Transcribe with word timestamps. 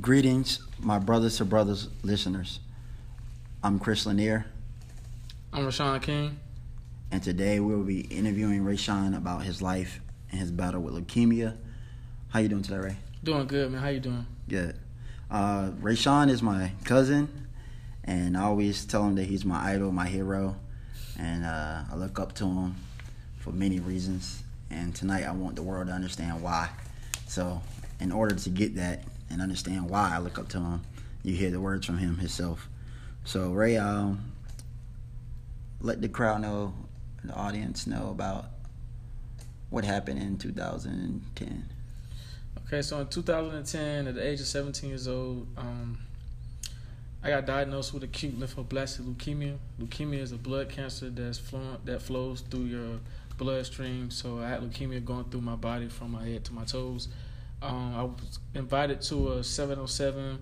Greetings, 0.00 0.60
my 0.80 0.98
brothers 0.98 1.36
to 1.38 1.44
brothers 1.44 1.88
listeners. 2.02 2.58
I'm 3.62 3.78
Chris 3.78 4.04
Lanier, 4.04 4.44
I'm 5.52 5.64
Rashawn 5.64 6.02
King. 6.02 6.38
and 7.10 7.22
today 7.22 7.60
we'll 7.60 7.82
be 7.84 8.00
interviewing 8.00 8.62
Rayshawn 8.62 9.16
about 9.16 9.44
his 9.44 9.62
life 9.62 10.00
and 10.30 10.40
his 10.40 10.50
battle 10.50 10.82
with 10.82 10.94
leukemia. 10.94 11.56
How 12.28 12.40
you 12.40 12.48
doing 12.48 12.62
today, 12.62 12.78
Ray? 12.78 12.96
Doing 13.22 13.46
good, 13.46 13.70
man. 13.70 13.80
How 13.80 13.88
you 13.88 14.00
doing? 14.00 14.26
Good. 14.48 14.76
Uh, 15.30 15.70
Rayshawn 15.80 16.28
is 16.28 16.42
my 16.42 16.72
cousin, 16.84 17.46
and 18.04 18.36
I 18.36 18.42
always 18.42 18.84
tell 18.84 19.04
him 19.04 19.14
that 19.14 19.24
he's 19.24 19.44
my 19.44 19.72
idol, 19.72 19.92
my 19.92 20.08
hero, 20.08 20.56
and 21.18 21.44
uh, 21.44 21.84
I 21.90 21.94
look 21.94 22.18
up 22.18 22.34
to 22.34 22.44
him 22.44 22.74
for 23.38 23.52
many 23.52 23.78
reasons. 23.80 24.42
And 24.68 24.94
tonight 24.94 25.24
I 25.24 25.30
want 25.30 25.56
the 25.56 25.62
world 25.62 25.86
to 25.86 25.92
understand 25.92 26.42
why. 26.42 26.68
So, 27.28 27.62
in 28.00 28.12
order 28.12 28.34
to 28.34 28.50
get 28.50 28.74
that 28.76 29.04
and 29.30 29.42
understand 29.42 29.88
why 29.90 30.12
I 30.14 30.18
look 30.18 30.38
up 30.38 30.48
to 30.50 30.58
him, 30.58 30.82
you 31.22 31.34
hear 31.34 31.50
the 31.50 31.60
words 31.60 31.86
from 31.86 31.98
him 31.98 32.18
himself. 32.18 32.68
So, 33.24 33.50
Ray, 33.50 33.76
um, 33.76 34.32
let 35.80 36.00
the 36.00 36.08
crowd 36.08 36.42
know, 36.42 36.74
the 37.24 37.34
audience 37.34 37.86
know 37.86 38.10
about 38.10 38.46
what 39.70 39.84
happened 39.84 40.20
in 40.22 40.38
2010. 40.38 41.68
Okay, 42.66 42.82
so 42.82 43.00
in 43.00 43.06
2010, 43.08 44.08
at 44.08 44.14
the 44.14 44.26
age 44.26 44.40
of 44.40 44.46
17 44.46 44.90
years 44.90 45.06
old, 45.06 45.46
um, 45.56 45.98
I 47.22 47.30
got 47.30 47.46
diagnosed 47.46 47.92
with 47.92 48.04
acute 48.04 48.38
lymphoblastic 48.38 49.00
leukemia. 49.00 49.58
Leukemia 49.80 50.20
is 50.20 50.32
a 50.32 50.36
blood 50.36 50.68
cancer 50.68 51.10
that's 51.10 51.40
that 51.84 52.02
flows 52.02 52.42
through 52.42 52.64
your 52.64 53.00
bloodstream. 53.36 54.10
So 54.10 54.38
I 54.38 54.48
had 54.48 54.60
leukemia 54.60 55.04
going 55.04 55.24
through 55.24 55.40
my 55.40 55.56
body 55.56 55.88
from 55.88 56.12
my 56.12 56.24
head 56.24 56.44
to 56.44 56.52
my 56.52 56.64
toes. 56.64 57.08
Um, 57.66 57.94
I 57.96 58.02
was 58.04 58.38
invited 58.54 59.00
to 59.02 59.32
a 59.32 59.44
707 59.44 60.38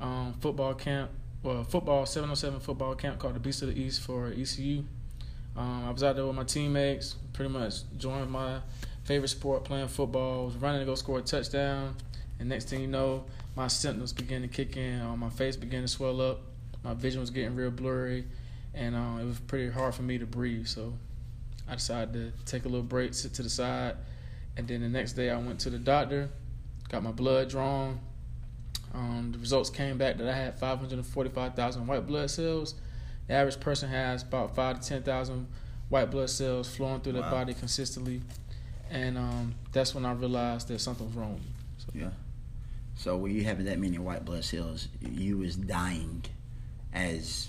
um, 0.00 0.34
football 0.40 0.74
camp, 0.74 1.10
well, 1.42 1.62
football 1.62 2.06
707 2.06 2.60
football 2.60 2.94
camp 2.94 3.18
called 3.18 3.34
the 3.34 3.40
Beast 3.40 3.60
of 3.62 3.68
the 3.68 3.78
East 3.78 4.00
for 4.00 4.28
ECU. 4.28 4.82
Um, 5.56 5.84
I 5.84 5.90
was 5.90 6.02
out 6.02 6.16
there 6.16 6.26
with 6.26 6.34
my 6.34 6.44
teammates, 6.44 7.16
pretty 7.34 7.52
much 7.52 7.82
joined 7.98 8.30
my 8.30 8.60
favorite 9.04 9.28
sport, 9.28 9.64
playing 9.64 9.88
football. 9.88 10.46
Was 10.46 10.56
running 10.56 10.80
to 10.80 10.86
go 10.86 10.94
score 10.94 11.18
a 11.18 11.22
touchdown, 11.22 11.94
and 12.40 12.48
next 12.48 12.70
thing 12.70 12.80
you 12.80 12.86
know, 12.86 13.24
my 13.56 13.68
symptoms 13.68 14.12
began 14.12 14.40
to 14.40 14.48
kick 14.48 14.76
in. 14.76 15.00
Uh, 15.00 15.16
my 15.16 15.28
face 15.28 15.56
began 15.56 15.82
to 15.82 15.88
swell 15.88 16.20
up. 16.20 16.40
My 16.82 16.94
vision 16.94 17.20
was 17.20 17.30
getting 17.30 17.54
real 17.54 17.70
blurry, 17.70 18.24
and 18.72 18.96
uh, 18.96 19.20
it 19.20 19.26
was 19.26 19.38
pretty 19.40 19.70
hard 19.70 19.94
for 19.94 20.02
me 20.02 20.16
to 20.16 20.26
breathe. 20.26 20.66
So 20.66 20.94
I 21.68 21.74
decided 21.74 22.14
to 22.14 22.44
take 22.46 22.64
a 22.64 22.68
little 22.68 22.82
break, 22.82 23.12
sit 23.12 23.34
to 23.34 23.42
the 23.42 23.50
side, 23.50 23.96
and 24.56 24.66
then 24.66 24.80
the 24.80 24.88
next 24.88 25.12
day 25.12 25.30
I 25.30 25.36
went 25.36 25.60
to 25.60 25.70
the 25.70 25.78
doctor, 25.78 26.30
got 26.94 27.02
my 27.02 27.10
blood 27.10 27.48
drawn. 27.50 27.98
Um, 28.94 29.30
the 29.32 29.38
results 29.38 29.68
came 29.68 29.98
back 29.98 30.16
that 30.18 30.28
I 30.28 30.32
had 30.36 30.56
545,000 30.60 31.86
white 31.88 32.06
blood 32.06 32.30
cells. 32.30 32.76
The 33.26 33.34
average 33.34 33.58
person 33.58 33.88
has 33.88 34.22
about 34.22 34.54
five 34.54 34.78
to 34.80 34.88
10,000 34.88 35.48
white 35.88 36.10
blood 36.12 36.30
cells 36.30 36.72
flowing 36.72 37.00
through 37.00 37.14
their 37.14 37.22
Wow. 37.22 37.30
body 37.32 37.54
consistently, 37.54 38.22
and 38.90 39.18
um, 39.18 39.54
that's 39.72 39.92
when 39.94 40.06
I 40.06 40.12
realized 40.12 40.68
that 40.68 40.80
something 40.80 41.12
wrong. 41.14 41.34
with 41.34 41.42
me. 41.42 41.48
So, 41.78 41.86
Yeah. 41.94 42.10
So 42.96 43.16
when 43.16 43.34
you 43.34 43.42
having 43.42 43.66
that 43.66 43.80
many 43.80 43.98
white 43.98 44.24
blood 44.24 44.44
cells, 44.44 44.86
you 45.00 45.38
was 45.38 45.56
dying 45.56 46.24
as 46.92 47.48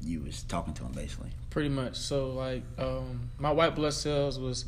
you 0.00 0.20
was 0.20 0.44
talking 0.44 0.74
to 0.74 0.84
him 0.84 0.92
basically. 0.92 1.30
Pretty 1.50 1.70
much. 1.70 1.96
So 1.96 2.30
like 2.30 2.62
um, 2.78 3.30
my 3.40 3.50
white 3.50 3.74
blood 3.74 3.94
cells 3.94 4.38
was 4.38 4.64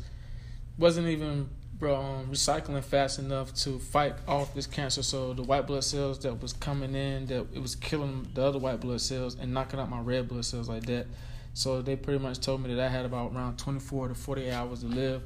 wasn't 0.77 1.07
even 1.07 1.49
um, 1.89 2.27
recycling 2.27 2.83
fast 2.83 3.19
enough 3.19 3.53
to 3.55 3.79
fight 3.79 4.15
off 4.27 4.53
this 4.53 4.67
cancer. 4.67 5.03
So 5.03 5.33
the 5.33 5.43
white 5.43 5.67
blood 5.67 5.83
cells 5.83 6.19
that 6.19 6.41
was 6.41 6.53
coming 6.53 6.95
in, 6.95 7.25
that 7.27 7.47
it 7.53 7.61
was 7.61 7.75
killing 7.75 8.27
the 8.33 8.43
other 8.43 8.59
white 8.59 8.79
blood 8.79 9.01
cells 9.01 9.35
and 9.39 9.53
knocking 9.53 9.79
out 9.79 9.89
my 9.89 9.99
red 9.99 10.27
blood 10.27 10.45
cells 10.45 10.69
like 10.69 10.85
that. 10.85 11.07
So 11.53 11.81
they 11.81 11.95
pretty 11.95 12.19
much 12.19 12.39
told 12.39 12.61
me 12.61 12.73
that 12.73 12.85
I 12.85 12.89
had 12.89 13.05
about 13.05 13.33
around 13.33 13.57
24 13.57 14.09
to 14.09 14.15
48 14.15 14.51
hours 14.51 14.81
to 14.81 14.87
live. 14.87 15.21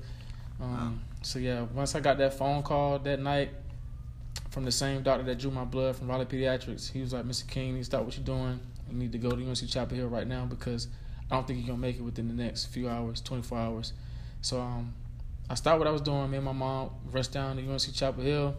Um, 0.61 0.71
Wow. 0.71 0.91
So 1.21 1.39
yeah, 1.39 1.61
once 1.73 1.95
I 1.95 1.99
got 1.99 2.17
that 2.19 2.35
phone 2.35 2.63
call 2.63 2.99
that 2.99 3.19
night 3.19 3.49
from 4.51 4.63
the 4.63 4.71
same 4.71 5.01
doctor 5.01 5.23
that 5.23 5.39
drew 5.39 5.51
my 5.51 5.65
blood 5.65 5.95
from 5.95 6.07
Raleigh 6.07 6.25
Pediatrics, 6.25 6.91
he 6.91 7.01
was 7.01 7.13
like, 7.13 7.25
"Mr. 7.25 7.47
King, 7.47 7.67
you 7.67 7.73
need 7.73 7.79
to 7.79 7.85
stop 7.85 8.05
what 8.05 8.15
you're 8.15 8.25
doing. 8.25 8.59
You 8.89 8.97
need 8.97 9.11
to 9.11 9.17
go 9.17 9.31
to 9.31 9.35
UNC 9.43 9.67
Chapel 9.67 9.97
Hill 9.97 10.07
right 10.07 10.27
now 10.27 10.45
because 10.45 10.87
I 11.29 11.35
don't 11.35 11.47
think 11.47 11.59
you're 11.59 11.67
gonna 11.67 11.79
make 11.79 11.97
it 11.97 12.03
within 12.03 12.27
the 12.27 12.33
next 12.33 12.65
few 12.65 12.87
hours, 12.87 13.21
24 13.21 13.57
hours." 13.57 13.93
So 14.41 14.61
um, 14.61 14.93
I 15.49 15.55
stopped 15.55 15.79
what 15.79 15.87
I 15.87 15.91
was 15.91 16.01
doing. 16.01 16.29
Me 16.31 16.37
and 16.37 16.45
my 16.45 16.51
mom 16.51 16.89
rushed 17.11 17.31
down 17.33 17.57
to 17.57 17.61
UNC 17.71 17.93
Chapel 17.93 18.23
Hill. 18.23 18.55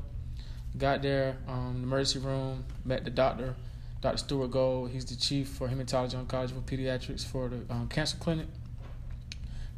Got 0.78 1.02
there, 1.02 1.36
um, 1.48 1.76
the 1.78 1.82
emergency 1.82 2.18
room, 2.18 2.64
met 2.84 3.04
the 3.04 3.10
doctor, 3.10 3.54
Dr. 4.02 4.18
Stuart 4.18 4.48
Gold. 4.50 4.90
He's 4.90 5.04
the 5.06 5.16
chief 5.16 5.48
for 5.48 5.68
hematology 5.68 6.14
oncology 6.22 6.50
for 6.50 6.60
pediatrics 6.60 7.24
for 7.26 7.48
the 7.48 7.56
um, 7.72 7.88
cancer 7.88 8.16
clinic. 8.18 8.46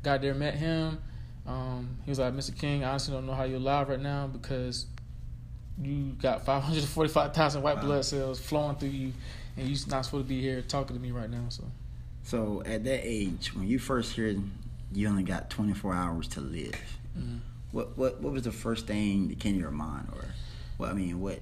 Got 0.02 0.20
there, 0.22 0.34
met 0.34 0.54
him. 0.54 0.98
Um, 1.46 1.96
he 2.04 2.10
was 2.10 2.18
like, 2.18 2.34
Mr. 2.34 2.56
King, 2.58 2.84
I 2.84 2.90
honestly 2.90 3.14
don't 3.14 3.26
know 3.26 3.32
how 3.34 3.44
you're 3.44 3.56
alive 3.58 3.88
right 3.88 4.00
now 4.00 4.26
because 4.26 4.86
you 5.80 6.16
got 6.20 6.44
545,000 6.44 7.62
white 7.62 7.76
Wow. 7.76 7.82
blood 7.82 8.04
cells 8.04 8.38
flowing 8.40 8.76
through 8.76 8.88
you, 8.90 9.12
and 9.56 9.66
you're 9.68 9.78
not 9.88 10.04
supposed 10.04 10.24
to 10.26 10.28
be 10.28 10.40
here 10.42 10.60
talking 10.62 10.94
to 10.96 11.00
me 11.02 11.10
right 11.12 11.30
now. 11.30 11.44
So, 11.48 11.64
So 12.24 12.62
at 12.66 12.84
that 12.84 13.00
age, 13.02 13.54
when 13.54 13.66
you 13.68 13.78
first 13.78 14.16
heard 14.16 14.42
you 14.92 15.08
only 15.08 15.22
got 15.22 15.48
24 15.50 15.94
hours 15.94 16.28
to 16.28 16.40
live, 16.40 16.74
mhm. 17.18 17.40
what 17.72 17.96
what 17.98 18.20
what 18.20 18.32
was 18.32 18.42
the 18.42 18.52
first 18.52 18.86
thing 18.86 19.28
that 19.28 19.38
came 19.40 19.54
to 19.54 19.60
your 19.60 19.70
mind, 19.70 20.08
or 20.14 20.24
well, 20.78 20.90
I 20.90 20.94
mean, 20.94 21.20
what? 21.20 21.40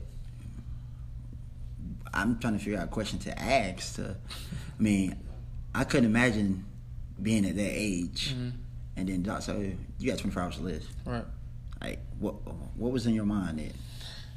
I'm 2.14 2.38
trying 2.38 2.54
to 2.54 2.58
figure 2.58 2.78
out 2.78 2.84
a 2.84 2.88
question 2.90 3.18
to 3.20 3.38
ask. 3.38 3.96
To, 3.96 4.16
I 4.78 4.82
mean, 4.82 5.16
I 5.74 5.84
couldn't 5.84 6.06
imagine 6.06 6.64
being 7.20 7.44
at 7.44 7.56
that 7.56 7.70
age, 7.72 8.34
Mhm. 8.34 8.52
and 8.96 9.08
then 9.08 9.40
said 9.40 9.76
you 9.98 10.10
got 10.10 10.18
24 10.18 10.42
hours 10.42 10.56
to 10.56 10.62
live. 10.62 10.86
right. 11.04 11.24
Like, 11.80 12.00
what 12.18 12.32
what 12.76 12.92
was 12.92 13.06
in 13.06 13.14
your 13.14 13.26
mind 13.26 13.58
then? 13.58 13.72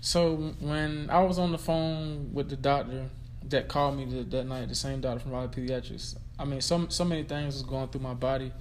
So 0.01 0.53
when 0.59 1.09
I 1.09 1.21
was 1.23 1.39
on 1.39 1.51
the 1.51 1.57
phone 1.57 2.31
with 2.33 2.49
the 2.49 2.55
doctor 2.57 3.09
that 3.49 3.67
called 3.67 3.97
me 3.97 4.05
that, 4.05 4.31
that 4.31 4.43
night, 4.45 4.67
the 4.69 4.75
same 4.75 5.01
doctor 5.01 5.19
from 5.19 5.31
Raleigh 5.31 5.47
Pediatrics, 5.47 6.15
I 6.37 6.45
mean, 6.45 6.61
so 6.61 6.87
so 6.89 7.05
many 7.05 7.23
things 7.23 7.55
was 7.55 7.63
going 7.63 7.87
through 7.89 8.01
my 8.01 8.13
body. 8.13 8.51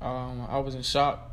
Um, 0.00 0.46
I 0.48 0.58
was 0.58 0.74
in 0.74 0.82
shock. 0.82 1.27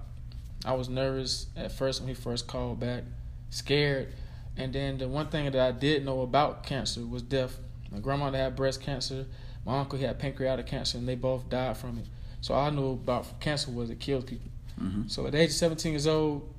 I 0.66 0.74
was 0.74 0.90
nervous 0.90 1.46
at 1.56 1.72
first 1.72 2.02
when 2.02 2.08
he 2.10 2.16
first 2.16 2.48
called 2.48 2.80
back, 2.80 3.04
scared, 3.52 4.12
and 4.58 4.74
then 4.74 4.98
the 4.98 5.08
one 5.08 5.28
thing 5.28 5.46
that 5.52 5.56
I 5.56 5.72
did 5.72 6.04
know 6.04 6.22
about 6.22 6.64
cancer 6.64 7.06
was 7.06 7.22
death. 7.22 7.60
My 7.92 8.00
grandmother 8.00 8.38
had 8.38 8.56
breast 8.56 8.82
cancer. 8.82 9.28
My 9.66 9.80
uncle 9.80 10.00
had 10.00 10.18
pancreatic 10.18 10.66
cancer, 10.66 10.98
and 10.98 11.08
they 11.08 11.16
both 11.16 11.50
died 11.50 11.78
from 11.78 12.00
it. 12.00 12.06
So 12.42 12.54
all 12.54 12.66
I 12.66 12.70
knew 12.72 12.92
about 12.94 13.40
cancer 13.40 13.72
was 13.72 13.90
it 13.90 14.00
kills 14.00 14.24
people. 14.24 14.50
hmm 14.80 15.04
So 15.08 15.26
at 15.28 15.34
the 15.34 15.40
age 15.40 15.50
of 15.50 15.56
17 15.56 15.92
years 15.92 16.08
old, 16.08 16.52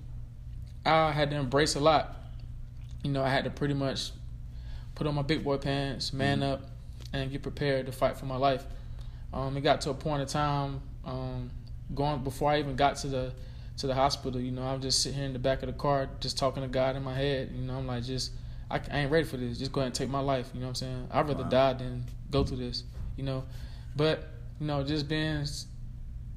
I 0.84 1.10
had 1.10 1.30
to 1.30 1.36
embrace 1.36 1.74
a 1.74 1.80
lot. 1.80 2.16
You 3.02 3.10
know, 3.10 3.22
I 3.22 3.28
had 3.28 3.44
to 3.44 3.50
pretty 3.50 3.74
much 3.74 4.12
put 4.94 5.06
on 5.06 5.14
my 5.14 5.22
big 5.22 5.42
boy 5.42 5.56
pants, 5.58 6.12
man 6.12 6.42
up, 6.42 6.62
and 7.12 7.30
get 7.30 7.42
prepared 7.42 7.86
to 7.86 7.92
fight 7.92 8.16
for 8.16 8.26
my 8.26 8.36
life. 8.36 8.64
Um, 9.32 9.56
it 9.56 9.62
got 9.62 9.80
to 9.82 9.90
a 9.90 9.94
point 9.94 10.22
in 10.22 10.28
time, 10.28 10.80
um, 11.04 11.50
going 11.94 12.22
before 12.22 12.52
I 12.52 12.58
even 12.58 12.76
got 12.76 12.96
to 12.98 13.08
the 13.08 13.32
to 13.78 13.86
the 13.86 13.94
hospital. 13.94 14.40
You 14.40 14.52
know, 14.52 14.62
I'm 14.62 14.80
just 14.80 15.02
sitting 15.02 15.18
here 15.18 15.26
in 15.26 15.32
the 15.32 15.38
back 15.38 15.62
of 15.62 15.66
the 15.66 15.72
car, 15.72 16.08
just 16.20 16.38
talking 16.38 16.62
to 16.62 16.68
God 16.68 16.96
in 16.96 17.02
my 17.02 17.14
head. 17.14 17.50
You 17.54 17.62
know, 17.62 17.74
I'm 17.76 17.86
like, 17.86 18.04
just 18.04 18.32
I, 18.70 18.80
I 18.90 18.98
ain't 19.00 19.10
ready 19.12 19.24
for 19.24 19.36
this. 19.36 19.58
Just 19.58 19.72
go 19.72 19.80
ahead 19.80 19.86
and 19.88 19.94
take 19.94 20.08
my 20.08 20.20
life. 20.20 20.50
You 20.54 20.60
know 20.60 20.66
what 20.66 20.70
I'm 20.70 20.74
saying? 20.76 21.08
I'd 21.12 21.28
rather 21.28 21.44
Wow. 21.44 21.48
die 21.50 21.72
than 21.74 22.04
go 22.30 22.42
through 22.44 22.58
this. 22.58 22.84
You 23.16 23.24
know, 23.24 23.44
but 23.96 24.24
you 24.60 24.66
know, 24.66 24.82
just 24.82 25.08
being 25.08 25.44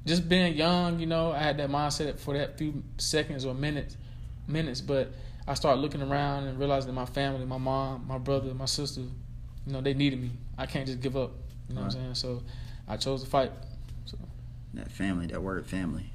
just 0.06 0.28
being 0.28 0.54
young, 0.54 0.98
you 0.98 1.06
know, 1.06 1.32
I 1.32 1.38
had 1.38 1.58
that 1.58 1.68
mindset 1.70 2.18
for 2.18 2.34
that 2.36 2.56
few 2.58 2.82
seconds 2.98 3.44
or 3.44 3.54
minutes, 3.54 3.96
minutes. 4.46 4.80
But 4.80 5.12
I 5.46 5.54
started 5.54 5.80
looking 5.80 6.02
around 6.02 6.44
and 6.44 6.58
realizing 6.58 6.88
that 6.88 6.94
my 6.94 7.06
family, 7.06 7.44
my 7.44 7.58
mom, 7.58 8.06
my 8.06 8.18
brother, 8.18 8.54
my 8.54 8.64
sister, 8.66 9.00
you 9.00 9.72
know, 9.72 9.80
they 9.80 9.94
needed 9.94 10.20
me. 10.20 10.30
I 10.56 10.66
can't 10.66 10.86
just 10.86 11.00
give 11.00 11.16
up. 11.16 11.32
You 11.68 11.74
know 11.74 11.82
what 11.82 11.94
I'm 11.94 12.00
saying? 12.00 12.14
So 12.14 12.42
I 12.88 12.96
chose 12.96 13.22
to 13.24 13.28
fight. 13.30 13.52
So 14.06 14.16
That 14.74 14.90
family, 14.90 15.26
that 15.26 15.42
word 15.42 15.66
family. 15.66 16.09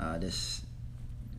Uh, 0.00 0.16
that's 0.18 0.62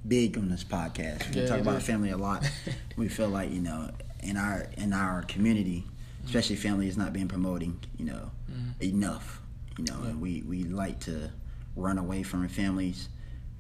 big 0.08 0.38
on 0.38 0.50
this 0.50 0.64
podcast. 0.64 1.34
We 1.34 1.42
Yeah, 1.42 1.48
talk 1.48 1.60
about 1.62 1.78
is. 1.78 1.84
family 1.86 2.12
a 2.12 2.18
lot. 2.18 2.48
we 2.96 3.08
feel 3.10 3.28
like 3.30 3.52
you 3.52 3.60
know 3.62 3.90
in 4.22 4.38
our 4.38 4.68
in 4.78 4.94
our 4.94 5.24
community, 5.24 5.84
especially 6.26 6.56
family 6.58 6.88
is 6.88 6.96
not 6.98 7.12
being 7.12 7.28
promoting 7.28 7.80
you 7.98 8.06
know 8.06 8.32
Mhm. 8.52 8.82
enough. 8.84 9.42
You 9.78 9.86
know, 9.86 10.00
Yeah. 10.04 10.10
and 10.10 10.22
we 10.22 10.44
we 10.44 10.64
like 10.64 11.00
to 11.02 11.32
run 11.76 11.98
away 11.98 12.22
from 12.24 12.42
our 12.44 12.50
families, 12.50 13.10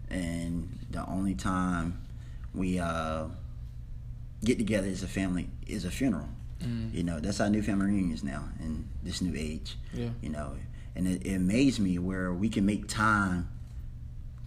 and 0.09 0.69
the 0.91 1.03
only 1.07 1.33
time 1.35 1.97
we 2.53 2.77
uh, 2.79 3.25
get 4.43 4.57
together 4.57 4.87
as 4.87 5.01
a 5.03 5.07
family 5.07 5.49
is 5.65 5.85
a 5.85 5.91
funeral. 5.91 6.29
Mhm. 6.61 6.93
You 6.93 7.03
know, 7.03 7.19
that's 7.19 7.39
our 7.39 7.49
new 7.49 7.63
family 7.63 7.87
reunions 7.87 8.23
now 8.23 8.49
in 8.59 8.85
this 9.03 9.21
new 9.21 9.33
age. 9.35 9.77
Yeah. 9.93 10.09
You 10.21 10.29
know, 10.29 10.57
and 10.95 11.07
it, 11.07 11.25
it 11.25 11.33
amazed 11.35 11.79
me 11.79 11.97
where 11.97 12.31
we 12.33 12.49
can 12.49 12.65
make 12.67 12.87
time 12.87 13.47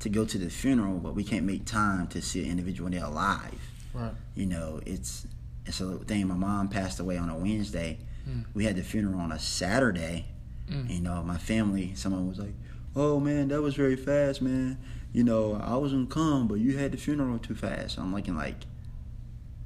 to 0.05 0.09
go 0.11 0.25
to 0.25 0.39
the 0.39 0.49
funeral, 0.51 0.99
but 0.99 1.15
we 1.15 1.25
can't 1.25 1.45
make 1.47 1.65
time 1.65 2.07
to 2.09 2.21
see 2.23 2.45
an 2.45 2.51
individual 2.51 2.85
when 2.91 2.93
they're 2.99 3.09
alive. 3.09 3.59
Right. 3.93 4.13
You 4.35 4.47
know, 4.47 4.81
it's 4.87 5.27
it's 5.67 5.81
a 5.81 5.97
thing. 5.99 6.29
My 6.29 6.35
mom 6.35 6.69
passed 6.69 7.01
away 7.01 7.17
on 7.17 7.29
a 7.31 7.37
Wednesday. 7.37 7.99
Mm. 8.29 8.45
We 8.55 8.65
had 8.65 8.77
the 8.77 8.83
funeral 8.83 9.19
on 9.21 9.33
a 9.33 9.39
Saturday. 9.39 10.27
Mm. 10.69 10.91
You 10.91 11.01
know, 11.01 11.23
my 11.23 11.39
family, 11.39 11.93
someone 11.95 12.29
was 12.29 12.39
like, 12.39 12.55
"Oh 12.95 13.19
man, 13.19 13.49
that 13.49 13.63
was 13.63 13.75
very 13.75 13.97
fast, 13.97 14.43
man." 14.43 14.79
You 15.13 15.25
know, 15.25 15.55
I 15.55 15.77
was 15.77 15.93
gonna 15.93 16.07
come, 16.07 16.49
but 16.49 16.57
you 16.57 16.77
had 16.77 16.93
the 16.93 16.99
funeral 16.99 17.39
too 17.39 17.55
fast. 17.55 17.99
I'm 17.99 18.15
looking 18.15 18.37
like, 18.37 18.65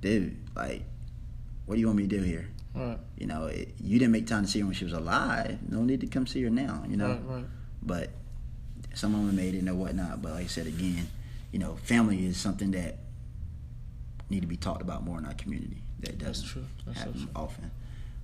dude, 0.00 0.36
like, 0.54 0.82
what 1.66 1.74
do 1.74 1.80
you 1.80 1.86
want 1.86 1.98
me 1.98 2.06
to 2.06 2.16
do 2.18 2.22
here? 2.22 2.48
Right. 2.74 2.98
You 3.16 3.26
know, 3.26 3.46
it, 3.46 3.74
you 3.80 3.98
didn't 3.98 4.12
make 4.12 4.26
time 4.28 4.44
to 4.44 4.48
see 4.50 4.60
her 4.60 4.66
when 4.66 4.74
she 4.74 4.84
was 4.84 4.92
alive. 4.92 5.58
No 5.68 5.82
need 5.82 6.00
to 6.02 6.06
come 6.06 6.26
see 6.26 6.42
her 6.44 6.50
now. 6.50 6.84
You 6.88 6.96
know, 6.96 7.08
Right. 7.08 7.22
Right. 7.26 7.44
but 7.82 8.10
some 8.98 9.14
of 9.14 9.24
them 9.26 9.36
made 9.36 9.54
it 9.54 9.58
and 9.62 9.78
whatnot. 9.78 10.20
But 10.22 10.32
like 10.32 10.44
I 10.44 10.48
said 10.48 10.66
again, 10.66 11.06
you 11.52 11.58
know, 11.60 11.76
family 11.84 12.26
is 12.26 12.36
something 12.36 12.72
that 12.72 12.96
need 14.28 14.40
to 14.40 14.46
be 14.48 14.56
talked 14.56 14.82
about 14.82 15.04
more 15.04 15.18
in 15.18 15.24
our 15.24 15.34
community. 15.34 15.82
That 16.00 16.18
doesn't 16.18 16.48
true. 16.48 16.64
That's 16.84 16.98
so 16.98 17.04
happen 17.06 17.20
true. 17.22 17.30
often. 17.36 17.70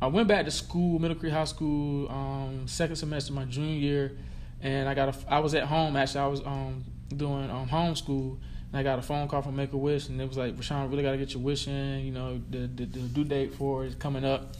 I 0.03 0.07
went 0.07 0.27
back 0.27 0.43
to 0.43 0.51
school, 0.51 0.99
Middle 0.99 1.15
Creek 1.15 1.31
High 1.31 1.45
School, 1.45 2.11
um, 2.11 2.67
second 2.67 2.97
semester, 2.97 3.31
my 3.31 3.45
junior 3.45 3.79
year, 3.79 4.17
and 4.61 4.89
I 4.89 4.93
got 4.93 5.15
a. 5.15 5.33
I 5.33 5.39
was 5.39 5.55
at 5.55 5.63
home 5.63 5.95
actually. 5.95 6.19
I 6.19 6.27
was 6.27 6.41
um 6.41 6.83
doing 7.15 7.49
um 7.49 7.69
homeschool, 7.69 8.37
and 8.73 8.79
I 8.79 8.83
got 8.83 8.97
a 8.97 9.03
phone 9.03 9.27
call 9.27 9.43
from 9.43 9.55
Make 9.55 9.71
a 9.71 9.77
Wish, 9.77 10.09
and 10.09 10.19
it 10.19 10.27
was 10.27 10.35
like, 10.35 10.57
Rashawn, 10.57 10.89
really 10.89 11.03
got 11.03 11.11
to 11.11 11.17
get 11.17 11.31
your 11.33 11.43
wish 11.43 11.67
in. 11.67 11.99
You 11.99 12.11
know, 12.11 12.41
the, 12.49 12.65
the 12.65 12.85
the 12.85 12.99
due 13.01 13.23
date 13.23 13.53
for 13.53 13.85
it 13.85 13.89
is 13.89 13.95
coming 13.95 14.25
up, 14.25 14.55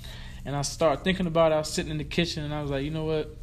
and 0.45 0.56
I 0.56 0.62
started 0.62 1.04
thinking 1.04 1.25
about 1.25 1.51
it. 1.51 1.56
I 1.56 1.57
was 1.57 1.69
sitting 1.69 1.89
in 1.89 1.98
the 1.98 2.04
kitchen, 2.04 2.44
and 2.44 2.54
I 2.54 2.62
was 2.62 2.69
like, 2.69 2.83
you 2.83 2.92
know 2.92 3.06
what? 3.06 3.36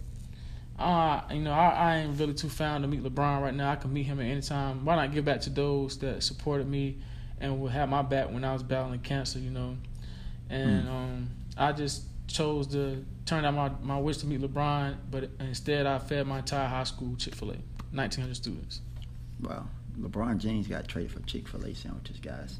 Uh, 0.78 1.22
you 1.32 1.40
know, 1.40 1.50
I, 1.50 1.70
I 1.70 1.96
ain't 1.96 2.18
really 2.20 2.34
too 2.34 2.48
found 2.48 2.84
to 2.84 2.88
meet 2.88 3.02
LeBron 3.02 3.42
right 3.42 3.52
now. 3.52 3.72
I 3.72 3.76
can 3.76 3.92
meet 3.92 4.04
him 4.04 4.20
at 4.20 4.26
any 4.26 4.40
time. 4.42 4.84
Why 4.84 4.94
not 4.94 5.12
give 5.12 5.24
back 5.24 5.40
to 5.42 5.50
those 5.50 5.98
that 5.98 6.22
supported 6.22 6.68
me 6.68 6.98
and 7.40 7.60
would 7.60 7.72
have 7.72 7.88
my 7.88 8.02
back 8.02 8.30
when 8.30 8.44
I 8.44 8.52
was 8.52 8.62
battling 8.62 9.00
cancer, 9.00 9.40
you 9.40 9.50
know? 9.50 9.76
And 10.48 10.88
um, 10.88 11.30
I 11.58 11.72
just 11.72 12.04
chose 12.28 12.68
to 12.68 13.04
turn 13.26 13.44
out 13.44 13.54
my, 13.54 13.70
my 13.82 13.98
wish 13.98 14.18
to 14.18 14.26
meet 14.26 14.40
LeBron, 14.40 14.96
but 15.10 15.30
instead 15.40 15.84
I 15.84 15.98
fed 15.98 16.26
my 16.26 16.38
entire 16.38 16.68
high 16.68 16.84
school 16.84 17.16
Chick 17.16 17.34
fil 17.34 17.50
A, 17.50 17.54
1,900 17.92 18.34
students. 18.34 18.80
Wow. 19.40 19.66
LeBron 20.00 20.38
James 20.38 20.66
got 20.66 20.88
traded 20.88 21.12
for 21.12 21.20
Chick 21.20 21.46
fil 21.48 21.64
A 21.64 21.74
sandwiches, 21.74 22.18
guys. 22.20 22.58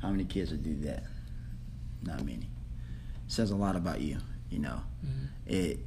How 0.00 0.10
many 0.10 0.24
kids 0.24 0.50
would 0.50 0.62
do 0.62 0.74
that? 0.86 1.04
Not 2.02 2.24
many. 2.24 2.48
Says 3.28 3.50
a 3.50 3.56
lot 3.56 3.76
about 3.76 4.00
you, 4.00 4.18
you 4.50 4.58
know. 4.58 4.82
Mhm. 5.04 5.28
It 5.46 5.80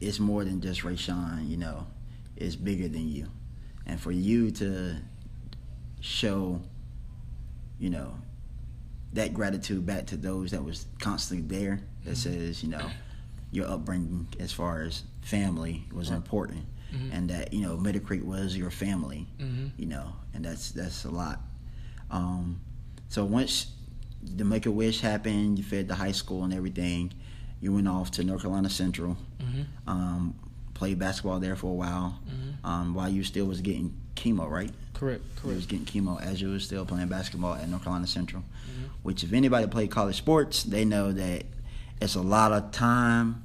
it's 0.00 0.18
more 0.18 0.44
than 0.44 0.62
just 0.62 0.80
Rayshawn, 0.80 1.46
you 1.48 1.58
know. 1.58 1.86
It's 2.36 2.56
bigger 2.56 2.88
than 2.88 3.06
you. 3.10 3.28
And 3.84 4.00
for 4.00 4.10
you 4.12 4.50
to 4.52 4.96
show, 6.00 6.62
you 7.78 7.90
know, 7.90 8.14
that 9.12 9.34
gratitude 9.34 9.84
back 9.84 10.06
to 10.06 10.16
those 10.16 10.52
that 10.52 10.64
was 10.64 10.86
constantly 11.00 11.46
there, 11.54 11.80
that 12.04 12.16
says, 12.16 12.62
you 12.62 12.70
know, 12.70 12.90
your 13.52 13.66
upbringing 13.68 14.26
as 14.38 14.52
far 14.52 14.80
as 14.82 15.02
family 15.20 15.84
was 15.92 16.08
Right. 16.10 16.16
important 16.16 16.64
Mhm. 16.92 17.10
and 17.12 17.30
that, 17.30 17.52
you 17.52 17.60
know, 17.62 17.76
Middle 17.76 18.00
Creek 18.00 18.24
was 18.24 18.56
your 18.56 18.70
family 18.70 19.26
Mhm. 19.38 19.70
you 19.76 19.86
know, 19.86 20.12
and 20.34 20.44
that's 20.44 20.70
that's 20.72 21.04
a 21.04 21.10
lot. 21.10 21.40
Um, 22.10 22.60
so 23.08 23.24
once 23.24 23.72
the 24.22 24.44
Make 24.44 24.66
a 24.66 24.70
Wish 24.70 25.00
happened, 25.00 25.58
you 25.58 25.64
fed 25.64 25.88
the 25.88 25.94
high 25.94 26.12
school 26.12 26.44
and 26.44 26.52
everything. 26.52 27.12
You 27.60 27.72
went 27.72 27.88
off 27.88 28.10
to 28.12 28.24
North 28.24 28.42
Carolina 28.42 28.68
Central, 28.70 29.16
Mhm. 29.38 29.64
um, 29.86 30.34
played 30.74 30.98
basketball 30.98 31.40
there 31.40 31.56
for 31.56 31.68
a 31.70 31.74
while, 31.74 32.18
Mhm. 32.26 32.64
um, 32.68 32.94
while 32.94 33.08
you 33.08 33.22
still 33.24 33.46
was 33.46 33.60
getting 33.60 33.94
chemo, 34.16 34.48
right? 34.48 34.72
Correct. 34.94 35.22
Correct. 35.36 35.44
You 35.46 35.54
was 35.56 35.66
getting 35.66 35.86
chemo 35.86 36.20
as 36.20 36.40
you 36.40 36.48
was 36.48 36.64
still 36.64 36.84
playing 36.84 37.08
basketball 37.08 37.54
at 37.54 37.68
North 37.68 37.82
Carolina 37.84 38.06
Central. 38.06 38.42
Mhm. 38.42 38.88
Which, 39.02 39.24
if 39.24 39.32
anybody 39.32 39.66
played 39.66 39.90
college 39.90 40.16
sports, 40.16 40.62
they 40.64 40.84
know 40.84 41.12
that 41.12 41.46
it's 42.00 42.14
a 42.14 42.20
lot 42.22 42.52
of 42.52 42.70
time, 42.72 43.42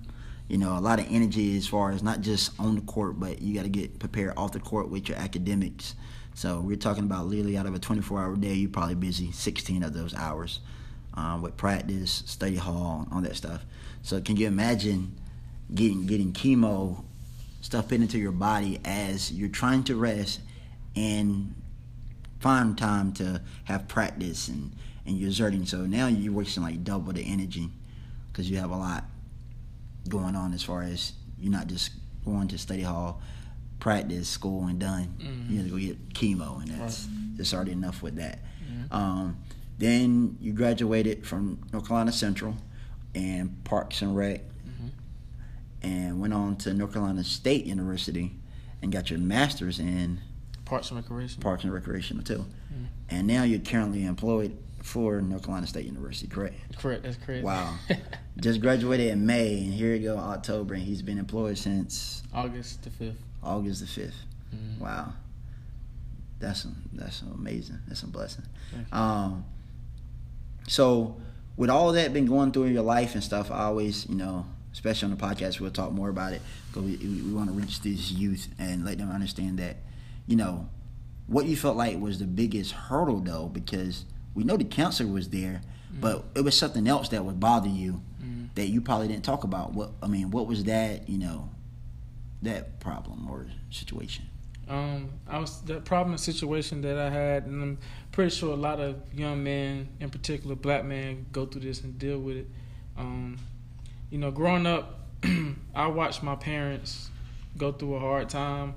you 0.47 0.57
know, 0.57 0.77
a 0.77 0.79
lot 0.79 0.99
of 0.99 1.07
energy 1.09 1.57
as 1.57 1.67
far 1.67 1.91
as 1.91 2.03
not 2.03 2.21
just 2.21 2.51
on 2.59 2.75
the 2.75 2.81
court, 2.81 3.19
but 3.19 3.41
you 3.41 3.55
got 3.55 3.63
to 3.63 3.69
get 3.69 3.99
prepared 3.99 4.33
off 4.37 4.51
the 4.51 4.59
court 4.59 4.89
with 4.89 5.09
your 5.09 5.17
academics. 5.17 5.95
So 6.35 6.59
we're 6.59 6.75
talking 6.75 7.03
about 7.03 7.27
literally 7.27 7.57
out 7.57 7.65
of 7.65 7.73
a 7.73 7.79
24-hour 7.79 8.35
day, 8.35 8.53
you're 8.53 8.69
probably 8.69 8.95
busy 8.95 9.31
16 9.31 9.83
of 9.83 9.93
those 9.93 10.13
hours 10.13 10.59
um, 11.15 11.41
with 11.41 11.57
practice, 11.57 12.23
study 12.25 12.57
hall, 12.57 13.07
all 13.11 13.21
that 13.21 13.35
stuff. 13.35 13.65
So 14.03 14.21
can 14.21 14.35
you 14.35 14.47
imagine 14.47 15.15
getting 15.73 16.05
getting 16.05 16.31
chemo 16.31 17.03
stuff 17.61 17.87
put 17.87 17.99
into 17.99 18.19
your 18.19 18.31
body 18.31 18.79
as 18.85 19.31
you're 19.31 19.49
trying 19.49 19.83
to 19.83 19.95
rest 19.95 20.39
and 20.95 21.55
find 22.39 22.77
time 22.77 23.11
to 23.13 23.41
have 23.63 23.87
practice 23.87 24.47
and 24.47 24.71
and 25.07 25.17
you're 25.17 25.29
exerting. 25.29 25.65
So 25.65 25.85
now 25.85 26.07
you're 26.07 26.33
wasting 26.33 26.63
like 26.63 26.83
double 26.83 27.13
the 27.13 27.21
energy 27.21 27.69
because 28.31 28.49
you 28.49 28.57
have 28.57 28.71
a 28.71 28.77
lot 28.77 29.05
going 30.09 30.35
on 30.35 30.53
as 30.53 30.63
far 30.63 30.83
as 30.83 31.13
you're 31.37 31.51
not 31.51 31.67
just 31.67 31.91
going 32.23 32.47
to 32.49 32.57
study 32.57 32.81
hall, 32.81 33.21
practice, 33.79 34.27
school, 34.27 34.65
and 34.67 34.79
done. 34.79 35.15
Mhm. 35.19 35.49
You 35.49 35.57
have 35.57 35.65
to 35.65 35.71
go 35.71 35.77
get 35.77 36.09
chemo, 36.13 36.61
and 36.61 36.69
that's 36.71 37.07
it's 37.37 37.53
already 37.53 37.71
enough 37.71 38.01
with 38.01 38.15
that. 38.15 38.39
Mhm. 38.63 38.93
Um, 38.93 39.37
then 39.77 40.37
you 40.39 40.53
graduated 40.53 41.25
from 41.25 41.59
North 41.73 41.87
Carolina 41.87 42.11
Central 42.11 42.55
and 43.13 43.63
Parks 43.65 44.01
and 44.01 44.15
Rec, 44.15 44.41
Mhm. 44.41 44.89
and 45.81 46.19
went 46.19 46.33
on 46.33 46.55
to 46.57 46.73
North 46.73 46.93
Carolina 46.93 47.23
State 47.23 47.65
University 47.65 48.39
and 48.81 48.91
got 48.91 49.09
your 49.09 49.19
master's 49.19 49.79
in 49.79 50.19
Parks 50.63 50.89
and 50.91 50.97
Recreation. 50.97 51.41
Parks 51.41 51.63
and 51.63 51.73
Recreation 51.73 52.23
too. 52.23 52.45
Mm. 52.73 52.87
And 53.09 53.27
now 53.27 53.43
you're 53.43 53.59
currently 53.59 54.05
employed 54.05 54.57
for 54.85 55.19
North 55.19 55.41
Carolina 55.43 55.65
State 55.65 55.85
University, 55.85 56.27
correct? 56.27 56.55
Correct. 56.77 57.01
That's 57.01 57.17
crazy. 57.17 57.43
Wow. 57.43 57.75
Just 58.39 58.61
graduated 58.61 59.07
in 59.07 59.25
May, 59.25 59.57
and 59.63 59.73
here 59.73 59.95
you 59.95 60.03
go, 60.09 60.17
October, 60.17 60.75
and 60.75 60.83
he's 60.83 61.01
been 61.01 61.17
employed 61.17 61.57
since 61.57 62.21
August 62.31 62.83
the 62.83 62.91
fifth. 62.91 63.17
August 63.43 63.81
the 63.81 64.01
5th. 64.01 64.13
Mhm. 64.55 64.79
Wow. 64.79 65.13
That's 66.39 66.67
that's 66.93 67.21
amazing. 67.23 67.79
That's 67.87 68.03
a 68.03 68.07
blessing. 68.07 68.45
Um, 68.91 69.45
so 70.67 71.17
with 71.57 71.69
all 71.71 71.91
that 71.93 72.13
been 72.13 72.25
going 72.27 72.51
through 72.51 72.65
in 72.65 72.73
your 72.73 72.83
life 72.83 73.15
and 73.15 73.23
stuff, 73.23 73.49
I 73.49 73.63
always, 73.63 74.07
you 74.07 74.15
know, 74.15 74.45
especially 74.71 75.11
on 75.11 75.17
the 75.17 75.23
podcast, 75.23 75.59
we'll 75.59 75.71
talk 75.71 75.91
more 75.93 76.09
about 76.09 76.33
it 76.33 76.41
because 76.67 76.83
we, 76.83 76.97
we, 76.97 77.21
we 77.23 77.33
want 77.33 77.49
to 77.49 77.55
reach 77.55 77.81
these 77.81 78.11
youth 78.11 78.49
and 78.59 78.85
let 78.85 78.97
them 78.99 79.09
understand 79.11 79.57
that, 79.59 79.77
you 80.27 80.35
know, 80.35 80.69
what 81.27 81.45
you 81.47 81.55
felt 81.55 81.75
like 81.77 81.99
was 81.99 82.19
the 82.19 82.25
biggest 82.27 82.71
hurdle 82.73 83.19
though, 83.21 83.47
because 83.47 84.05
we 84.35 84.43
know 84.43 84.57
the 84.57 84.63
cancer 84.65 85.07
was 85.07 85.29
there, 85.29 85.61
but 85.99 86.25
it 86.35 86.41
was 86.41 86.55
something 86.57 86.87
else 86.87 87.09
that 87.09 87.23
would 87.25 87.39
bother 87.39 87.69
you 87.69 88.01
Mm. 88.23 88.49
that 88.55 88.67
you 88.67 88.81
probably 88.81 89.07
didn't 89.07 89.23
talk 89.23 89.43
about. 89.43 89.73
What 89.73 89.91
I 90.03 90.07
mean, 90.07 90.31
what 90.31 90.45
was 90.47 90.63
that, 90.65 91.07
you 91.09 91.17
know, 91.17 91.49
that 92.41 92.79
problem 92.79 93.27
or 93.29 93.47
situation? 93.71 94.25
Um, 94.67 95.09
I 95.27 95.37
was 95.39 95.61
the 95.61 95.79
problem 95.79 96.13
and 96.13 96.19
situation 96.19 96.81
that 96.81 96.97
I 96.97 97.09
had, 97.11 97.45
and 97.45 97.61
I'm 97.61 97.77
pretty 98.11 98.31
sure 98.35 98.51
a 98.53 98.55
lot 98.57 98.79
of 98.79 98.95
young 99.13 99.43
men, 99.43 99.89
in 99.99 100.09
particular 100.09 100.55
black 100.55 100.83
men, 100.85 101.27
go 101.31 101.45
through 101.45 101.61
this 101.61 101.81
and 101.81 101.99
deal 101.99 102.17
with 102.19 102.37
it. 102.37 102.47
Um, 102.97 103.37
you 104.09 104.17
know, 104.17 104.31
growing 104.31 104.65
up, 104.65 105.01
I 105.75 105.85
watched 105.87 106.23
my 106.23 106.35
parents 106.35 107.09
go 107.57 107.71
through 107.71 107.95
a 107.95 107.99
hard 107.99 108.27
time, 108.29 108.73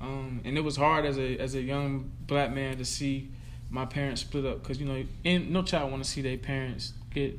um, 0.00 0.40
and 0.44 0.58
it 0.58 0.62
was 0.62 0.76
hard 0.76 1.04
as 1.04 1.18
a 1.18 1.38
as 1.38 1.54
a 1.54 1.62
young 1.62 2.10
black 2.26 2.52
man 2.52 2.78
to 2.78 2.84
see 2.84 3.30
my 3.70 3.84
parents 3.84 4.22
split 4.22 4.46
up 4.46 4.62
because 4.62 4.80
you 4.80 4.86
know, 4.86 5.04
in, 5.24 5.52
no 5.52 5.62
child 5.62 5.90
want 5.90 6.02
to 6.02 6.08
see 6.08 6.22
their 6.22 6.36
parents 6.36 6.92
get 7.12 7.38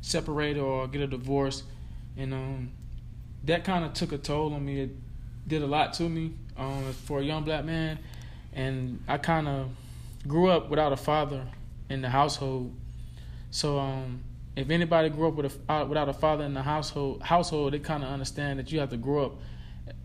separated 0.00 0.60
or 0.60 0.88
get 0.88 1.02
a 1.02 1.06
divorce, 1.06 1.62
and 2.16 2.32
um, 2.32 2.70
that 3.44 3.64
kind 3.64 3.84
of 3.84 3.92
took 3.92 4.12
a 4.12 4.18
toll 4.18 4.54
on 4.54 4.64
me. 4.64 4.80
It 4.80 4.90
did 5.46 5.62
a 5.62 5.66
lot 5.66 5.92
to 5.94 6.08
me 6.08 6.34
um, 6.56 6.92
for 7.04 7.20
a 7.20 7.22
young 7.22 7.44
black 7.44 7.64
man, 7.64 7.98
and 8.52 9.02
I 9.08 9.18
kind 9.18 9.48
of 9.48 9.70
grew 10.26 10.48
up 10.48 10.70
without 10.70 10.92
a 10.92 10.96
father 10.96 11.46
in 11.88 12.02
the 12.02 12.08
household. 12.08 12.74
So 13.50 13.78
um, 13.78 14.20
if 14.56 14.70
anybody 14.70 15.08
grew 15.08 15.28
up 15.28 15.34
with 15.34 15.60
a, 15.68 15.72
uh, 15.72 15.84
without 15.84 16.08
a 16.08 16.12
father 16.12 16.44
in 16.44 16.54
the 16.54 16.62
household, 16.62 17.22
household, 17.22 17.72
they 17.72 17.78
kind 17.78 18.02
of 18.02 18.10
understand 18.10 18.58
that 18.58 18.70
you 18.70 18.80
have 18.80 18.90
to 18.90 18.96
grow 18.96 19.26
up 19.26 19.32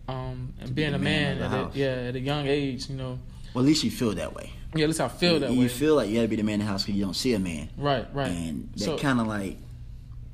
um, 0.08 0.52
and 0.58 0.68
To 0.68 0.74
be 0.74 0.82
being 0.82 0.94
a 0.94 0.98
man 0.98 1.38
man, 1.38 1.52
at 1.52 1.74
a, 1.74 1.78
yeah, 1.78 2.08
at 2.08 2.16
a 2.16 2.20
young 2.20 2.46
age. 2.46 2.88
You 2.88 2.96
know, 2.96 3.18
Well, 3.54 3.64
at 3.64 3.66
least 3.66 3.84
you 3.84 3.90
feel 3.90 4.14
that 4.14 4.34
way. 4.34 4.52
Yeah, 4.78 4.84
at 4.84 4.88
least 4.88 5.00
I 5.00 5.08
feel 5.08 5.40
that 5.40 5.50
you 5.52 5.60
way. 5.60 5.68
feel 5.68 5.94
like 5.96 6.08
you 6.08 6.16
got 6.16 6.22
to 6.22 6.28
be 6.28 6.36
the 6.36 6.42
man 6.42 6.54
in 6.54 6.60
the 6.60 6.66
house 6.66 6.82
because 6.84 6.96
you 6.98 7.04
don't 7.04 7.14
see 7.16 7.34
a 7.34 7.38
man. 7.38 7.68
right, 7.76 8.06
right. 8.14 8.30
and 8.30 8.68
that 8.74 8.80
So- 8.80 8.98
kind 8.98 9.20
of 9.20 9.26
like 9.26 9.56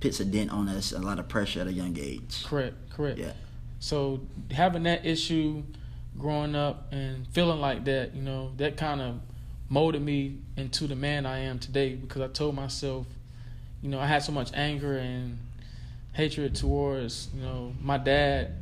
puts 0.01 0.21
a 0.21 0.25
dent 0.25 0.51
on 0.51 0.69
us, 0.69 0.93
a 0.93 0.99
lot 0.99 1.19
of 1.19 1.29
pressure 1.29 1.61
at 1.61 1.67
a 1.69 1.73
young 1.73 1.97
age. 1.99 2.45
Correct, 2.45 2.75
correct. 2.91 3.19
Yeah. 3.19 3.33
So 3.79 4.21
having 4.51 4.83
that 4.85 5.07
issue 5.07 5.63
growing 6.19 6.55
up 6.55 6.93
and 6.93 7.27
feeling 7.29 7.61
like 7.61 7.85
that, 7.85 8.15
you 8.15 8.23
know, 8.23 8.53
that 8.57 8.77
kind 8.77 9.01
of 9.01 9.21
molded 9.69 10.03
me 10.03 10.39
into 10.57 10.87
the 10.87 10.95
man 10.97 11.25
I 11.25 11.39
am 11.41 11.59
today 11.59 11.95
because 11.95 12.21
I 12.21 12.27
told 12.29 12.55
myself, 12.55 13.07
you 13.81 13.89
know, 13.89 13.99
I 13.99 14.07
had 14.07 14.23
so 14.23 14.31
much 14.33 14.51
anger 14.55 14.99
and 14.99 15.39
hatred 16.13 16.55
towards, 16.55 17.29
you 17.35 17.41
know, 17.43 17.73
my 17.81 17.97
dad. 17.99 18.53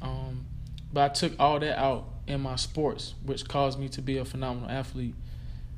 Um, 0.00 0.46
but 0.92 1.10
I 1.10 1.12
took 1.14 1.32
all 1.38 1.58
that 1.60 1.78
out 1.78 2.06
in 2.26 2.40
my 2.40 2.56
sports, 2.56 3.14
which 3.24 3.48
caused 3.48 3.78
me 3.78 3.88
to 3.90 4.02
be 4.02 4.18
a 4.18 4.24
phenomenal 4.24 4.70
athlete. 4.70 5.14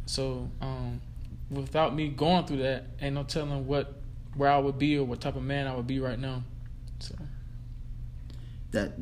So 0.06 0.48
um, 0.60 1.00
without 1.50 1.94
me 1.94 2.08
going 2.08 2.46
through 2.46 2.58
that, 2.58 2.86
ain't 3.00 3.14
no 3.14 3.24
telling 3.24 3.66
what 3.66 3.94
where 4.34 4.50
I 4.50 4.58
would 4.58 4.78
be 4.78 4.96
or 4.96 5.04
what 5.04 5.20
type 5.20 5.36
of 5.36 5.42
man 5.42 5.66
I 5.66 5.74
would 5.74 5.86
be 5.86 6.00
right 6.00 6.18
now. 6.18 6.42
So 7.00 7.14
That 8.70 8.92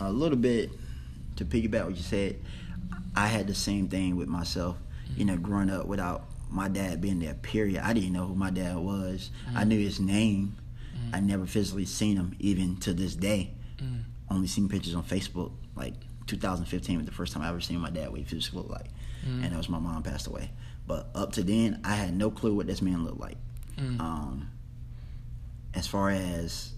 a 0.00 0.10
little 0.10 0.38
bit 0.38 0.70
to 1.36 1.44
piggyback 1.44 1.84
what 1.84 1.96
you 1.96 2.02
said. 2.02 2.36
I 3.14 3.26
had 3.28 3.46
the 3.46 3.54
same 3.54 3.88
thing 3.88 4.16
with 4.16 4.28
myself. 4.28 4.76
You 5.16 5.24
know, 5.24 5.36
growing 5.36 5.70
up 5.70 5.86
without 5.86 6.24
my 6.50 6.68
dad 6.68 7.00
being 7.00 7.20
there. 7.20 7.34
Period. 7.34 7.82
I 7.82 7.92
didn't 7.92 8.12
know 8.12 8.26
who 8.26 8.34
my 8.34 8.50
dad 8.50 8.76
was. 8.76 9.30
I 9.54 9.64
knew 9.64 9.78
his 9.78 10.00
name. 10.00 10.56
I 11.12 11.20
never 11.20 11.46
physically 11.46 11.84
seen 11.84 12.16
him, 12.16 12.34
even 12.38 12.76
to 12.78 12.92
this 12.92 13.14
day. 13.14 13.52
Mm. 13.78 14.02
Only 14.30 14.48
seen 14.48 14.68
pictures 14.68 14.94
on 14.94 15.04
Facebook. 15.04 15.52
Like 15.76 15.94
2015 16.26 16.98
was 16.98 17.06
the 17.06 17.12
first 17.12 17.32
time 17.32 17.42
I 17.42 17.48
ever 17.48 17.60
seen 17.60 17.78
my 17.78 17.90
dad 17.90 18.10
what 18.10 18.18
he 18.18 18.24
physically 18.24 18.58
looked 18.58 18.70
like, 18.70 18.86
Mm. 19.26 19.44
and 19.44 19.52
that 19.52 19.56
was 19.56 19.68
my 19.68 19.78
mom 19.78 20.02
passed 20.02 20.26
away. 20.26 20.50
But 20.86 21.08
up 21.14 21.32
to 21.32 21.42
then, 21.42 21.80
I 21.84 21.94
had 21.94 22.14
no 22.14 22.30
clue 22.30 22.54
what 22.54 22.66
this 22.66 22.80
man 22.80 23.04
looked 23.04 23.20
like. 23.20 23.36
Mm. 23.76 24.00
Um, 24.00 24.50
as 25.74 25.86
far 25.86 26.10
as 26.10 26.72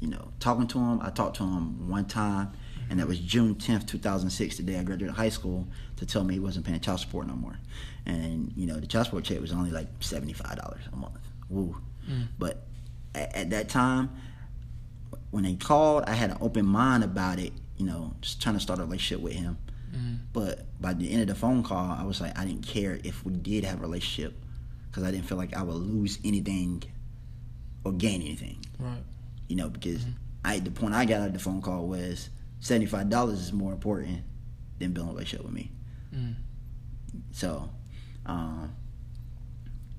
you 0.00 0.08
know, 0.08 0.32
talking 0.40 0.66
to 0.66 0.78
him, 0.78 1.00
I 1.02 1.10
talked 1.10 1.36
to 1.36 1.42
him 1.42 1.88
one 1.88 2.06
time, 2.06 2.52
and 2.88 2.98
that 2.98 3.06
was 3.06 3.20
June 3.20 3.54
10th, 3.54 3.86
2006, 3.86 4.56
the 4.56 4.62
day 4.62 4.78
I 4.78 4.82
graduated 4.82 5.14
high 5.14 5.28
school, 5.28 5.68
to 5.96 6.06
tell 6.06 6.24
me 6.24 6.34
he 6.34 6.40
wasn't 6.40 6.64
paying 6.64 6.80
child 6.80 7.00
support 7.00 7.26
no 7.26 7.34
more. 7.34 7.58
And 8.06 8.52
you 8.56 8.66
know, 8.66 8.80
the 8.80 8.86
child 8.86 9.06
support 9.06 9.24
check 9.24 9.40
was 9.40 9.52
only 9.52 9.70
like 9.70 10.00
$75 10.00 10.92
a 10.92 10.96
month. 10.96 11.18
Woo. 11.50 11.76
Mm. 12.10 12.28
But 12.38 12.64
at, 13.14 13.34
at 13.36 13.50
that 13.50 13.68
time, 13.68 14.10
when 15.30 15.44
they 15.44 15.54
called, 15.54 16.04
I 16.06 16.14
had 16.14 16.30
an 16.30 16.38
open 16.40 16.66
mind 16.66 17.04
about 17.04 17.38
it. 17.38 17.52
You 17.76 17.86
know, 17.86 18.14
just 18.20 18.42
trying 18.42 18.56
to 18.56 18.60
start 18.60 18.78
a 18.78 18.84
relationship 18.84 19.22
with 19.22 19.34
him. 19.34 19.58
Mm. 19.94 20.18
But 20.32 20.80
by 20.80 20.94
the 20.94 21.10
end 21.10 21.22
of 21.22 21.28
the 21.28 21.34
phone 21.34 21.62
call, 21.62 21.96
I 21.98 22.04
was 22.04 22.20
like, 22.20 22.38
I 22.38 22.44
didn't 22.44 22.66
care 22.66 22.98
if 23.02 23.24
we 23.24 23.32
did 23.34 23.64
have 23.64 23.78
a 23.78 23.82
relationship 23.82 24.34
because 24.88 25.02
I 25.02 25.10
didn't 25.10 25.26
feel 25.26 25.38
like 25.38 25.54
I 25.56 25.62
would 25.62 25.74
lose 25.74 26.18
anything 26.24 26.82
or 27.84 27.92
gain 27.92 28.22
anything. 28.22 28.64
Right. 28.78 29.02
You 29.48 29.56
know, 29.56 29.68
because 29.68 30.04
I 30.44 30.58
the 30.58 30.70
point 30.70 30.94
I 30.94 31.04
got 31.04 31.20
out 31.20 31.28
of 31.28 31.32
the 31.32 31.38
phone 31.38 31.60
call 31.60 31.86
was 31.86 32.30
seventy 32.60 32.86
five 32.86 33.08
dollars 33.08 33.40
is 33.40 33.52
more 33.52 33.72
important 33.72 34.22
than 34.78 34.92
building 34.92 35.10
a 35.10 35.14
relationship 35.14 35.44
with 35.44 35.54
me. 35.54 35.70
Mm. 36.14 36.34
So, 37.32 37.70
um, 38.26 38.72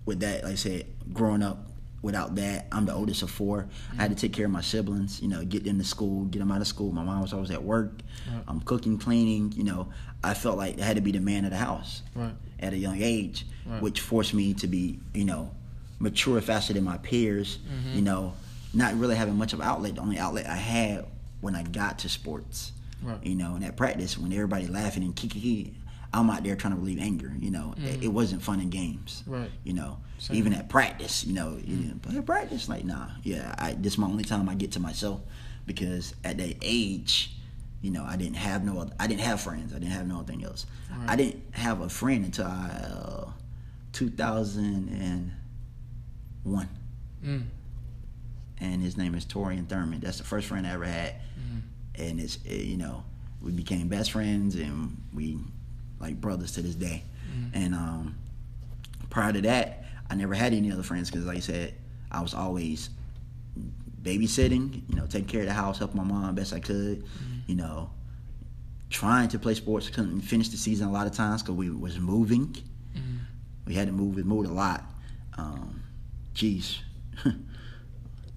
with 0.06 0.22
that, 0.22 0.44
like 0.44 0.54
I 0.54 0.56
said, 0.56 0.86
growing 1.14 1.44
up 1.44 1.71
without 2.02 2.36
that, 2.36 2.68
I'm 2.72 2.86
the 2.86 2.94
oldest 2.94 3.22
of 3.22 3.30
4 3.32 3.68
I 3.98 4.02
had 4.02 4.10
to 4.12 4.16
take 4.16 4.34
care 4.34 4.46
of 4.46 4.52
my 4.52 4.62
siblings. 4.62 5.22
You 5.22 5.28
know, 5.28 5.44
get 5.46 5.64
them 5.64 5.78
to 5.78 5.84
school, 5.84 6.26
get 6.26 6.40
them 6.40 6.52
out 6.52 6.62
of 6.62 6.68
school. 6.68 6.92
My 6.92 7.04
mom 7.04 7.22
was 7.22 7.34
always 7.34 7.52
at 7.52 7.64
work. 7.64 8.02
Right. 8.32 8.44
I'm 8.48 8.60
cooking, 8.62 8.98
cleaning. 8.98 9.52
You 9.56 9.64
know, 9.64 9.88
I 10.24 10.34
felt 10.34 10.58
like 10.58 10.80
I 10.80 10.84
had 10.86 10.96
to 10.96 11.02
be 11.02 11.12
the 11.12 11.20
man 11.20 11.46
of 11.46 11.52
the 11.52 11.58
house 11.58 12.02
Right. 12.16 12.34
at 12.60 12.74
a 12.74 12.78
young 12.78 13.02
age, 13.02 13.46
Right. 13.66 13.82
which 13.82 14.02
forced 14.02 14.34
me 14.34 14.54
to 14.56 14.68
be, 14.68 15.00
you 15.14 15.26
know, 15.26 15.52
mature 16.00 16.42
faster 16.42 16.74
than 16.74 16.84
my 16.84 16.98
peers. 16.98 17.60
Mhm. 17.70 17.96
You 17.96 18.02
know, 18.02 18.34
not 18.74 18.98
really 18.98 19.16
having 19.16 19.36
much 19.38 19.54
of 19.54 19.60
an 19.60 19.68
outlet. 19.68 19.96
The 19.96 20.02
only 20.02 20.18
outlet 20.18 20.48
I 20.48 20.56
had 20.56 21.06
when 21.42 21.56
I 21.56 21.64
got 21.64 22.00
to 22.00 22.10
sports. 22.10 22.72
Right. 23.04 23.24
You 23.26 23.36
know, 23.36 23.56
and 23.56 23.64
at 23.66 23.76
practice 23.78 24.18
when 24.18 24.32
everybody 24.32 24.68
laughing 24.68 25.04
and 25.04 25.16
kiki, 25.16 25.74
I'm 26.14 26.30
out 26.30 26.44
there 26.44 26.56
trying 26.56 26.74
to 26.74 26.80
relieve 26.80 27.00
anger. 27.00 27.34
You 27.40 27.52
know, 27.52 27.74
it, 27.78 28.00
Mhm. 28.00 28.04
it 28.04 28.08
wasn't 28.10 28.42
fun 28.42 28.60
and 28.60 28.72
games. 28.72 29.24
Right. 29.26 29.50
You 29.64 29.74
know, 29.74 29.98
Same. 30.18 30.38
even 30.38 30.54
at 30.54 30.68
practice, 30.70 31.24
you 31.26 31.34
know, 31.34 31.58
you 31.64 31.78
know, 31.78 31.94
but 32.02 32.14
at 32.16 32.26
practice, 32.26 32.68
like, 32.68 32.84
nah, 32.86 33.08
yeah, 33.24 33.56
I, 33.58 33.74
this 33.74 33.94
is 33.94 34.00
my 34.00 34.08
only 34.08 34.24
time 34.26 34.50
I 34.50 34.56
get 34.56 34.72
to 34.74 34.80
myself 34.80 35.22
because 35.66 36.14
at 36.24 36.38
that 36.38 36.56
age, 36.62 37.36
you 37.82 37.92
know, 37.92 38.04
I 38.04 38.18
didn't 38.18 38.36
have 38.36 38.64
no, 38.66 38.80
other, 38.80 38.94
I 39.00 39.08
didn't 39.08 39.22
have 39.22 39.40
friends, 39.42 39.72
I 39.74 39.80
didn't 39.80 39.94
have 39.94 40.08
no 40.08 40.22
thing 40.24 40.44
else. 40.44 40.66
Right. 40.92 41.10
I 41.10 41.16
didn't 41.16 41.42
have 41.52 41.80
a 41.82 41.90
friend 41.90 42.26
until 42.26 42.46
I, 42.46 42.68
uh, 42.70 43.32
2001, 43.94 45.32
Mm. 47.24 47.44
and 48.60 48.82
his 48.82 48.98
name 48.98 49.16
is 49.16 49.26
Torian 49.26 49.68
Thurman. 49.68 50.00
That's 50.02 50.18
the 50.18 50.24
first 50.24 50.48
friend 50.48 50.66
I 50.68 50.72
ever 50.72 50.86
had, 50.86 51.16
Mm. 51.40 51.62
and 51.96 52.20
it's, 52.20 52.38
it, 52.46 52.66
you 52.66 52.78
know, 52.78 53.04
we 53.42 53.52
became 53.52 53.88
best 53.88 54.12
friends 54.12 54.56
and 54.56 54.98
we 55.14 55.40
like 56.02 56.20
brothers 56.20 56.52
to 56.54 56.62
this 56.62 56.76
day. 56.76 57.04
Mm. 57.32 57.50
And 57.54 57.76
um, 57.76 58.16
prior 59.10 59.32
to 59.32 59.42
that, 59.42 59.86
I 60.10 60.16
never 60.16 60.34
had 60.34 60.54
any 60.54 60.72
other 60.72 60.84
friends 60.84 61.10
because, 61.10 61.26
like 61.26 61.38
I 61.38 61.42
said, 61.42 61.74
I 62.12 62.22
was 62.22 62.34
always 62.34 62.90
babysitting, 64.04 64.82
you 64.90 64.96
know, 64.96 65.06
taking 65.06 65.28
care 65.28 65.42
of 65.42 65.48
the 65.48 65.54
house, 65.54 65.78
helping 65.78 65.98
my 65.98 66.04
mom 66.04 66.36
best 66.36 66.54
I 66.54 66.60
could, 66.60 67.06
you 67.48 67.56
know, 67.56 67.90
trying 68.90 69.30
to 69.30 69.40
play 69.40 69.54
sports. 69.54 69.90
Couldn't 69.90 70.22
finish 70.22 70.50
the 70.50 70.58
season 70.58 70.88
a 70.88 70.92
lot 70.92 71.08
of 71.08 71.14
times 71.14 71.42
because 71.42 71.56
we 71.56 71.70
was 71.70 72.00
moving. 72.00 72.48
Mm. 72.96 73.20
We 73.66 73.76
had 73.76 73.88
to 73.88 73.94
move. 73.94 74.16
We 74.16 74.24
moved 74.24 74.50
a 74.50 74.54
lot. 74.54 74.84
Um, 75.38 75.84
geez, 76.34 76.80
I, 77.26 77.32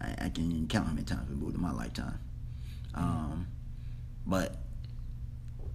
I 0.00 0.28
can't 0.28 0.38
even 0.38 0.68
count 0.68 0.86
how 0.86 0.92
many 0.92 1.04
times 1.04 1.28
we 1.28 1.34
moved 1.34 1.56
in 1.56 1.60
my 1.60 1.72
lifetime. 1.72 2.18
Um, 2.94 3.48
but 4.26 4.56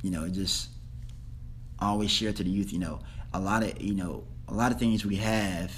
you 0.02 0.12
know, 0.12 0.24
it 0.24 0.32
just 0.32 0.70
I 1.80 1.88
always 1.88 2.12
share 2.12 2.32
to 2.34 2.44
the 2.44 2.50
youth. 2.50 2.72
You 2.74 2.80
know, 2.80 3.00
a 3.34 3.40
lot 3.40 3.64
of 3.64 3.82
you 3.82 3.94
know 3.96 4.26
a 4.48 4.54
lot 4.54 4.72
of 4.72 4.80
things 4.80 5.06
we 5.06 5.16
have 5.18 5.72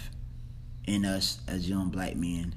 in 0.86 1.06
us 1.06 1.40
as 1.48 1.70
young 1.70 1.90
black 1.90 2.16
men 2.16 2.56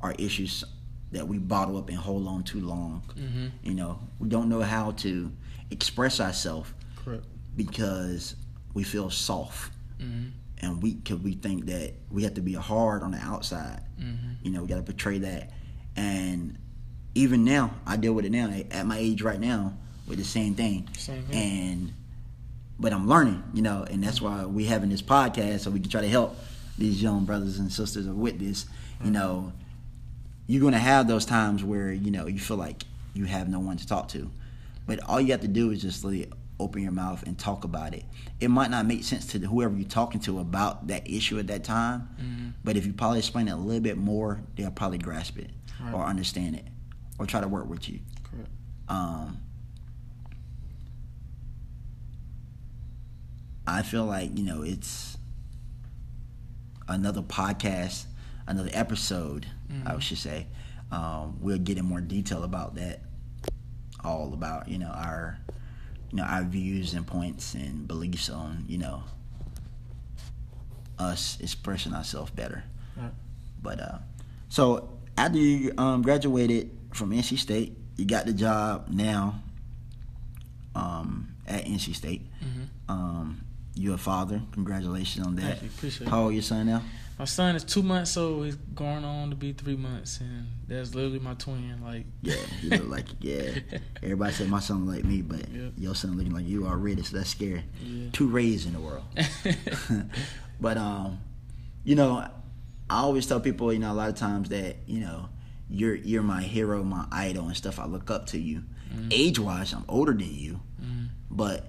are 0.00 0.14
issues 0.18 0.64
that 1.12 1.26
we 1.26 1.38
bottle 1.38 1.76
up 1.76 1.88
and 1.88 1.98
hold 1.98 2.26
on 2.26 2.44
too 2.44 2.60
long. 2.60 3.02
Mm-hmm. 3.16 3.46
You 3.62 3.74
know, 3.74 3.98
we 4.18 4.28
don't 4.28 4.48
know 4.48 4.62
how 4.62 4.92
to 4.92 5.32
express 5.70 6.20
ourselves 6.20 6.72
because 7.56 8.36
we 8.74 8.82
feel 8.84 9.10
soft 9.10 9.72
Mm-hmm. 10.00 10.28
and 10.62 10.82
weak 10.82 11.04
because 11.04 11.18
we 11.20 11.34
think 11.34 11.66
that 11.66 11.92
we 12.10 12.22
have 12.22 12.32
to 12.34 12.40
be 12.40 12.54
hard 12.54 13.02
on 13.02 13.10
the 13.10 13.18
outside. 13.18 13.82
Mm-hmm. 14.00 14.32
You 14.42 14.50
know, 14.50 14.62
we 14.62 14.66
got 14.66 14.76
to 14.76 14.82
portray 14.82 15.18
that. 15.18 15.50
And 15.94 16.56
even 17.14 17.44
now, 17.44 17.74
I 17.86 17.96
deal 17.96 18.14
with 18.14 18.24
it 18.24 18.30
now. 18.32 18.50
At 18.70 18.86
my 18.86 18.96
age 18.96 19.20
right 19.20 19.38
now, 19.38 19.74
with 20.06 20.16
the 20.16 20.24
same 20.24 20.54
thing. 20.54 20.88
Same. 20.96 21.26
And 21.32 21.92
but 22.80 22.92
I'm 22.92 23.06
learning, 23.06 23.42
you 23.54 23.62
know, 23.62 23.84
and 23.88 24.02
that's 24.02 24.20
why 24.20 24.44
we 24.46 24.64
having 24.64 24.88
this 24.90 25.02
podcast 25.02 25.60
so 25.60 25.70
we 25.70 25.78
can 25.80 25.90
try 25.90 26.00
to 26.00 26.08
help 26.08 26.36
these 26.78 27.00
young 27.02 27.24
brothers 27.26 27.58
and 27.58 27.70
sisters 27.70 28.06
with 28.08 28.38
this. 28.40 28.66
You 29.04 29.10
know, 29.10 29.52
you're 30.46 30.62
gonna 30.62 30.78
have 30.78 31.06
those 31.06 31.24
times 31.24 31.62
where 31.62 31.92
you 31.92 32.10
know 32.10 32.26
you 32.26 32.38
feel 32.40 32.56
like 32.56 32.84
you 33.14 33.24
have 33.26 33.48
no 33.48 33.60
one 33.60 33.76
to 33.76 33.86
talk 33.86 34.08
to, 34.08 34.30
but 34.86 34.98
all 35.08 35.20
you 35.20 35.30
have 35.32 35.42
to 35.42 35.48
do 35.48 35.70
is 35.70 35.80
just 35.82 36.04
open 36.58 36.82
your 36.82 36.92
mouth 36.92 37.22
and 37.26 37.38
talk 37.38 37.64
about 37.64 37.94
it. 37.94 38.04
It 38.40 38.48
might 38.48 38.70
not 38.70 38.84
make 38.86 39.04
sense 39.04 39.26
to 39.28 39.38
whoever 39.38 39.74
you're 39.74 39.88
talking 39.88 40.20
to 40.22 40.40
about 40.40 40.88
that 40.88 41.08
issue 41.08 41.38
at 41.38 41.46
that 41.46 41.64
time, 41.64 42.08
Mhm. 42.20 42.52
but 42.64 42.76
if 42.76 42.84
you 42.86 42.92
probably 42.92 43.18
explain 43.18 43.48
it 43.48 43.52
a 43.52 43.56
little 43.56 43.80
bit 43.80 43.96
more, 43.96 44.42
they'll 44.56 44.70
probably 44.70 44.98
grasp 44.98 45.38
it 45.38 45.50
Right. 45.82 45.94
or 45.94 46.04
understand 46.04 46.56
it 46.56 46.66
or 47.18 47.24
try 47.26 47.40
to 47.40 47.48
work 47.48 47.68
with 47.68 47.88
you. 47.88 48.00
Correct. 48.24 48.50
Um, 48.88 49.38
I 53.70 53.82
feel 53.82 54.04
like 54.04 54.36
you 54.36 54.44
know 54.44 54.62
it's 54.62 55.16
another 56.88 57.22
podcast, 57.22 58.06
another 58.46 58.70
episode. 58.72 59.46
I 59.86 59.92
Mhm. 59.94 60.00
should 60.00 60.18
say. 60.18 60.46
Um, 60.90 61.38
we'll 61.40 61.58
get 61.58 61.78
in 61.78 61.84
more 61.84 62.00
detail 62.00 62.42
about 62.42 62.74
that. 62.74 63.02
All 64.02 64.32
about 64.34 64.68
you 64.68 64.78
know 64.78 64.88
our 64.90 65.38
you 66.10 66.16
know 66.16 66.24
our 66.24 66.42
views 66.42 66.94
and 66.94 67.06
points 67.06 67.54
and 67.54 67.86
beliefs 67.86 68.28
on 68.28 68.64
you 68.66 68.78
know 68.78 69.04
us 70.98 71.38
expressing 71.40 71.94
ourselves 71.94 72.30
better. 72.32 72.64
Right. 72.96 73.12
But 73.62 73.80
uh, 73.80 73.98
so 74.48 74.90
after 75.16 75.38
you 75.38 75.72
um, 75.78 76.02
graduated 76.02 76.70
from 76.92 77.10
NC 77.12 77.38
State, 77.38 77.76
you 77.96 78.04
got 78.04 78.26
the 78.26 78.32
job 78.32 78.88
now 78.88 79.42
um, 80.74 81.34
at 81.46 81.64
NC 81.66 81.94
State. 81.94 82.26
hmm 82.40 82.64
Um, 82.88 83.44
you're 83.74 83.94
a 83.94 83.98
father. 83.98 84.40
Congratulations 84.52 85.26
on 85.26 85.36
that. 85.36 85.62
Appreciate 85.62 86.08
How 86.08 86.24
old 86.24 86.32
your 86.34 86.42
son 86.42 86.66
now? 86.66 86.82
My 87.18 87.26
son 87.26 87.54
is 87.54 87.64
two 87.64 87.82
months 87.82 88.16
old. 88.16 88.46
He's 88.46 88.54
going 88.56 89.04
on 89.04 89.28
to 89.28 89.36
be 89.36 89.52
three 89.52 89.76
months, 89.76 90.20
and 90.20 90.46
that's 90.66 90.94
literally 90.94 91.18
my 91.18 91.34
twin. 91.34 91.78
Like, 91.84 92.06
Yeah, 92.22 92.36
you 92.62 92.70
look 92.70 92.88
like 92.88 93.06
yeah. 93.20 93.58
Everybody 94.02 94.32
said 94.32 94.48
my 94.48 94.60
son 94.60 94.86
look 94.86 94.96
like 94.96 95.04
me, 95.04 95.20
but 95.20 95.46
Yep. 95.50 95.72
your 95.76 95.94
son 95.94 96.16
looking 96.16 96.32
like 96.32 96.46
you 96.48 96.66
already, 96.66 97.02
so 97.02 97.18
that's 97.18 97.28
scary. 97.28 97.62
yeah. 97.84 98.08
Two 98.12 98.26
Rays 98.28 98.64
in 98.64 98.72
the 98.72 98.80
world. 98.80 99.04
but 100.60 100.76
um, 100.76 101.18
you 101.84 101.94
know, 101.94 102.16
I 102.88 102.96
always 103.00 103.26
tell 103.26 103.40
people, 103.40 103.72
you 103.72 103.78
know, 103.78 103.92
a 103.92 103.94
lot 103.94 104.08
of 104.08 104.16
times 104.16 104.48
that 104.48 104.76
you 104.86 105.00
know, 105.00 105.28
you're 105.68 105.94
you're 105.94 106.22
my 106.22 106.42
hero, 106.42 106.82
my 106.82 107.04
idol, 107.12 107.46
and 107.48 107.56
stuff. 107.56 107.78
I 107.78 107.86
look 107.86 108.10
up 108.10 108.26
to 108.28 108.38
you. 108.38 108.62
Mhm. 108.94 109.08
Age 109.10 109.38
wise, 109.38 109.72
I'm 109.72 109.84
older 109.88 110.12
than 110.12 110.34
you, 110.34 110.60
Mhm. 110.82 111.08
but 111.30 111.66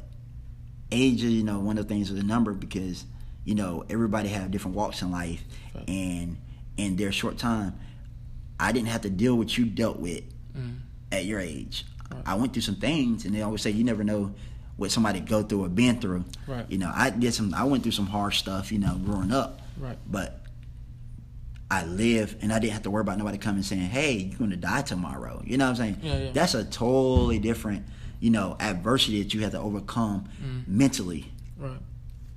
age 0.92 1.24
is 1.24 1.32
you 1.32 1.44
know 1.44 1.60
one 1.60 1.78
of 1.78 1.88
the 1.88 1.94
things 1.94 2.10
with 2.12 2.20
a 2.20 2.24
number 2.26 2.54
because 2.54 3.06
you 3.46 3.56
know 3.56 3.84
everybody 3.90 4.30
have 4.30 4.52
different 4.52 4.76
walks 4.76 5.02
in 5.02 5.12
life, 5.12 5.44
Right. 5.76 5.90
and 5.90 6.38
in 6.78 6.96
their 6.96 7.12
short 7.12 7.38
time, 7.38 7.74
I 8.60 8.72
didn't 8.72 8.90
have 8.90 9.02
to 9.02 9.10
deal 9.10 9.36
with 9.36 9.58
you 9.58 9.66
dealt 9.66 10.00
with 10.00 10.24
Mhm. 10.58 10.78
at 11.12 11.26
your 11.26 11.40
age. 11.40 11.86
Right. 12.12 12.22
I 12.26 12.36
went 12.36 12.54
through 12.54 12.62
some 12.64 12.76
things, 12.76 13.26
and 13.26 13.34
they 13.34 13.42
always 13.42 13.62
say 13.62 13.72
you 13.72 13.84
never 13.84 14.04
know 14.04 14.34
what 14.78 14.92
somebody 14.92 15.20
go 15.20 15.44
through 15.44 15.64
or 15.66 15.70
been 15.70 16.00
through. 16.00 16.26
Right. 16.48 16.66
You 16.70 16.78
know, 16.78 16.92
I 16.94 17.10
did 17.10 17.34
some. 17.34 17.54
I 17.54 17.64
went 17.64 17.84
through 17.84 17.92
some 17.94 18.08
hard 18.08 18.34
stuff. 18.34 18.72
You 18.72 18.80
know, 18.80 18.98
growing 19.04 19.32
up, 19.32 19.62
Right. 19.80 19.98
but 20.10 20.38
I 21.70 21.86
live, 21.86 22.36
and 22.42 22.52
I 22.52 22.60
didn't 22.60 22.74
have 22.74 22.84
to 22.84 22.92
worry 22.92 23.02
about 23.02 23.18
nobody 23.18 23.38
coming 23.38 23.64
saying, 23.64 23.82
"Hey, 23.90 24.18
you're 24.30 24.40
gonna 24.40 24.58
die 24.58 24.82
tomorrow." 24.82 25.42
You 25.46 25.58
know 25.58 25.66
what 25.66 25.72
I'm 25.72 25.76
saying? 25.78 25.98
Yeah, 26.04 26.18
yeah. 26.20 26.32
That's 26.34 26.54
a 26.54 26.66
totally 26.66 27.40
different, 27.40 27.86
you 28.22 28.30
know, 28.30 28.56
adversity 28.62 29.22
that 29.22 29.34
you 29.34 29.42
have 29.42 29.52
to 29.52 29.60
overcome 29.60 30.26
Mhm. 30.42 30.68
mentally. 30.68 31.32
Right. 31.58 31.80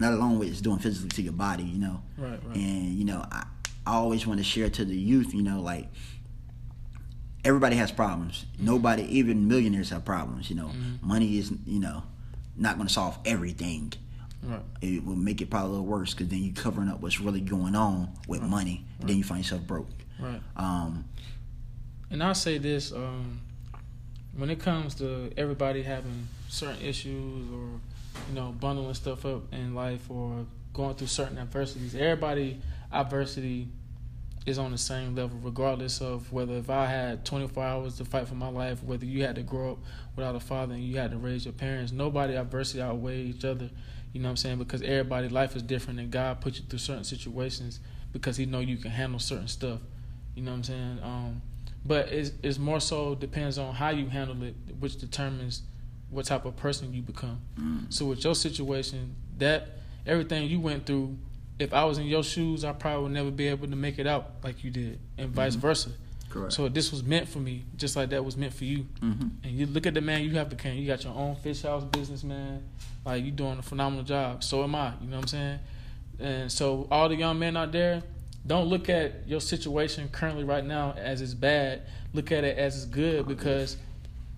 Not 0.01 0.13
alone 0.15 0.39
with 0.41 0.49
it's 0.49 0.61
doing 0.61 0.79
physically 0.81 1.11
to 1.11 1.23
your 1.23 1.33
body. 1.35 1.63
You 1.65 1.79
know, 1.79 2.03
Right. 2.19 2.45
Right. 2.45 2.57
and 2.57 2.99
you 2.99 3.05
know, 3.05 3.25
I, 3.31 3.47
I 3.87 3.93
always 3.93 4.27
want 4.27 4.39
to 4.39 4.45
share 4.45 4.69
to 4.71 4.85
the 4.85 4.97
youth. 4.97 5.33
You 5.35 5.43
know, 5.43 5.61
like 5.61 5.93
everybody 7.45 7.77
has 7.77 7.93
problems. 7.93 8.47
Nobody, 8.59 9.03
even 9.19 9.47
millionaires, 9.49 9.91
have 9.91 10.05
problems. 10.05 10.49
You 10.51 10.57
know, 10.57 10.69
Mhm. 10.69 11.03
money 11.03 11.39
is 11.39 11.53
you 11.67 11.81
know 11.81 12.03
not 12.57 12.77
going 12.77 12.87
to 12.89 12.93
solve 12.93 13.19
everything. 13.25 13.93
Right. 14.43 14.63
It 14.83 15.05
will 15.05 15.17
make 15.17 15.41
it 15.41 15.49
probably 15.51 15.69
a 15.69 15.71
little 15.73 15.87
worse 15.87 16.13
because 16.13 16.29
then 16.29 16.43
you're 16.45 16.55
covering 16.55 16.89
up 16.89 17.01
what's 17.01 17.19
really 17.21 17.41
going 17.41 17.75
on 17.75 18.11
with 18.29 18.41
Right. 18.43 18.51
money, 18.51 18.85
and 19.01 19.09
then 19.09 19.17
you 19.17 19.25
find 19.25 19.43
yourself 19.45 19.67
broke. 19.67 19.91
Right. 20.19 20.41
Um, 20.57 21.05
And 22.11 22.23
I'll 22.23 22.35
say 22.35 22.59
this: 22.59 22.93
um, 22.93 23.41
when 24.37 24.51
it 24.51 24.59
comes 24.59 24.95
to 24.97 25.31
everybody 25.37 25.83
having 25.83 26.29
certain 26.49 26.83
issues, 26.83 27.51
or 27.53 27.81
you 28.29 28.35
know, 28.35 28.53
bundling 28.53 28.95
stuff 28.95 29.25
up 29.25 29.53
in 29.53 29.75
life, 29.75 30.11
or 30.11 30.47
going 30.73 30.95
through 30.95 31.07
certain 31.07 31.39
adversities, 31.39 31.95
everybody 31.95 32.61
adversity 32.93 33.69
is 34.47 34.59
on 34.59 34.73
the 34.73 34.79
same 34.79 35.15
level, 35.15 35.39
regardless 35.43 36.01
of 36.01 36.31
whether 36.33 36.55
if 36.55 36.69
I 36.69 36.87
had 36.87 37.25
24 37.25 37.65
hours 37.65 37.97
to 37.97 38.05
fight 38.05 38.29
for 38.29 38.35
my 38.35 38.49
life, 38.49 38.83
whether 38.83 39.07
you 39.07 39.23
had 39.23 39.37
to 39.37 39.43
grow 39.43 39.73
up 39.73 39.79
without 40.17 40.35
a 40.35 40.41
father 40.41 40.75
and 40.75 40.85
you 40.85 40.99
had 40.99 41.13
to 41.13 41.17
raise 41.17 41.47
your 41.47 41.55
parents. 41.55 41.93
Nobody 41.93 42.35
adversity 42.35 42.83
outweigh 42.83 43.23
each 43.23 43.45
other. 43.45 43.71
You 44.13 44.21
know 44.21 44.29
what 44.29 44.31
I'm 44.31 44.37
saying? 44.37 44.59
Because 44.59 44.83
everybody 44.83 45.29
life 45.29 45.57
is 45.57 45.63
different, 45.63 45.99
and 45.99 46.11
God 46.11 46.41
put 46.41 46.57
you 46.57 46.65
through 46.69 46.79
certain 46.79 47.05
situations 47.05 47.81
because 48.13 48.37
He 48.37 48.47
know 48.47 48.61
you 48.61 48.77
can 48.77 48.91
handle 48.91 49.19
certain 49.19 49.49
stuff. 49.49 49.81
You 50.35 50.43
know 50.43 50.53
what 50.53 50.59
I'm 50.59 50.65
saying? 50.65 50.99
Um, 51.03 51.43
but 51.85 52.09
it's, 52.13 52.33
it's 52.43 52.59
more 52.59 52.81
so 52.81 53.15
depends 53.15 53.59
on 53.59 53.75
how 53.75 53.91
you 53.91 54.07
handle 54.07 54.43
it, 54.43 54.55
which 54.81 54.97
determines 54.99 55.63
what 56.11 56.25
type 56.27 56.45
of 56.45 56.57
person 56.57 56.95
you 56.95 57.03
become. 57.03 57.41
mm, 57.59 57.93
So 57.93 58.07
with 58.07 58.23
your 58.25 58.35
situation, 58.35 59.15
that 59.39 59.69
everything 60.07 60.49
you 60.49 60.61
went 60.61 60.87
through, 60.87 61.17
if 61.59 61.73
I 61.73 61.85
was 61.85 61.99
in 61.99 62.07
your 62.07 62.23
shoes, 62.23 62.65
I 62.65 62.73
probably 62.73 63.05
would 63.05 63.13
never 63.13 63.31
be 63.31 63.49
able 63.49 63.67
to 63.69 63.77
make 63.77 63.99
it 63.99 64.07
out 64.07 64.33
like 64.43 64.65
you 64.65 64.71
did, 64.71 64.99
and 65.19 65.31
vice 65.31 65.57
Mhm. 65.57 65.61
versa. 65.61 65.91
correct. 66.31 66.53
So 66.53 66.69
this 66.69 66.91
was 66.91 67.05
meant 67.05 67.29
for 67.29 67.39
me, 67.39 67.63
just 67.77 67.95
like 67.95 68.11
that 68.11 68.25
was 68.25 68.37
meant 68.37 68.53
for 68.55 68.65
you. 68.65 68.87
hmm 69.01 69.13
And 69.45 69.53
you 69.53 69.67
look 69.67 69.87
at 69.87 69.95
the 69.95 70.01
man 70.01 70.25
you 70.25 70.33
have 70.33 70.51
become. 70.51 70.73
You 70.73 70.85
got 70.87 71.05
your 71.05 71.15
own 71.15 71.37
fish 71.37 71.63
house 71.63 71.85
business, 71.85 72.25
man. 72.25 72.61
Like 73.05 73.25
you 73.25 73.31
doing 73.31 73.59
a 73.59 73.63
phenomenal 73.63 74.05
job. 74.05 74.43
So 74.43 74.65
am 74.65 74.75
I. 74.75 74.95
You 75.01 75.11
know 75.11 75.17
what 75.17 75.23
I'm 75.23 75.29
saying? 75.29 75.59
And 76.19 76.51
so 76.51 76.89
all 76.91 77.09
the 77.09 77.15
young 77.15 77.39
men 77.39 77.57
out 77.57 77.71
there, 77.71 78.03
don't 78.47 78.67
look 78.67 78.89
at 78.89 79.27
your 79.27 79.41
situation 79.41 80.09
currently 80.09 80.45
right 80.45 80.65
now 80.65 80.93
as 80.93 81.23
it's 81.23 81.35
bad. 81.35 81.83
Look 82.13 82.31
at 82.31 82.45
it 82.45 82.59
as 82.59 82.77
it's 82.77 82.85
good 82.85 83.27
because 83.27 83.77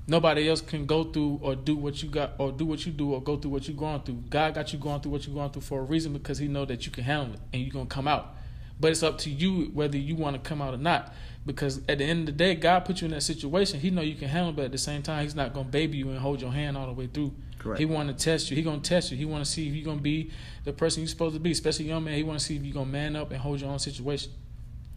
nobody 0.07 0.49
else 0.49 0.61
can 0.61 0.87
go 0.87 1.05
through 1.05 1.41
or 1.43 1.57
do 1.57 1.75
what 1.75 2.03
you 2.03 2.09
got 2.09 2.33
or 2.39 2.53
do 2.53 2.65
what 2.65 2.87
you 2.87 2.93
do 2.93 3.13
or 3.13 3.21
go 3.21 3.37
through 3.37 3.51
what 3.51 3.67
you're 3.67 3.77
going 3.77 4.01
through. 4.03 4.23
God 4.31 4.55
got 4.55 4.73
you 4.73 4.79
going 4.79 5.01
through 5.01 5.13
what 5.13 5.27
you're 5.27 5.35
going 5.35 5.51
through 5.51 5.63
for 5.63 5.81
a 5.81 5.83
reason 5.83 6.13
because 6.13 6.39
He 6.39 6.47
know 6.47 6.65
that 6.65 6.87
you 6.87 6.93
can 6.93 7.05
handle 7.05 7.35
it 7.35 7.41
and 7.53 7.63
you're 7.63 7.73
gonna 7.73 7.87
come 7.87 8.07
out. 8.07 8.35
But 8.79 8.93
it's 8.93 9.03
up 9.03 9.19
to 9.19 9.31
you 9.31 9.71
whether 9.73 9.97
you 9.97 10.15
want 10.15 10.43
to 10.43 10.49
come 10.49 10.63
out 10.63 10.75
or 10.75 10.79
not. 10.79 11.13
Because 11.45 11.79
at 11.89 11.99
the 11.99 12.05
end 12.05 12.21
of 12.21 12.27
the 12.27 12.33
day, 12.33 12.55
God 12.55 12.81
put 12.85 13.01
you 13.01 13.07
in 13.07 13.13
that 13.13 13.23
situation. 13.23 13.81
He 13.81 13.91
know 13.91 14.03
you 14.03 14.17
can 14.17 14.29
handle 14.29 14.51
it, 14.51 14.57
but 14.57 14.65
at 14.67 14.73
the 14.73 14.79
same 14.79 15.03
time, 15.03 15.23
He's 15.23 15.35
not 15.35 15.53
gonna 15.53 15.69
baby 15.69 15.99
you 15.99 16.11
and 16.11 16.19
hold 16.19 16.41
your 16.41 16.53
hand 16.53 16.77
all 16.77 16.87
the 16.87 16.93
way 16.93 17.07
through. 17.07 17.33
Correct. 17.67 17.79
He 17.81 17.85
want 17.85 18.09
to 18.09 18.15
test 18.25 18.51
you. 18.51 18.57
He 18.57 18.63
gonna 18.63 18.81
test 18.81 19.11
you. 19.11 19.17
He 19.17 19.25
want 19.25 19.45
to 19.45 19.51
see 19.51 19.69
if 19.69 19.75
you 19.75 19.85
gonna 19.85 20.01
be 20.01 20.31
the 20.65 20.73
person 20.73 21.03
you're 21.03 21.09
supposed 21.09 21.35
to 21.35 21.41
be. 21.41 21.51
Especially 21.51 21.87
young 21.87 22.05
man, 22.05 22.15
he 22.15 22.23
want 22.23 22.39
to 22.39 22.45
see 22.45 22.57
if 22.57 22.65
you 22.65 22.73
gonna 22.73 22.87
man 22.87 23.17
up 23.17 23.31
and 23.33 23.41
hold 23.41 23.61
your 23.61 23.71
own 23.71 23.79
situation. 23.79 24.31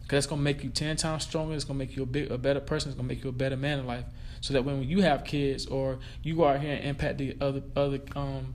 Cause 0.02 0.16
that's 0.16 0.26
gonna 0.26 0.42
make 0.42 0.62
you 0.62 0.70
ten 0.70 0.96
times 0.96 1.24
stronger. 1.24 1.54
It's 1.54 1.64
gonna 1.64 1.78
make 1.78 1.96
you 1.96 2.02
a 2.02 2.06
big, 2.06 2.30
a 2.30 2.38
better 2.38 2.60
person. 2.60 2.90
It's 2.90 2.96
gonna 2.96 3.08
make 3.08 3.22
you 3.24 3.30
a 3.30 3.32
better 3.32 3.56
man 3.56 3.80
in 3.80 3.86
life. 3.86 4.04
So 4.40 4.54
that 4.54 4.64
when 4.64 4.82
you 4.84 5.02
have 5.02 5.24
kids 5.24 5.66
or 5.66 5.98
you 6.22 6.36
go 6.36 6.46
out 6.46 6.60
here 6.60 6.74
and 6.74 6.84
impact 6.84 7.18
the 7.18 7.36
other 7.40 7.62
other 7.76 8.00
um, 8.16 8.54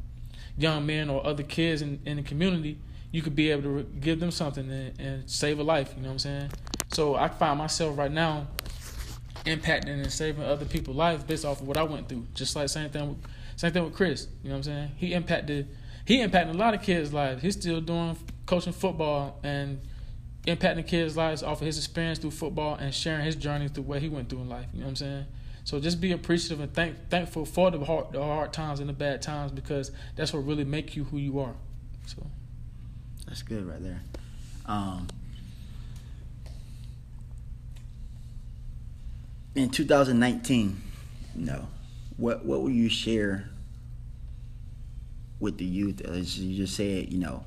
young 0.58 0.86
men 0.86 1.10
or 1.10 1.25
other 1.25 1.43
kids 1.43 1.82
in, 1.82 1.99
in 2.06 2.17
the 2.17 2.23
community, 2.23 2.78
you 3.12 3.21
could 3.21 3.36
be 3.36 3.51
able 3.51 3.63
to 3.63 3.69
re- 3.69 3.86
give 3.99 4.19
them 4.19 4.32
something 4.32 4.69
and, 4.69 4.99
and 4.99 5.30
save 5.30 5.60
a 5.60 5.63
life. 5.63 5.93
You 5.95 6.04
know 6.04 6.10
what 6.10 6.13
I'm 6.13 6.19
saying? 6.19 6.49
So 6.93 7.15
I 7.15 7.28
find 7.28 7.58
myself 7.58 7.97
right 7.97 8.12
now 8.12 8.47
impacting 9.45 10.01
and 10.01 10.12
saving 10.12 10.43
other 10.43 10.65
people's 10.65 10.97
lives 10.97 11.23
based 11.23 11.45
off 11.45 11.62
of 11.62 11.67
what 11.67 11.78
I 11.78 11.84
went 11.84 12.10
through. 12.10 12.25
Just 12.34 12.56
like 12.56 12.67
same 12.69 12.89
thing, 12.89 13.21
same 13.55 13.71
thing 13.71 13.83
with 13.83 13.93
Chris. 13.93 14.27
You 14.43 14.49
know 14.49 14.55
what 14.55 14.57
I'm 14.57 14.63
saying? 14.63 14.91
He 14.97 15.13
impacted, 15.13 15.67
he 16.05 16.21
impacted 16.21 16.55
a 16.55 16.57
lot 16.57 16.73
of 16.73 16.81
kids' 16.81 17.13
lives. 17.13 17.41
He's 17.41 17.55
still 17.55 17.81
doing 17.81 18.17
coaching 18.45 18.73
football 18.73 19.39
and 19.43 19.79
impacting 20.45 20.85
kids' 20.85 21.17
lives 21.17 21.41
off 21.41 21.61
of 21.61 21.65
his 21.65 21.77
experience 21.77 22.19
through 22.19 22.31
football 22.31 22.75
and 22.75 22.93
sharing 22.93 23.25
his 23.25 23.35
journey 23.35 23.67
through 23.67 23.83
what 23.83 24.01
he 24.01 24.09
went 24.09 24.29
through 24.29 24.41
in 24.41 24.49
life. 24.49 24.67
You 24.73 24.79
know 24.79 24.85
what 24.85 24.89
I'm 24.91 24.95
saying? 24.97 25.25
So 25.63 25.79
just 25.79 25.99
be 25.99 26.11
appreciative 26.11 26.59
and 26.59 26.71
thank, 26.73 27.09
thankful 27.09 27.45
for 27.45 27.71
the 27.71 27.83
hard, 27.83 28.11
the 28.11 28.21
hard 28.21 28.53
times 28.53 28.79
and 28.79 28.87
the 28.87 28.93
bad 28.93 29.23
times 29.23 29.51
because 29.51 29.91
that's 30.15 30.31
what 30.31 30.45
really 30.45 30.63
make 30.63 30.95
you 30.95 31.05
who 31.05 31.17
you 31.17 31.39
are. 31.39 31.55
So 32.05 32.23
That's 33.25 33.41
good 33.41 33.65
right 33.65 33.81
there. 33.81 34.01
Um, 34.67 35.07
in 39.55 39.69
2019, 39.69 40.81
you 41.35 41.45
know, 41.45 41.67
what 42.17 42.45
what 42.45 42.62
will 42.62 42.71
you 42.71 42.89
share 42.89 43.49
with 45.39 45.58
the 45.58 45.65
youth? 45.65 46.01
As 46.01 46.39
you 46.39 46.56
just 46.56 46.75
said, 46.75 47.12
you 47.12 47.19
know, 47.19 47.43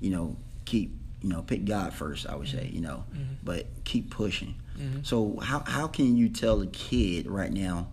you 0.00 0.10
know, 0.10 0.36
keep 0.64 0.96
you 1.20 1.28
know, 1.28 1.42
pick 1.42 1.64
God 1.64 1.94
first. 1.94 2.26
I 2.26 2.34
would 2.34 2.48
say, 2.48 2.68
you 2.72 2.80
know, 2.80 3.04
Mhm. 3.14 3.36
but 3.44 3.66
keep 3.84 4.10
pushing. 4.10 4.56
Mhm. 4.78 5.06
So 5.06 5.38
how 5.40 5.60
how 5.66 5.86
can 5.86 6.16
you 6.16 6.28
tell 6.28 6.60
a 6.60 6.66
kid 6.66 7.26
right 7.26 7.52
now 7.52 7.88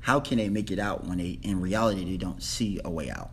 how 0.00 0.20
can 0.20 0.38
they 0.38 0.48
make 0.48 0.70
it 0.70 0.78
out 0.78 1.06
when 1.06 1.18
they 1.18 1.38
in 1.42 1.60
reality 1.60 2.04
they 2.04 2.16
don't 2.16 2.42
see 2.42 2.80
a 2.84 2.90
way 2.90 3.10
out? 3.10 3.30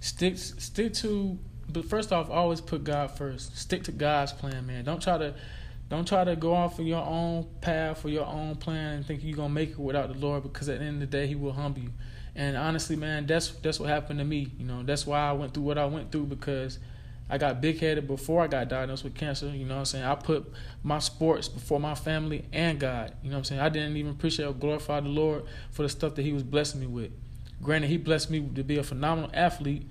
Stick 0.00 0.36
stick 0.36 0.92
to 0.94 1.38
but 1.72 1.86
first 1.86 2.12
off, 2.12 2.28
always 2.28 2.60
put 2.60 2.84
God 2.84 3.10
first. 3.12 3.56
Stick 3.56 3.84
to 3.84 3.92
God's 3.92 4.32
plan, 4.32 4.66
man. 4.66 4.84
Don't 4.84 5.00
try 5.02 5.16
to 5.16 5.34
don't 5.88 6.08
try 6.08 6.24
to 6.24 6.34
go 6.36 6.54
off 6.54 6.78
of 6.78 6.86
your 6.86 7.04
own 7.04 7.46
path 7.60 8.04
or 8.04 8.08
your 8.08 8.26
own 8.26 8.56
plan 8.56 8.94
and 8.94 9.06
think 9.06 9.22
you're 9.22 9.36
gonna 9.36 9.50
make 9.50 9.70
it 9.70 9.78
without 9.78 10.12
the 10.12 10.18
Lord 10.18 10.42
because 10.42 10.68
at 10.68 10.78
the 10.78 10.84
end 10.84 11.02
of 11.02 11.10
the 11.10 11.18
day 11.18 11.26
he 11.26 11.34
will 11.34 11.52
humble 11.52 11.82
you. 11.82 11.90
And 12.34 12.56
honestly, 12.56 12.96
man, 12.96 13.26
that's 13.26 13.50
that's 13.50 13.78
what 13.78 13.88
happened 13.88 14.18
to 14.18 14.24
me. 14.24 14.50
You 14.58 14.66
know, 14.66 14.82
that's 14.82 15.06
why 15.06 15.20
I 15.20 15.32
went 15.32 15.54
through 15.54 15.62
what 15.64 15.78
I 15.78 15.86
went 15.86 16.10
through 16.10 16.26
because 16.26 16.78
I 17.28 17.38
got 17.38 17.60
big 17.60 17.80
headed 17.80 18.06
before 18.06 18.42
I 18.42 18.48
got 18.48 18.68
diagnosed 18.68 19.04
with 19.04 19.14
cancer. 19.14 19.46
You 19.46 19.64
know 19.64 19.74
what 19.74 19.80
I'm 19.80 19.84
saying? 19.86 20.04
I 20.04 20.14
put 20.14 20.52
my 20.82 20.98
sports 20.98 21.48
before 21.48 21.80
my 21.80 21.94
family 21.94 22.44
and 22.52 22.78
God. 22.78 23.14
You 23.22 23.30
know 23.30 23.36
what 23.36 23.38
I'm 23.38 23.44
saying? 23.44 23.60
I 23.60 23.68
didn't 23.68 23.96
even 23.96 24.12
appreciate 24.12 24.46
or 24.46 24.52
glorify 24.52 25.00
the 25.00 25.08
Lord 25.08 25.44
for 25.70 25.82
the 25.82 25.88
stuff 25.88 26.16
that 26.16 26.22
He 26.22 26.32
was 26.32 26.42
blessing 26.42 26.80
me 26.80 26.86
with. 26.86 27.12
Granted, 27.62 27.88
He 27.88 27.96
blessed 27.96 28.30
me 28.30 28.46
to 28.54 28.64
be 28.64 28.78
a 28.78 28.82
phenomenal 28.82 29.30
athlete, 29.32 29.86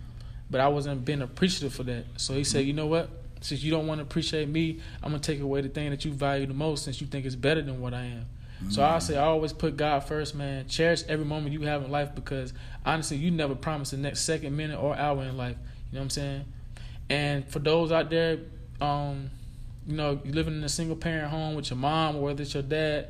but 0.50 0.60
I 0.60 0.68
wasn't 0.68 1.06
being 1.06 1.22
appreciative 1.22 1.74
for 1.74 1.84
that. 1.84 2.06
So 2.18 2.34
He 2.34 2.44
said, 2.44 2.66
you 2.66 2.74
know 2.74 2.88
what? 2.88 3.10
Since 3.44 3.62
you 3.62 3.72
don't 3.72 3.88
want 3.88 4.00
to 4.00 4.04
appreciate 4.04 4.48
me, 4.48 4.80
I'm 5.04 5.12
gonna 5.12 5.20
take 5.22 5.42
away 5.42 5.62
the 5.62 5.70
thing 5.70 5.90
that 5.90 6.06
you 6.06 6.12
value 6.12 6.46
the 6.46 6.54
most 6.54 6.86
since 6.86 7.02
you 7.02 7.08
think 7.08 7.26
it's 7.26 7.36
better 7.36 7.62
than 7.62 7.82
what 7.82 7.94
I 7.94 8.06
am. 8.06 8.26
Mm-hmm. 8.64 8.70
So 8.70 8.84
I 8.84 9.00
say 9.00 9.18
I 9.18 9.26
always 9.26 9.52
put 9.52 9.76
God 9.76 10.00
first, 10.06 10.34
man. 10.34 10.68
Cherish 10.68 11.04
every 11.10 11.26
moment 11.26 11.52
you 11.54 11.62
have 11.64 11.84
in 11.84 11.92
life 11.92 12.16
because 12.16 12.54
honestly, 12.86 13.18
you 13.18 13.32
never 13.32 13.54
promise 13.54 13.92
the 13.92 13.98
next 13.98 14.22
second, 14.22 14.56
minute, 14.56 14.80
or 14.80 14.96
hour 14.96 15.24
in 15.24 15.36
life. 15.36 15.58
You 15.92 15.96
know 15.96 16.00
what 16.00 16.04
I'm 16.04 16.10
saying? 16.10 16.46
And 17.10 17.48
for 17.50 17.60
those 17.60 17.92
out 17.92 18.10
there, 18.10 18.40
um, 18.80 19.30
you 19.86 19.96
know, 19.96 20.22
you 20.24 20.32
living 20.32 20.56
in 20.56 20.64
a 20.64 20.70
single 20.70 20.96
parent 20.96 21.30
home 21.30 21.56
with 21.56 21.70
your 21.70 21.78
mom 21.78 22.16
or 22.16 22.24
whether 22.24 22.42
it's 22.42 22.54
your 22.54 22.64
dad, 22.64 23.10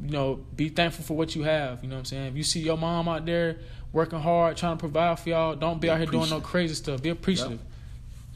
you 0.00 0.10
know, 0.10 0.44
be 0.54 0.68
thankful 0.68 1.04
for 1.04 1.16
what 1.16 1.34
you 1.34 1.42
have. 1.42 1.82
You 1.82 1.88
know 1.88 1.96
what 1.96 2.00
I'm 2.00 2.04
saying? 2.04 2.26
If 2.28 2.36
you 2.36 2.44
see 2.44 2.60
your 2.60 2.78
mom 2.78 3.08
out 3.08 3.26
there 3.26 3.58
working 3.92 4.20
hard, 4.20 4.56
trying 4.56 4.76
to 4.76 4.80
provide 4.80 5.18
for 5.18 5.28
y'all, 5.30 5.56
don't 5.56 5.80
be, 5.80 5.86
be 5.86 5.90
out 5.90 5.98
here 5.98 6.06
doing 6.06 6.30
no 6.30 6.40
crazy 6.40 6.74
stuff. 6.74 7.02
Be 7.02 7.08
appreciative. 7.08 7.58
Yep. 7.58 7.60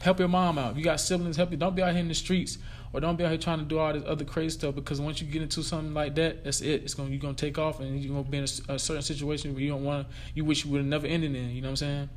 Help 0.01 0.19
your 0.19 0.27
mom 0.27 0.57
out. 0.57 0.71
If 0.71 0.77
you 0.77 0.83
got 0.83 0.99
siblings, 0.99 1.37
help 1.37 1.51
you. 1.51 1.57
Don't 1.57 1.75
be 1.75 1.83
out 1.83 1.91
here 1.91 1.99
in 1.99 2.07
the 2.07 2.15
streets 2.15 2.57
or 2.91 2.99
don't 2.99 3.15
be 3.15 3.23
out 3.23 3.29
here 3.29 3.37
trying 3.37 3.59
to 3.59 3.65
do 3.65 3.77
all 3.77 3.93
this 3.93 4.03
other 4.05 4.25
crazy 4.25 4.57
stuff 4.57 4.75
because 4.75 4.99
once 4.99 5.21
you 5.21 5.27
get 5.27 5.41
into 5.41 5.63
something 5.63 5.93
like 5.93 6.15
that, 6.15 6.43
that's 6.43 6.61
it. 6.61 6.83
It's 6.83 6.93
gonna 6.93 7.09
you're 7.09 7.19
gonna 7.19 7.35
take 7.35 7.57
off 7.57 7.79
and 7.79 7.99
you're 7.99 8.13
gonna 8.13 8.27
be 8.27 8.39
in 8.39 8.43
a, 8.43 8.73
a 8.73 8.79
certain 8.79 9.03
situation 9.03 9.53
where 9.53 9.61
you 9.61 9.69
don't 9.69 9.83
want. 9.83 10.07
You 10.33 10.43
wish 10.43 10.65
you 10.65 10.71
would 10.71 10.79
have 10.79 10.87
never 10.87 11.07
ended 11.07 11.35
in. 11.35 11.51
You 11.51 11.61
know 11.61 11.67
what 11.67 11.71
I'm 11.71 11.75
saying? 11.77 12.09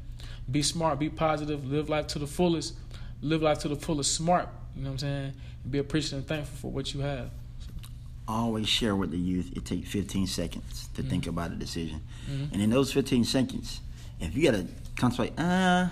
Be 0.50 0.62
smart, 0.62 0.98
be 0.98 1.10
positive, 1.10 1.64
live 1.66 1.88
life 1.88 2.06
to 2.08 2.18
the 2.18 2.26
fullest, 2.26 2.74
live 3.20 3.42
life 3.42 3.58
to 3.60 3.68
the 3.68 3.76
fullest, 3.76 4.14
smart. 4.14 4.48
You 4.74 4.82
know 4.82 4.88
what 4.88 4.94
I'm 4.94 4.98
saying? 4.98 5.32
And 5.62 5.72
be 5.72 5.78
appreciative 5.78 6.18
and 6.18 6.26
thankful 6.26 6.56
for 6.56 6.72
what 6.72 6.92
you 6.94 7.00
have. 7.00 7.30
Always 8.26 8.66
share 8.66 8.96
with 8.96 9.10
the 9.10 9.18
youth. 9.18 9.52
It 9.54 9.66
takes 9.66 9.90
15 9.90 10.26
seconds 10.26 10.88
to 10.94 11.02
mm-hmm. 11.02 11.10
think 11.10 11.26
about 11.26 11.52
a 11.52 11.56
decision, 11.56 12.00
mm-hmm. 12.30 12.54
and 12.54 12.62
in 12.62 12.70
those 12.70 12.92
15 12.92 13.24
seconds, 13.24 13.80
if 14.20 14.34
you 14.34 14.50
gotta 14.50 14.66
contemplate, 14.96 15.38
uh, 15.38 15.88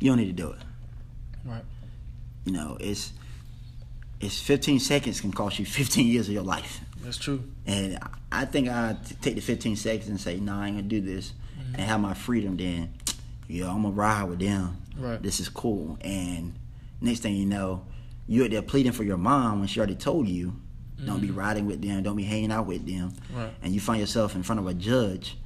you 0.00 0.10
don't 0.10 0.18
need 0.18 0.26
to 0.26 0.32
do 0.32 0.50
it. 0.50 0.58
Right. 1.44 1.64
You 2.44 2.52
know, 2.52 2.76
it's 2.80 3.12
it's 4.20 4.40
15 4.40 4.80
seconds 4.80 5.20
can 5.20 5.32
cost 5.32 5.58
you 5.58 5.66
15 5.66 6.06
years 6.06 6.28
of 6.28 6.34
your 6.34 6.42
life. 6.42 6.80
That's 7.02 7.16
true. 7.16 7.42
And 7.66 7.98
I 8.30 8.44
think 8.44 8.68
I 8.68 8.96
take 9.22 9.34
the 9.34 9.40
15 9.40 9.76
seconds 9.76 10.08
and 10.08 10.20
say, 10.20 10.38
"No, 10.38 10.54
nah, 10.54 10.62
I 10.62 10.66
ain't 10.68 10.76
gonna 10.76 10.88
do 10.88 11.00
this," 11.00 11.32
mm-hmm. 11.58 11.74
and 11.74 11.82
have 11.82 12.00
my 12.00 12.14
freedom. 12.14 12.56
Then 12.56 12.92
yeah, 13.48 13.68
I'm 13.68 13.82
gonna 13.82 13.94
ride 13.94 14.24
with 14.24 14.38
them. 14.38 14.76
Right. 14.96 15.20
This 15.22 15.40
is 15.40 15.48
cool. 15.48 15.98
And 16.02 16.54
next 17.00 17.20
thing 17.20 17.34
you 17.34 17.46
know, 17.46 17.84
you're 18.28 18.48
there 18.48 18.62
pleading 18.62 18.92
for 18.92 19.02
your 19.02 19.16
mom 19.16 19.60
when 19.60 19.68
she 19.68 19.80
already 19.80 19.96
told 19.96 20.28
you, 20.28 20.48
mm-hmm. 20.48 21.06
don't 21.06 21.20
be 21.20 21.28
mm-hmm. 21.28 21.38
riding 21.38 21.66
with 21.66 21.82
them, 21.82 22.02
don't 22.02 22.16
be 22.16 22.24
hanging 22.24 22.52
out 22.52 22.66
with 22.66 22.86
them. 22.86 23.12
Right. 23.34 23.50
And 23.62 23.72
you 23.72 23.80
find 23.80 24.00
yourself 24.00 24.34
in 24.34 24.42
front 24.42 24.60
of 24.60 24.66
a 24.66 24.74
judge. 24.74 25.36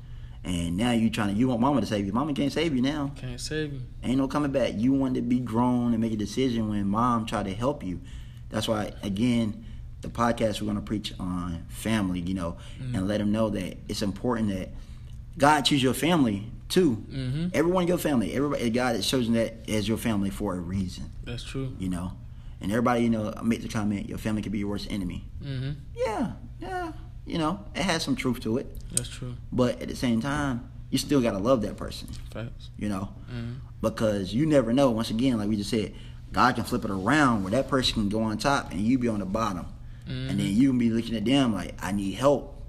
And 0.44 0.76
now 0.76 0.92
you 0.92 1.08
trying 1.08 1.28
to 1.28 1.34
you 1.34 1.48
want 1.48 1.60
mama 1.60 1.80
to 1.80 1.86
save 1.86 2.04
you. 2.04 2.12
Mama 2.12 2.34
can't 2.34 2.52
save 2.52 2.74
you 2.74 2.82
now. 2.82 3.12
Can't 3.16 3.40
save 3.40 3.72
you. 3.72 3.80
Ain't 4.02 4.18
no 4.18 4.28
coming 4.28 4.52
back. 4.52 4.74
You 4.76 4.92
want 4.92 5.14
to 5.14 5.22
be 5.22 5.40
grown 5.40 5.92
and 5.92 6.00
make 6.00 6.12
a 6.12 6.16
decision 6.16 6.68
when 6.68 6.86
mom 6.86 7.24
tried 7.24 7.46
to 7.46 7.54
help 7.54 7.82
you. 7.82 8.00
That's 8.50 8.68
why 8.68 8.92
again, 9.02 9.64
the 10.02 10.08
podcast 10.08 10.60
we're 10.60 10.66
gonna 10.66 10.82
preach 10.82 11.14
on 11.18 11.64
family, 11.68 12.20
you 12.20 12.34
know, 12.34 12.58
mm-hmm. 12.78 12.94
and 12.94 13.08
let 13.08 13.18
them 13.18 13.32
know 13.32 13.48
that 13.50 13.78
it's 13.88 14.02
important 14.02 14.50
that 14.50 14.68
God 15.38 15.62
choose 15.62 15.82
your 15.82 15.94
family 15.94 16.46
too. 16.68 17.04
Mm-hmm. 17.10 17.48
Everyone 17.54 17.82
in 17.84 17.88
your 17.88 17.98
family, 17.98 18.34
everybody, 18.34 18.68
God 18.70 18.96
has 18.96 19.08
chosen 19.08 19.34
that 19.34 19.54
as 19.68 19.88
your 19.88 19.96
family 19.96 20.30
for 20.30 20.54
a 20.54 20.60
reason. 20.60 21.10
That's 21.24 21.42
true. 21.42 21.74
You 21.78 21.88
know, 21.88 22.12
and 22.60 22.70
everybody, 22.70 23.02
you 23.02 23.10
know, 23.10 23.32
make 23.42 23.62
the 23.62 23.68
comment, 23.68 24.08
your 24.08 24.18
family 24.18 24.42
could 24.42 24.52
be 24.52 24.58
your 24.58 24.68
worst 24.68 24.90
enemy. 24.90 25.24
Mm-hmm. 25.42 25.70
Yeah, 25.94 26.32
yeah. 26.60 26.92
You 27.26 27.38
know, 27.38 27.60
it 27.74 27.82
has 27.82 28.02
some 28.02 28.16
truth 28.16 28.40
to 28.40 28.58
it. 28.58 28.66
That's 28.92 29.08
true. 29.08 29.34
But 29.50 29.80
at 29.80 29.88
the 29.88 29.96
same 29.96 30.20
time, 30.20 30.68
you 30.90 30.98
still 30.98 31.20
gotta 31.22 31.38
love 31.38 31.62
that 31.62 31.76
person. 31.76 32.08
Facts. 32.32 32.68
You 32.78 32.88
know, 32.88 33.08
mm-hmm. 33.32 33.54
because 33.80 34.34
you 34.34 34.46
never 34.46 34.72
know. 34.72 34.90
Once 34.90 35.10
again, 35.10 35.38
like 35.38 35.48
we 35.48 35.56
just 35.56 35.70
said, 35.70 35.94
God 36.32 36.54
can 36.56 36.64
flip 36.64 36.84
it 36.84 36.90
around 36.90 37.42
where 37.44 37.50
that 37.52 37.68
person 37.68 37.94
can 37.94 38.08
go 38.08 38.22
on 38.22 38.36
top 38.38 38.70
and 38.72 38.80
you 38.80 38.98
be 38.98 39.08
on 39.08 39.20
the 39.20 39.24
bottom, 39.26 39.66
and 40.06 40.28
then 40.30 40.38
Mm-hmm. 40.38 40.60
you 40.60 40.68
can 40.70 40.78
be 40.78 40.90
looking 40.90 41.16
at 41.16 41.24
them 41.24 41.54
like, 41.54 41.74
I 41.82 41.92
need 41.92 42.14
help. 42.14 42.62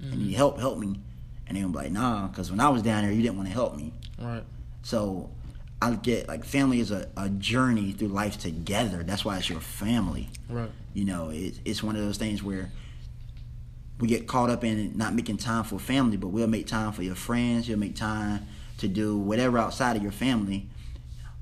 I 0.00 0.04
Mm-hmm. 0.04 0.18
need 0.26 0.34
help. 0.34 0.58
Help 0.60 0.78
me. 0.78 1.00
And 1.48 1.56
they 1.56 1.60
gonna 1.62 1.72
be 1.72 1.78
like, 1.78 1.92
Nah, 1.92 2.28
because 2.28 2.50
when 2.50 2.60
I 2.60 2.68
was 2.68 2.82
down 2.82 3.02
there, 3.02 3.12
you 3.12 3.22
didn't 3.22 3.36
want 3.36 3.48
to 3.48 3.54
help 3.54 3.76
me. 3.76 3.92
Right. 4.20 4.42
So 4.82 5.30
I 5.82 5.92
get 5.94 6.28
like 6.28 6.44
family 6.44 6.80
is 6.80 6.90
a, 6.90 7.08
a 7.16 7.28
journey 7.28 7.92
through 7.92 8.08
life 8.08 8.38
together. 8.38 9.02
That's 9.02 9.24
why 9.24 9.36
it's 9.38 9.50
your 9.50 9.60
family. 9.60 10.28
Right. 10.48 10.70
You 10.94 11.04
know, 11.06 11.30
it, 11.30 11.58
it's 11.64 11.82
one 11.82 11.96
of 11.96 12.02
those 12.02 12.16
things 12.18 12.42
where 12.42 12.70
we 13.98 14.08
get 14.08 14.26
caught 14.26 14.50
up 14.50 14.62
in 14.64 14.96
not 14.96 15.14
making 15.14 15.38
time 15.38 15.64
for 15.64 15.78
family, 15.78 16.16
but 16.16 16.28
we'll 16.28 16.46
make 16.46 16.66
time 16.66 16.92
for 16.92 17.02
your 17.02 17.14
friends. 17.14 17.68
You'll 17.68 17.78
make 17.78 17.96
time 17.96 18.46
to 18.78 18.88
do 18.88 19.16
whatever 19.16 19.58
outside 19.58 19.96
of 19.96 20.02
your 20.02 20.12
family. 20.12 20.68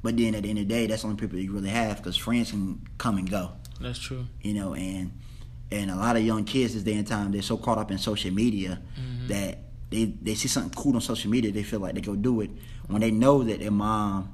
But 0.02 0.16
then 0.16 0.34
at 0.34 0.42
the 0.42 0.50
end 0.50 0.58
of 0.58 0.68
the 0.68 0.74
day, 0.74 0.86
that's 0.86 1.02
the 1.02 1.08
only 1.08 1.18
people 1.20 1.38
you 1.38 1.50
really 1.52 1.70
have 1.70 1.96
because 1.96 2.16
friends 2.16 2.50
can 2.50 2.86
come 2.98 3.16
and 3.18 3.28
go. 3.28 3.52
That's 3.80 3.98
true. 3.98 4.26
You 4.42 4.54
know, 4.54 4.74
and 4.74 5.12
and 5.72 5.90
a 5.90 5.96
lot 5.96 6.16
of 6.16 6.22
young 6.22 6.44
kids 6.44 6.74
this 6.74 6.82
day 6.84 6.94
and 6.94 7.06
time 7.06 7.32
they're 7.32 7.42
so 7.42 7.56
caught 7.56 7.78
up 7.78 7.90
in 7.90 7.98
social 7.98 8.30
media 8.30 8.80
Mm-hmm. 9.00 9.26
that 9.28 9.58
they 9.90 10.04
they 10.04 10.34
see 10.34 10.48
something 10.48 10.72
cool 10.80 10.94
on 10.94 11.00
social 11.00 11.30
media, 11.30 11.50
they 11.50 11.62
feel 11.62 11.80
like 11.80 11.94
they 11.94 12.00
go 12.00 12.14
do 12.14 12.40
it 12.42 12.50
when 12.86 13.00
they 13.00 13.10
know 13.10 13.42
that 13.42 13.58
their 13.60 13.70
mom 13.70 14.28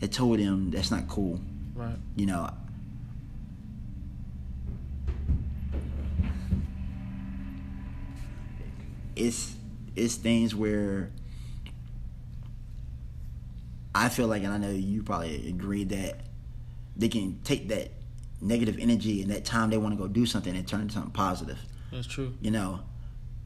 had 0.00 0.12
told 0.12 0.38
them 0.38 0.70
that's 0.70 0.90
not 0.90 1.08
cool. 1.08 1.40
Right. 1.74 1.96
You 2.14 2.26
know. 2.26 2.50
It's 9.16 9.54
it's 9.96 10.16
things 10.16 10.54
where 10.54 11.10
I 13.94 14.08
feel 14.08 14.26
like, 14.26 14.42
and 14.42 14.52
I 14.52 14.58
know 14.58 14.70
you 14.70 15.02
probably 15.02 15.48
agree 15.48 15.84
that 15.84 16.16
they 16.96 17.08
can 17.08 17.38
take 17.44 17.68
that 17.68 17.90
negative 18.40 18.76
energy 18.78 19.22
and 19.22 19.30
that 19.30 19.44
time 19.44 19.70
they 19.70 19.78
want 19.78 19.94
to 19.94 19.98
go 20.00 20.08
do 20.08 20.26
something 20.26 20.54
and 20.54 20.66
turn 20.66 20.80
it 20.80 20.82
into 20.84 20.94
something 20.94 21.12
positive 21.12 21.58
That's 21.90 22.06
true. 22.06 22.34
you 22.42 22.50
know 22.50 22.80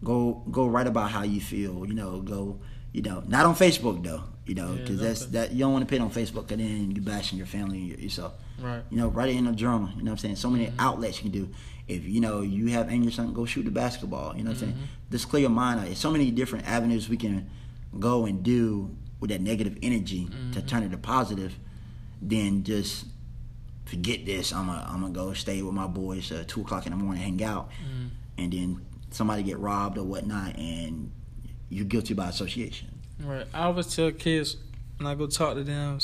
go 0.03 0.43
go 0.51 0.67
write 0.67 0.87
about 0.89 1.11
how 1.13 1.23
you 1.23 1.41
feel 1.41 1.87
you 1.87 1.95
know 1.95 2.21
go 2.21 2.59
you 2.93 3.03
know 3.03 3.23
not 3.29 3.47
on 3.47 3.55
facebook 3.55 4.03
though 4.03 4.25
you 4.47 4.55
know 4.57 4.73
Yeah, 4.73 4.81
because 4.81 5.01
that's 5.01 5.23
okay. 5.23 5.31
that 5.33 5.53
you 5.53 5.61
don't 5.61 5.73
want 5.73 5.83
to 5.83 5.87
put 5.89 5.97
it 5.97 6.01
on 6.03 6.11
facebook 6.11 6.51
and 6.51 6.61
then 6.61 6.91
you 6.91 7.01
bashing 7.01 7.39
your 7.39 7.47
family 7.47 7.93
and 7.93 8.01
yourself 8.03 8.33
Right. 8.61 8.83
you 8.91 8.97
know 8.97 9.09
write 9.09 9.29
it 9.29 9.37
in 9.37 9.47
a 9.47 9.53
journal 9.53 9.89
you 9.97 10.03
know 10.03 10.11
what 10.11 10.13
i'm 10.13 10.19
saying 10.19 10.37
so 10.37 10.51
many 10.51 10.67
Mm-hmm. 10.67 10.81
outlets 10.81 11.23
you 11.23 11.31
can 11.31 11.41
do 11.43 11.49
if 11.89 12.05
you 12.05 12.21
know 12.21 12.41
you 12.43 12.67
have 12.69 12.89
anger 12.89 13.09
or 13.09 13.11
something 13.11 13.35
go 13.35 13.45
shoot 13.47 13.65
the 13.65 13.71
basketball 13.71 14.37
you 14.37 14.45
know 14.45 14.51
what 14.51 14.57
i'm 14.57 14.61
saying 14.61 14.73
Mm-hmm. 14.75 15.13
just 15.13 15.29
clear 15.29 15.41
your 15.43 15.51
mind 15.51 15.81
out 15.81 15.87
there's 15.87 15.99
so 15.99 16.11
many 16.11 16.31
different 16.31 16.67
avenues 16.69 17.09
we 17.09 17.17
can 17.17 17.49
go 17.99 18.27
and 18.27 18.43
do 18.43 18.95
with 19.21 19.31
that 19.31 19.41
negative 19.41 19.77
energy 19.83 20.27
Mm-hmm. 20.27 20.53
to 20.53 20.63
turn 20.63 20.83
it 20.83 20.91
to 20.91 20.99
positive 20.99 21.59
than 22.21 22.63
just 22.65 23.07
forget 23.87 24.27
this 24.27 24.53
i'm 24.53 24.67
gonna 24.67 24.87
I'm 24.89 25.01
gonna 25.01 25.13
go 25.13 25.33
stay 25.33 25.63
with 25.63 25.75
my 25.75 25.87
boys 25.87 26.31
uh, 26.31 26.45
two 26.47 26.61
o'clock 26.61 26.87
in 26.87 26.93
the 26.93 26.99
morning 26.99 27.23
hang 27.23 27.43
out 27.43 27.71
Mm-hmm. 27.71 28.07
and 28.43 28.53
then 28.53 28.87
somebody 29.11 29.43
get 29.43 29.59
robbed 29.59 29.97
or 29.97 30.05
whatnot, 30.05 30.55
and 30.59 31.11
you're 31.71 31.87
guilty 31.87 32.13
by 32.13 32.29
association. 32.29 32.89
Right. 33.25 33.47
I 33.55 33.63
always 33.63 33.95
tell 33.97 34.11
kids 34.11 34.59
when 34.99 35.07
I 35.07 35.15
go 35.15 35.27
talk 35.27 35.55
to 35.55 35.65
them, 35.65 35.99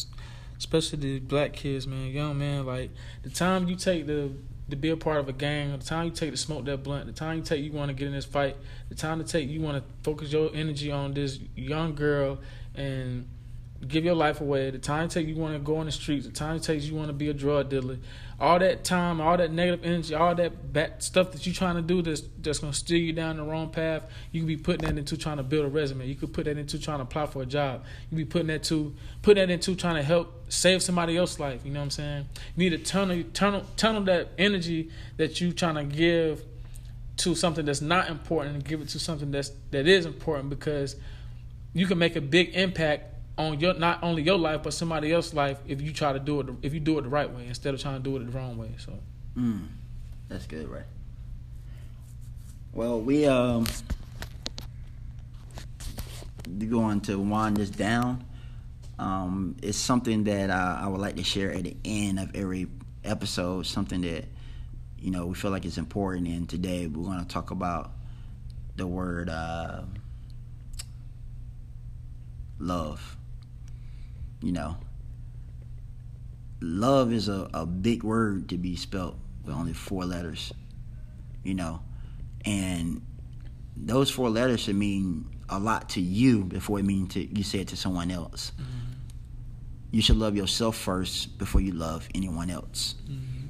especially 0.57 0.99
the 0.99 1.18
black 1.20 1.53
kids, 1.53 1.87
man, 1.87 2.07
young 2.09 2.38
man, 2.38 2.64
like 2.64 2.90
the 3.23 3.29
time 3.29 3.68
you 3.68 3.77
take 3.77 4.07
to 4.07 4.35
to 4.75 4.81
be 4.81 4.91
a 4.91 4.97
part 4.97 5.19
of 5.19 5.29
a 5.29 5.33
gang, 5.33 5.77
the 5.77 5.85
time 5.85 6.07
you 6.07 6.11
take 6.11 6.31
to 6.33 6.37
smoke 6.37 6.65
that 6.65 6.83
blunt, 6.83 7.07
the 7.07 7.13
time 7.13 7.39
you 7.39 7.43
take 7.43 7.65
you 7.65 7.73
want 7.73 7.89
to 7.89 7.95
get 7.95 8.07
in 8.07 8.13
this 8.13 8.25
fight, 8.25 8.57
the 8.89 8.95
time 8.95 9.19
to 9.19 9.25
take 9.25 9.49
you 9.49 9.61
want 9.61 9.79
to 9.79 9.85
focus 10.03 10.33
your 10.33 10.51
energy 10.55 10.91
on 10.91 11.15
this 11.15 11.39
young 11.55 11.95
girl 11.95 12.39
and 12.75 13.29
give 13.85 14.05
your 14.05 14.14
life 14.14 14.40
away, 14.40 14.70
the 14.70 14.79
time 14.79 15.07
it 15.07 15.11
takes 15.11 15.29
you 15.29 15.37
want 15.37 15.55
to 15.55 15.59
go 15.59 15.77
on 15.77 15.87
the 15.87 15.92
streets, 15.92 16.27
the 16.27 16.33
time 16.33 16.57
it 16.57 16.62
takes 16.62 16.85
you 16.85 16.94
want 16.94 17.09
to 17.09 17.12
be 17.12 17.29
a 17.29 17.35
drug 17.35 17.68
dealer, 17.68 17.99
all 18.40 18.59
that 18.59 18.85
time, 18.85 19.20
all 19.20 19.37
that 19.37 19.53
negative 19.53 19.85
energy, 19.85 20.14
all 20.14 20.35
that 20.35 20.73
bad 20.73 21.03
stuff 21.03 21.33
that 21.33 21.47
you're 21.47 21.55
trying 21.55 21.77
to 21.77 21.83
do 21.83 22.03
that's 22.03 22.23
that's 22.42 22.59
gonna 22.59 22.73
steer 22.73 22.99
you 22.99 23.12
down 23.12 23.37
the 23.37 23.42
wrong 23.42 23.70
path, 23.70 24.03
you 24.33 24.40
could 24.40 24.49
be 24.49 24.57
putting 24.57 24.87
that 24.87 24.99
into 24.99 25.16
trying 25.16 25.37
to 25.37 25.42
build 25.42 25.64
a 25.64 25.68
resume. 25.68 26.07
You 26.07 26.14
could 26.14 26.33
put 26.33 26.44
that 26.47 26.59
into 26.59 26.79
trying 26.79 26.99
to 26.99 27.05
apply 27.05 27.27
for 27.27 27.42
a 27.42 27.47
job. 27.47 27.85
You 28.11 28.16
be 28.16 28.25
putting 28.25 28.49
that 28.49 28.64
to 28.64 28.94
put 29.23 29.37
that 29.37 29.51
into 29.51 29.75
trying 29.77 29.97
to 29.97 30.03
help 30.03 30.51
save 30.53 30.83
somebody 30.83 31.16
else's 31.16 31.40
life. 31.40 31.62
You 31.64 31.73
know 31.73 31.81
what 31.81 31.85
I'm 31.85 31.90
saying? 31.90 32.27
You 32.57 32.70
need 32.70 32.77
to 32.77 32.90
tunnel 32.90 33.23
tunnel 33.33 33.64
tunnel 33.77 34.03
that 34.05 34.31
energy 34.38 34.90
that 35.16 35.40
you 35.40 35.53
trying 35.53 35.77
to 35.77 35.85
give 35.85 36.42
to 37.18 37.35
something 37.35 37.64
that's 37.64 37.81
not 37.81 38.11
important 38.11 38.57
and 38.57 38.64
give 38.64 38.81
it 38.81 38.88
to 38.88 38.99
something 38.99 39.31
that's 39.31 39.53
that 39.70 39.87
is 39.87 40.07
important 40.07 40.51
because 40.51 40.97
you 41.73 41.87
can 41.87 41.99
make 41.99 42.16
a 42.16 42.20
big 42.20 42.55
impact 42.55 43.13
on 43.37 43.59
your 43.59 43.75
not 43.75 44.03
only 44.03 44.23
your 44.23 44.38
life 44.38 44.62
but 44.62 44.73
somebody 44.73 45.12
else's 45.12 45.35
life 45.35 45.59
if 45.66 45.81
you 45.83 45.92
try 45.92 46.12
to 46.12 46.20
do 46.20 46.40
it 46.40 46.47
if 46.62 46.73
you 46.73 46.81
do 46.81 46.99
it 46.99 47.03
the 47.03 47.09
right 47.09 47.33
way 47.33 47.47
instead 47.47 47.75
of 47.75 47.81
trying 47.81 47.97
to 47.97 48.03
do 48.03 48.16
it 48.16 48.25
the 48.25 48.33
wrong 48.33 48.57
way. 48.57 48.70
So 48.79 48.92
Mm, 49.37 49.66
that's 50.29 50.47
good, 50.47 50.68
right? 50.68 50.85
Well, 52.73 53.01
we 53.01 53.27
um 53.27 53.66
going 56.68 57.01
to 57.03 57.18
wind 57.18 57.57
this 57.57 57.70
down. 57.70 58.25
Um, 58.99 59.57
it's 59.62 59.79
something 59.79 60.25
that 60.25 60.51
I, 60.51 60.83
I 60.83 60.87
would 60.87 61.01
like 61.01 61.16
to 61.16 61.25
share 61.25 61.53
at 61.53 61.64
the 61.64 61.77
end 61.85 62.20
of 62.20 62.35
every 62.35 62.68
episode. 63.05 63.66
Something 63.66 64.03
that 64.03 64.27
you 64.99 65.11
know 65.11 65.27
we 65.27 65.35
feel 65.35 65.51
like 65.51 65.64
it's 65.64 65.79
important. 65.79 66.29
And 66.29 66.49
today 66.49 66.87
we're 66.87 67.05
going 67.05 67.20
to 67.20 67.27
talk 67.27 67.51
about 67.51 67.92
the 68.77 68.87
word 68.87 69.29
uh, 69.29 69.83
love. 72.59 73.16
You 74.42 74.53
know, 74.53 74.77
love 76.61 77.12
is 77.12 77.29
a, 77.29 77.49
a 77.55 77.66
big 77.66 78.03
word 78.03 78.49
to 78.51 78.59
be 78.59 78.77
spelt 78.77 79.16
with 79.44 79.55
only 79.55 79.73
four 79.73 80.05
letters. 80.05 80.53
You 81.42 81.55
know, 81.55 81.83
and 82.44 83.03
those 83.77 84.11
four 84.11 84.31
letters 84.31 84.61
should 84.61 84.77
mean 84.77 85.27
a 85.49 85.59
lot 85.59 85.90
to 85.90 86.01
you 86.01 86.44
before 86.44 86.79
it 86.79 86.85
mean 86.85 87.07
to 87.09 87.20
you 87.23 87.42
say 87.42 87.61
it 87.61 87.68
to 87.68 87.77
someone 87.77 88.11
else. 88.11 88.53
Mm-hmm. 88.53 88.70
You 89.90 90.03
should 90.03 90.16
love 90.16 90.37
yourself 90.37 90.77
first 90.77 91.38
before 91.38 91.61
you 91.61 91.73
love 91.73 92.09
anyone 92.14 92.51
else. 92.51 92.94
mm-hmm. 93.05 93.47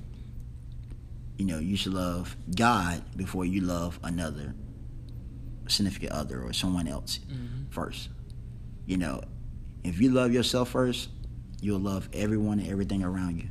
You 1.38 1.46
know, 1.46 1.58
you 1.58 1.76
should 1.76 1.94
love 1.94 2.36
God 2.54 3.02
before 3.16 3.44
you 3.44 3.60
love 3.60 3.98
another 4.02 4.54
significant 5.66 6.12
other 6.12 6.42
or 6.42 6.52
someone 6.52 6.86
else 6.88 7.18
Mm-hmm. 7.30 7.70
first. 7.70 8.08
You 8.86 8.98
know, 8.98 9.22
if 9.84 10.00
you 10.00 10.10
love 10.10 10.32
yourself 10.32 10.70
first, 10.70 11.10
you'll 11.60 11.78
love 11.78 12.08
everyone 12.12 12.58
and 12.58 12.68
everything 12.68 13.04
around 13.04 13.36
you. 13.38 13.48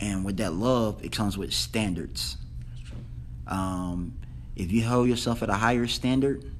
And 0.00 0.24
with 0.24 0.38
that 0.38 0.54
love, 0.54 1.04
it 1.04 1.12
comes 1.12 1.36
with 1.36 1.52
standards. 1.52 2.38
that's 2.70 2.88
true. 2.88 2.98
Um, 3.46 4.18
if 4.56 4.72
you 4.72 4.84
hold 4.84 5.08
yourself 5.08 5.42
at 5.42 5.50
a 5.50 5.54
higher 5.54 5.86
standard, 5.86 6.50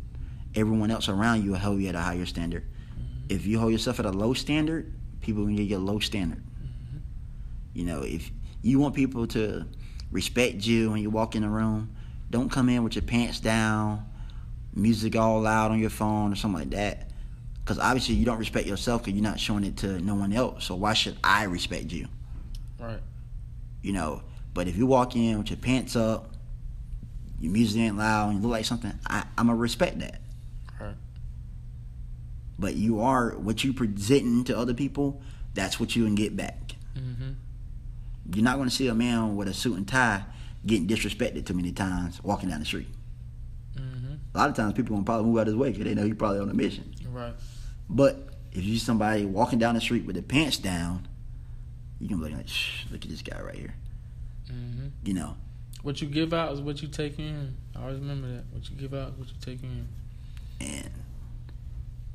everyone 0.55 0.91
else 0.91 1.09
around 1.09 1.45
you 1.45 1.53
will 1.53 1.59
hold 1.59 1.81
you 1.81 1.89
at 1.89 1.95
a 1.95 2.01
higher 2.01 2.27
standard. 2.27 2.65
If 3.29 3.47
you 3.47 3.59
hold 3.59 3.73
yourself 3.73 3.99
at 3.99 4.07
a 4.07 4.11
low 4.11 4.35
standard, 4.35 4.93
people 5.21 5.45
will 5.45 5.55
get 5.55 5.73
a 5.73 5.79
low 5.79 5.99
standard. 5.99 6.43
You 7.73 7.85
know, 7.85 8.03
if 8.03 8.31
you 8.63 8.79
want 8.79 8.95
people 8.95 9.27
to 9.29 9.67
respect 10.11 10.67
you 10.67 10.91
when 10.91 11.01
you 11.01 11.09
walk 11.11 11.35
in 11.35 11.43
the 11.43 11.49
room, 11.49 11.95
don't 12.31 12.51
come 12.51 12.69
in 12.69 12.85
with 12.85 12.95
your 12.95 13.03
pants 13.03 13.41
down, 13.41 14.05
music 14.75 15.17
all 15.17 15.41
loud 15.41 15.71
on 15.71 15.79
your 15.79 15.91
phone 15.91 16.33
or 16.33 16.37
something 16.37 16.61
like 16.61 16.71
that. 16.71 17.10
Because 17.71 17.85
obviously 17.85 18.17
you 18.17 18.25
don't 18.25 18.39
respect 18.39 18.67
yourself 18.67 19.03
because 19.03 19.15
you're 19.15 19.23
not 19.23 19.39
showing 19.39 19.63
it 19.63 19.77
to 19.77 20.01
no 20.01 20.17
one 20.17 20.33
else. 20.33 20.65
So 20.65 20.75
why 20.75 20.93
should 20.93 21.17
I 21.23 21.45
respect 21.45 21.93
you? 21.93 22.09
Right. 22.81 22.99
you 23.81 23.93
know. 23.93 24.25
But 24.55 24.67
if 24.67 24.77
you 24.77 24.87
walk 24.89 25.15
in 25.15 25.39
with 25.39 25.51
your 25.51 25.57
pants 25.57 25.95
up, 25.95 26.33
your 27.39 27.53
music 27.53 27.81
ain't 27.81 27.97
loud, 27.97 28.31
and 28.31 28.39
you 28.39 28.43
look 28.43 28.51
like 28.51 28.65
something, 28.65 28.93
I, 29.07 29.23
I'm 29.39 29.47
gonna 29.47 29.55
respect 29.55 30.01
that. 30.01 30.21
Right. 30.81 30.97
But 32.59 32.75
you 32.75 33.03
are 33.03 33.39
what 33.39 33.63
you 33.63 33.73
presenting 33.73 34.43
to 34.47 34.59
other 34.59 34.75
people. 34.75 35.23
That's 35.55 35.79
what 35.79 35.95
you 35.95 36.05
can 36.05 36.17
get 36.17 36.37
back. 36.37 36.75
Mm-hmm. 36.99 37.35
You're 38.35 38.45
not 38.45 38.59
gonna 38.59 38.71
see 38.71 38.89
a 38.89 38.97
man 38.97 39.37
with 39.37 39.47
a 39.47 39.55
suit 39.55 39.77
and 39.77 39.87
tie 39.87 40.25
getting 40.67 40.89
disrespected 40.89 41.47
too 41.47 41.55
many 41.55 41.71
times 41.71 42.21
walking 42.25 42.49
down 42.49 42.59
the 42.59 42.67
street. 42.67 42.89
Mm-hmm. 43.77 44.15
A 44.35 44.39
lot 44.39 44.51
of 44.51 44.57
times 44.57 44.73
people 44.73 44.97
gonna 44.97 45.05
probably 45.05 45.27
move 45.27 45.39
out 45.39 45.43
of 45.43 45.47
his 45.47 45.55
way 45.55 45.71
because 45.71 45.85
they 45.85 45.95
know 45.95 46.03
you're 46.03 46.17
probably 46.17 46.41
on 46.41 46.51
a 46.51 46.55
mission. 46.55 46.93
Right. 47.13 47.35
But 47.91 48.29
if 48.53 48.65
you 48.65 48.75
see 48.75 48.79
somebody 48.79 49.25
walking 49.25 49.59
down 49.59 49.75
the 49.75 49.81
street 49.81 50.05
with 50.05 50.15
their 50.15 50.23
pants 50.23 50.57
down, 50.57 51.09
you 51.99 52.09
can 52.09 52.19
be 52.19 52.25
like, 52.25 52.47
look 52.91 53.05
at 53.05 53.11
this 53.11 53.21
guy 53.21 53.41
right 53.41 53.57
here. 53.57 53.75
Mm-hmm. 54.51 54.87
You 55.05 55.15
know, 55.15 55.37
What 55.83 56.01
you 56.01 56.09
give 56.09 56.33
out 56.33 56.53
is 56.53 56.61
what 56.61 56.81
you 56.83 56.89
take 56.89 57.19
in. 57.19 57.57
I 57.77 57.83
always 57.83 57.99
remember 57.99 58.29
that. 58.29 58.45
What 58.53 58.71
you 58.71 58.77
give 58.77 58.95
out, 58.95 59.09
is 59.13 59.19
what 59.19 59.29
you 59.29 59.35
take 59.41 59.63
in. 59.63 59.89
And 60.61 60.91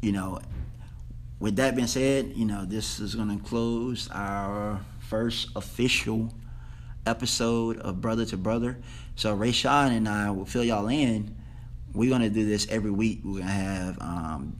you 0.02 0.12
know, 0.12 0.40
with 1.40 1.58
that 1.58 1.76
being 1.76 1.88
said, 1.88 2.34
you 2.36 2.46
know, 2.46 2.64
this 2.66 3.00
is 3.00 3.16
going 3.16 3.38
to 3.38 3.44
close 3.44 4.10
our 4.12 4.82
first 5.00 5.50
official 5.56 6.34
episode 7.06 7.80
of 7.80 8.02
Brother 8.02 8.26
to 8.26 8.38
Brother. 8.38 8.78
So 9.16 9.36
Rayshawn 9.36 9.90
and 9.96 10.08
I 10.08 10.32
will 10.32 10.46
fill 10.46 10.64
y'all 10.64 10.88
in. 10.88 11.36
We're 11.94 12.10
going 12.10 12.22
to 12.22 12.30
do 12.30 12.46
this 12.46 12.68
every 12.70 12.92
week. 12.92 13.22
We're 13.24 13.40
going 13.40 13.46
to 13.46 13.52
have 13.52 13.98
um, 14.02 14.60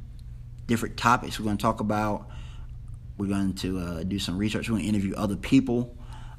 different 0.68 0.98
topics 0.98 1.40
we're 1.40 1.46
going 1.46 1.58
to 1.58 1.62
talk 1.62 1.80
about. 1.80 2.30
We're 3.18 3.28
going 3.28 3.54
to 3.56 3.80
uh, 3.80 4.04
do 4.04 4.20
some 4.20 4.38
research. 4.38 4.70
We're 4.70 4.78
going 4.78 4.84
to 4.84 4.90
interview 4.90 5.16
other 5.16 5.36
people 5.36 5.98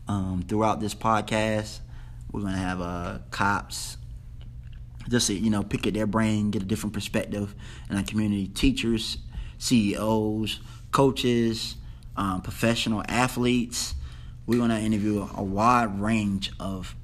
um, 0.08 0.44
throughout 0.46 0.80
this 0.80 0.94
podcast. 0.94 1.80
We're 2.30 2.40
going 2.40 2.52
to 2.52 2.58
have 2.58 2.80
uh, 2.80 3.18
cops, 3.30 3.96
just 5.08 5.28
to, 5.28 5.34
you 5.34 5.50
know 5.50 5.62
pick 5.62 5.86
at 5.86 5.94
their 5.94 6.06
brain, 6.06 6.50
get 6.50 6.62
a 6.62 6.66
different 6.66 6.92
perspective 6.92 7.54
in 7.88 7.96
our 7.96 8.02
community. 8.02 8.48
Teachers, 8.48 9.18
CEOs, 9.58 10.60
coaches, 10.90 11.76
um, 12.16 12.42
professional 12.42 13.02
athletes. 13.08 13.94
We're 14.46 14.58
gonna 14.58 14.78
interview 14.78 15.28
a 15.34 15.42
wide 15.42 16.00
range 16.00 16.52
of 16.60 16.94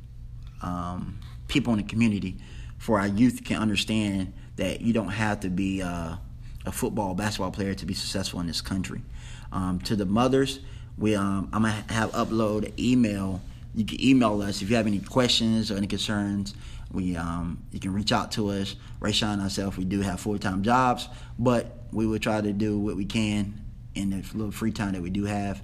um, 0.63 1.19
people 1.49 1.73
in 1.73 1.79
the 1.79 1.85
community, 1.85 2.39
for 2.79 3.01
our 3.01 3.09
youth 3.09 3.45
can 3.45 3.61
understand 3.61 4.33
that 4.57 4.81
you 4.81 4.93
don't 4.93 5.09
have 5.09 5.41
to 5.41 5.51
be 5.51 5.83
uh, 5.83 6.17
a 6.66 6.72
football, 6.72 7.14
basketball 7.14 7.51
player 7.51 7.75
to 7.75 7.87
be 7.87 7.94
successful 7.94 8.40
in 8.40 8.46
this 8.46 8.61
country. 8.61 9.03
Um, 9.51 9.81
to 9.81 9.96
the 9.96 10.07
mothers, 10.07 10.61
we 10.98 11.14
um, 11.14 11.48
I'm 11.53 11.62
gonna 11.62 11.85
have 11.88 12.12
upload 12.12 12.79
email. 12.79 13.40
You 13.75 13.85
can 13.85 14.01
email 14.01 14.40
us 14.42 14.62
if 14.62 14.70
you 14.70 14.77
have 14.77 14.87
any 14.87 14.98
questions 14.98 15.70
or 15.70 15.77
any 15.77 15.87
concerns. 15.87 16.55
We 16.92 17.16
um, 17.16 17.62
you 17.70 17.81
can 17.81 17.92
reach 17.92 18.12
out 18.12 18.33
to 18.33 18.51
us. 18.51 18.77
Rayshawn 19.01 19.35
and 19.35 19.42
ourselves, 19.42 19.77
we 19.77 19.85
do 19.85 20.01
have 20.01 20.20
full 20.20 20.38
time 20.38 20.62
jobs, 20.62 21.09
but 21.38 21.79
we 21.92 22.07
will 22.07 22.18
try 22.18 22.40
to 22.40 22.53
do 22.53 22.79
what 22.79 22.96
we 22.96 23.05
can 23.05 23.61
in 23.94 24.11
the 24.11 24.25
little 24.35 24.53
free 24.53 24.72
time 24.72 24.92
that 24.92 25.03
we 25.03 25.11
do 25.11 25.25
have, 25.25 25.62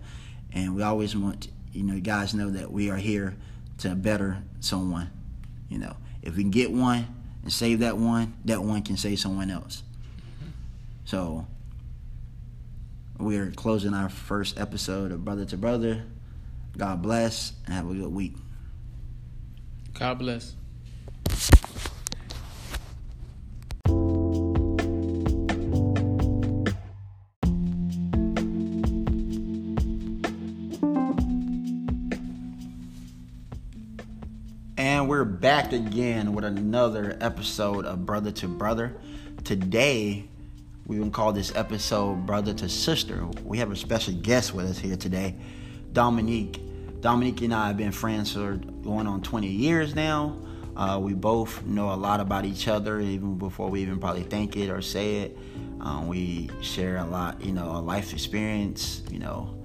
and 0.52 0.74
we 0.74 0.82
always 0.82 1.16
want 1.16 1.48
you 1.72 1.82
know 1.82 2.00
guys 2.00 2.34
know 2.34 2.50
that 2.50 2.70
we 2.72 2.90
are 2.90 2.96
here 2.96 3.36
to 3.78 3.94
better 3.94 4.42
someone. 4.60 5.10
You 5.68 5.78
know, 5.78 5.96
if 6.22 6.36
we 6.36 6.42
can 6.42 6.50
get 6.50 6.70
one 6.70 7.06
and 7.42 7.52
save 7.52 7.80
that 7.80 7.96
one, 7.96 8.34
that 8.46 8.62
one 8.62 8.82
can 8.82 8.96
save 8.96 9.20
someone 9.20 9.50
else. 9.50 9.82
So 11.08 11.46
we're 13.18 13.50
closing 13.52 13.94
our 13.94 14.10
first 14.10 14.60
episode 14.60 15.10
of 15.10 15.24
Brother 15.24 15.46
to 15.46 15.56
Brother. 15.56 16.02
God 16.76 17.00
bless 17.00 17.54
and 17.64 17.74
have 17.74 17.90
a 17.90 17.94
good 17.94 18.12
week. 18.12 18.36
God 19.94 20.18
bless. 20.18 20.54
And 34.76 35.08
we're 35.08 35.24
back 35.24 35.72
again 35.72 36.34
with 36.34 36.44
another 36.44 37.16
episode 37.22 37.86
of 37.86 38.04
Brother 38.04 38.30
to 38.32 38.46
Brother. 38.46 38.94
Today, 39.44 40.28
going 40.96 41.10
to 41.10 41.14
call 41.14 41.32
this 41.32 41.54
episode 41.54 42.24
Brother 42.24 42.54
to 42.54 42.68
Sister. 42.68 43.26
We 43.44 43.58
have 43.58 43.70
a 43.70 43.76
special 43.76 44.14
guest 44.14 44.54
with 44.54 44.66
us 44.66 44.78
here 44.78 44.96
today, 44.96 45.34
Dominique. 45.92 46.62
Dominique 47.02 47.42
and 47.42 47.52
I 47.52 47.66
have 47.68 47.76
been 47.76 47.92
friends 47.92 48.32
for 48.32 48.54
going 48.56 49.06
on 49.06 49.20
20 49.20 49.46
years 49.48 49.94
now. 49.94 50.38
Uh, 50.76 50.98
we 51.00 51.12
both 51.12 51.64
know 51.66 51.92
a 51.92 51.94
lot 51.94 52.20
about 52.20 52.44
each 52.44 52.68
other, 52.68 53.00
even 53.00 53.36
before 53.36 53.68
we 53.68 53.82
even 53.82 53.98
probably 53.98 54.22
think 54.22 54.56
it 54.56 54.70
or 54.70 54.80
say 54.80 55.16
it. 55.16 55.38
Um, 55.80 56.08
we 56.08 56.48
share 56.62 56.96
a 56.96 57.04
lot, 57.04 57.44
you 57.44 57.52
know, 57.52 57.70
a 57.70 57.82
life 57.82 58.12
experience. 58.12 59.02
You 59.10 59.18
know, 59.18 59.62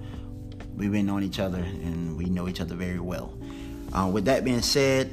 we've 0.76 0.92
been 0.92 1.06
knowing 1.06 1.24
each 1.24 1.40
other 1.40 1.58
and 1.58 2.18
we 2.18 2.26
know 2.26 2.48
each 2.48 2.60
other 2.60 2.74
very 2.74 3.00
well. 3.00 3.32
Uh, 3.92 4.10
with 4.12 4.26
that 4.26 4.44
being 4.44 4.60
said, 4.60 5.10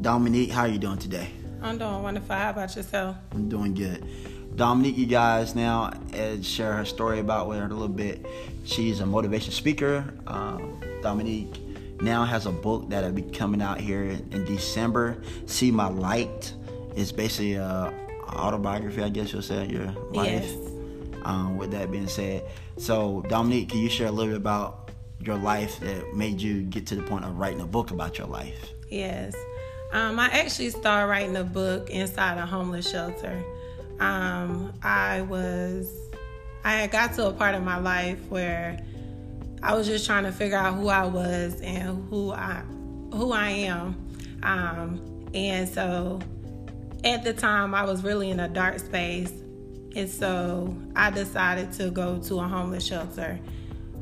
Dominique, 0.00 0.50
how 0.50 0.62
are 0.62 0.68
you 0.68 0.78
doing 0.78 0.98
today? 0.98 1.28
I'm 1.60 1.76
doing 1.76 2.02
wonderful. 2.02 2.34
How 2.34 2.50
about 2.50 2.74
yourself? 2.74 3.16
I'm 3.32 3.48
doing 3.48 3.74
good. 3.74 4.08
Dominique, 4.56 4.98
you 4.98 5.06
guys 5.06 5.54
now 5.54 5.92
uh, 6.14 6.40
share 6.42 6.74
her 6.74 6.84
story 6.84 7.20
about 7.20 7.48
with 7.48 7.58
her 7.58 7.64
a 7.64 7.68
little 7.68 7.88
bit. 7.88 8.24
She's 8.64 9.00
a 9.00 9.06
motivation 9.06 9.52
speaker. 9.52 10.04
Um, 10.26 10.80
Dominique 11.02 11.58
now 12.00 12.24
has 12.24 12.46
a 12.46 12.52
book 12.52 12.88
that'll 12.90 13.12
be 13.12 13.22
coming 13.22 13.62
out 13.62 13.80
here 13.80 14.02
in 14.02 14.44
December. 14.44 15.22
See 15.46 15.70
My 15.70 15.88
Light. 15.88 16.52
It's 16.94 17.12
basically 17.12 17.54
a 17.54 17.92
autobiography, 18.28 19.02
I 19.02 19.08
guess 19.08 19.32
you'll 19.32 19.42
say, 19.42 19.66
your 19.66 19.86
life. 20.12 20.44
Yes. 20.44 20.56
Um, 21.24 21.56
with 21.56 21.70
that 21.70 21.92
being 21.92 22.08
said, 22.08 22.44
so 22.78 23.24
Dominique, 23.28 23.68
can 23.68 23.78
you 23.78 23.88
share 23.88 24.08
a 24.08 24.10
little 24.10 24.32
bit 24.32 24.38
about 24.38 24.90
your 25.20 25.36
life 25.36 25.78
that 25.78 26.14
made 26.16 26.40
you 26.40 26.62
get 26.62 26.84
to 26.88 26.96
the 26.96 27.02
point 27.02 27.24
of 27.24 27.38
writing 27.38 27.60
a 27.60 27.66
book 27.66 27.92
about 27.92 28.18
your 28.18 28.26
life? 28.26 28.72
Yes. 28.90 29.34
Um, 29.92 30.18
I 30.18 30.26
actually 30.28 30.70
started 30.70 31.08
writing 31.08 31.36
a 31.36 31.44
book 31.44 31.90
inside 31.90 32.38
a 32.38 32.46
homeless 32.46 32.90
shelter. 32.90 33.42
Um, 34.02 34.72
I 34.82 35.20
was, 35.20 35.88
I 36.64 36.72
had 36.72 36.90
got 36.90 37.12
to 37.14 37.28
a 37.28 37.32
part 37.32 37.54
of 37.54 37.62
my 37.62 37.78
life 37.78 38.18
where 38.30 38.84
I 39.62 39.76
was 39.76 39.86
just 39.86 40.06
trying 40.06 40.24
to 40.24 40.32
figure 40.32 40.56
out 40.56 40.74
who 40.74 40.88
I 40.88 41.04
was 41.04 41.60
and 41.60 42.08
who 42.10 42.32
I, 42.32 42.64
who 43.12 43.30
I 43.30 43.50
am. 43.50 44.04
Um, 44.42 45.28
and 45.34 45.68
so 45.68 46.18
at 47.04 47.22
the 47.22 47.32
time, 47.32 47.76
I 47.76 47.84
was 47.84 48.02
really 48.02 48.30
in 48.30 48.40
a 48.40 48.48
dark 48.48 48.80
space. 48.80 49.30
And 49.94 50.10
so 50.10 50.76
I 50.96 51.12
decided 51.12 51.70
to 51.74 51.92
go 51.92 52.18
to 52.22 52.40
a 52.40 52.48
homeless 52.48 52.84
shelter 52.84 53.38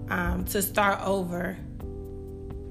um, 0.08 0.46
to 0.46 0.62
start 0.62 1.06
over 1.06 1.58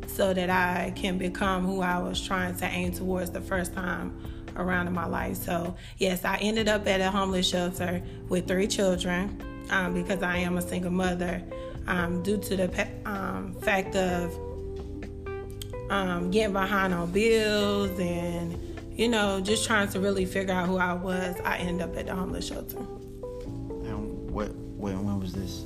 so 0.08 0.34
that 0.34 0.50
I 0.50 0.94
can 0.96 1.20
become 1.20 1.63
who 1.63 1.82
I 1.82 2.00
was 2.00 2.20
trying 2.20 2.56
to 2.58 2.65
aim 2.65 2.92
towards 2.92 3.30
the 3.30 3.42
first 3.42 3.76
time 3.76 4.20
around 4.60 4.88
in 4.88 4.93
my 4.93 5.06
life. 5.06 5.38
So, 5.38 5.76
yes, 5.98 6.26
I 6.26 6.38
ended 6.38 6.67
up 6.67 6.88
at 6.88 7.02
a 7.02 7.10
homeless 7.10 7.48
shelter 7.48 8.02
with 8.28 8.48
three 8.48 8.67
children 8.67 9.41
um, 9.69 9.93
because 9.93 10.24
I 10.24 10.38
am 10.38 10.58
a 10.58 10.62
single 10.62 10.91
mother 10.91 11.41
um, 11.88 12.24
due 12.24 12.38
to 12.38 12.56
the 12.56 12.88
um, 13.06 13.54
fact 13.62 13.95
of 13.95 14.34
um, 15.89 16.32
getting 16.32 16.54
behind 16.54 16.93
on 16.93 17.12
bills 17.12 18.00
and, 18.00 18.58
you 18.91 19.08
know, 19.08 19.41
just 19.41 19.65
trying 19.65 19.89
to 19.89 20.00
really 20.00 20.26
figure 20.26 20.54
out 20.54 20.67
who 20.67 20.78
I 20.78 20.93
was. 20.93 21.36
I 21.43 21.58
ended 21.58 21.82
up 21.82 21.98
at 21.98 22.06
the 22.06 22.15
homeless 22.15 22.48
shelter. 22.48 22.78
And 22.78 24.32
what 24.32 24.56
when 24.78 25.04
when 25.04 25.19
was 25.19 25.34
this? 25.34 25.63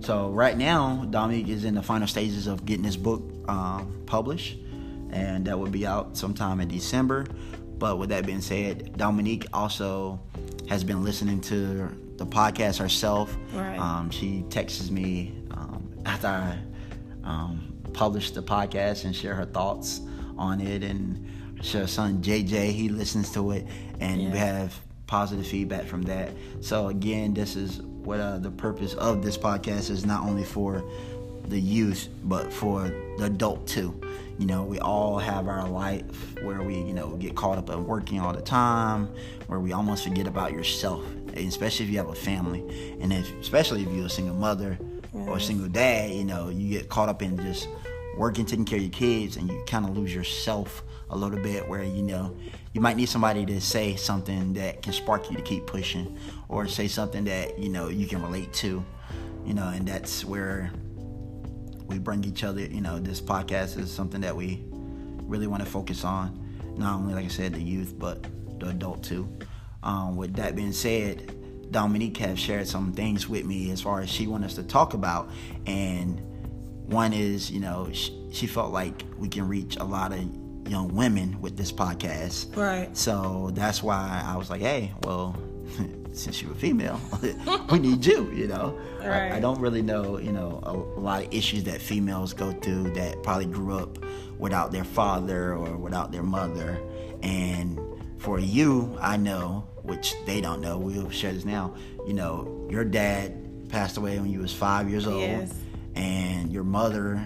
So 0.00 0.30
right 0.30 0.56
now, 0.56 1.06
Dominique 1.10 1.48
is 1.48 1.64
in 1.64 1.74
the 1.74 1.82
final 1.82 2.08
stages 2.08 2.46
of 2.46 2.64
getting 2.64 2.84
his 2.84 2.96
book 2.96 3.22
um, 3.48 4.02
published, 4.06 4.56
and 5.10 5.46
that 5.46 5.58
will 5.58 5.68
be 5.68 5.86
out 5.86 6.16
sometime 6.16 6.60
in 6.60 6.68
December. 6.68 7.26
But 7.80 7.98
with 7.98 8.10
that 8.10 8.26
being 8.26 8.42
said, 8.42 8.96
Dominique 8.96 9.46
also 9.52 10.20
has 10.68 10.84
been 10.84 11.02
listening 11.02 11.40
to 11.40 11.88
the 12.18 12.26
podcast 12.26 12.78
herself. 12.78 13.34
Right. 13.54 13.78
Um, 13.78 14.10
she 14.10 14.44
texts 14.50 14.90
me 14.90 15.34
um, 15.50 15.90
after 16.06 16.28
I 16.28 16.58
um, 17.24 17.74
published 17.94 18.34
the 18.34 18.42
podcast 18.42 19.04
and 19.06 19.16
share 19.16 19.34
her 19.34 19.46
thoughts 19.46 20.02
on 20.36 20.60
it, 20.60 20.84
and 20.84 21.26
her 21.72 21.86
son 21.86 22.22
JJ 22.22 22.70
he 22.72 22.88
listens 22.90 23.32
to 23.32 23.50
it, 23.52 23.66
and 23.98 24.20
Yeah. 24.22 24.30
we 24.32 24.38
have 24.38 24.78
positive 25.06 25.46
feedback 25.46 25.86
from 25.86 26.02
that. 26.02 26.30
So 26.60 26.88
again, 26.88 27.32
this 27.34 27.56
is 27.56 27.80
what 27.80 28.20
uh, 28.20 28.38
the 28.38 28.50
purpose 28.50 28.92
of 28.94 29.22
this 29.24 29.36
podcast 29.38 29.90
is 29.90 30.04
not 30.06 30.22
only 30.22 30.44
for 30.44 30.84
the 31.48 31.58
youth 31.60 32.08
but 32.24 32.52
for 32.52 32.82
the 33.18 33.24
adult 33.24 33.66
too. 33.66 33.98
You 34.40 34.46
know, 34.46 34.62
we 34.62 34.78
all 34.78 35.18
have 35.18 35.48
our 35.48 35.68
life 35.68 36.34
where 36.40 36.62
we, 36.62 36.76
you 36.76 36.94
know, 36.94 37.14
get 37.16 37.36
caught 37.36 37.58
up 37.58 37.68
in 37.68 37.86
working 37.86 38.20
all 38.20 38.32
the 38.32 38.40
time, 38.40 39.12
where 39.48 39.60
we 39.60 39.74
almost 39.74 40.02
forget 40.02 40.26
about 40.26 40.52
yourself, 40.52 41.04
especially 41.34 41.84
if 41.84 41.92
you 41.92 41.98
have 41.98 42.08
a 42.08 42.14
family, 42.14 42.60
and 43.02 43.12
if, 43.12 43.30
especially 43.38 43.82
if 43.82 43.92
you're 43.92 44.06
a 44.06 44.08
single 44.08 44.34
mother 44.34 44.78
or 45.12 45.36
a 45.36 45.40
single 45.42 45.68
dad. 45.68 46.12
You 46.12 46.24
know, 46.24 46.48
you 46.48 46.70
get 46.70 46.88
caught 46.88 47.10
up 47.10 47.20
in 47.20 47.36
just 47.36 47.68
working, 48.16 48.46
taking 48.46 48.64
care 48.64 48.78
of 48.78 48.82
your 48.82 48.92
kids, 48.92 49.36
and 49.36 49.46
you 49.46 49.62
kind 49.66 49.84
of 49.84 49.94
lose 49.94 50.14
yourself 50.14 50.84
a 51.10 51.16
little 51.18 51.38
bit. 51.38 51.68
Where 51.68 51.84
you 51.84 52.02
know, 52.02 52.34
you 52.72 52.80
might 52.80 52.96
need 52.96 53.10
somebody 53.10 53.44
to 53.44 53.60
say 53.60 53.94
something 53.94 54.54
that 54.54 54.80
can 54.80 54.94
spark 54.94 55.30
you 55.30 55.36
to 55.36 55.42
keep 55.42 55.66
pushing, 55.66 56.16
or 56.48 56.66
say 56.66 56.88
something 56.88 57.24
that 57.24 57.58
you 57.58 57.68
know 57.68 57.88
you 57.88 58.06
can 58.06 58.22
relate 58.22 58.54
to. 58.54 58.82
You 59.44 59.52
know, 59.52 59.68
and 59.68 59.86
that's 59.86 60.24
where 60.24 60.72
we 61.90 61.98
bring 61.98 62.24
each 62.24 62.44
other. 62.44 62.60
You 62.60 62.80
know, 62.80 62.98
this 62.98 63.20
podcast 63.20 63.78
is 63.78 63.92
something 63.92 64.20
that 64.22 64.34
we 64.34 64.64
really 65.24 65.46
want 65.46 65.64
to 65.64 65.68
focus 65.68 66.04
on. 66.04 66.38
Not 66.76 66.94
only, 66.94 67.14
like 67.14 67.26
I 67.26 67.28
said, 67.28 67.52
the 67.54 67.60
youth, 67.60 67.98
but 67.98 68.24
the 68.58 68.68
adult 68.68 69.02
too. 69.02 69.28
Um, 69.82 70.16
with 70.16 70.34
that 70.36 70.54
being 70.54 70.72
said, 70.72 71.36
Dominique 71.70 72.16
has 72.18 72.38
shared 72.38 72.68
some 72.68 72.92
things 72.92 73.28
with 73.28 73.44
me 73.44 73.70
as 73.70 73.80
far 73.80 74.00
as 74.00 74.08
she 74.08 74.26
wants 74.26 74.46
us 74.46 74.54
to 74.54 74.62
talk 74.62 74.94
about, 74.94 75.30
and 75.66 76.20
one 76.86 77.12
is, 77.12 77.50
you 77.50 77.60
know, 77.60 77.88
she, 77.92 78.16
she 78.32 78.46
felt 78.46 78.72
like 78.72 79.04
we 79.18 79.28
can 79.28 79.46
reach 79.46 79.76
a 79.76 79.84
lot 79.84 80.12
of 80.12 80.18
young 80.68 80.94
women 80.94 81.40
with 81.40 81.56
this 81.56 81.70
podcast. 81.70 82.56
Right. 82.56 82.94
So 82.96 83.50
that's 83.54 83.82
why 83.82 84.22
I 84.24 84.36
was 84.36 84.50
like, 84.50 84.60
hey, 84.60 84.92
well, 85.04 85.36
since 86.12 86.42
you're 86.42 86.52
a 86.52 86.54
female, 86.56 87.00
we 87.72 87.78
need 87.78 88.04
you, 88.04 88.30
you 88.32 88.46
know. 88.46 88.78
I, 89.00 89.36
I 89.36 89.40
don't 89.40 89.60
really 89.60 89.82
know, 89.82 90.18
you 90.18 90.32
know, 90.32 90.60
a, 90.62 90.72
a 90.72 91.00
lot 91.00 91.24
of 91.24 91.32
issues 91.32 91.64
that 91.64 91.80
females 91.80 92.32
go 92.32 92.52
through 92.52 92.90
that 92.94 93.22
probably 93.22 93.46
grew 93.46 93.78
up 93.78 93.98
without 94.38 94.72
their 94.72 94.84
father 94.84 95.54
or 95.54 95.76
without 95.76 96.12
their 96.12 96.22
mother. 96.22 96.80
And 97.22 97.78
for 98.18 98.38
you, 98.38 98.96
I 99.00 99.16
know, 99.16 99.66
which 99.82 100.14
they 100.26 100.40
don't 100.40 100.60
know, 100.60 100.78
we'll 100.78 101.10
share 101.10 101.32
this 101.32 101.44
now, 101.44 101.74
you 102.06 102.12
know, 102.14 102.66
your 102.70 102.84
dad 102.84 103.68
passed 103.70 103.96
away 103.96 104.18
when 104.18 104.30
you 104.30 104.40
was 104.40 104.52
five 104.52 104.88
years 104.90 105.06
old. 105.06 105.20
Yes. 105.20 105.54
And 105.94 106.52
your 106.52 106.64
mother 106.64 107.22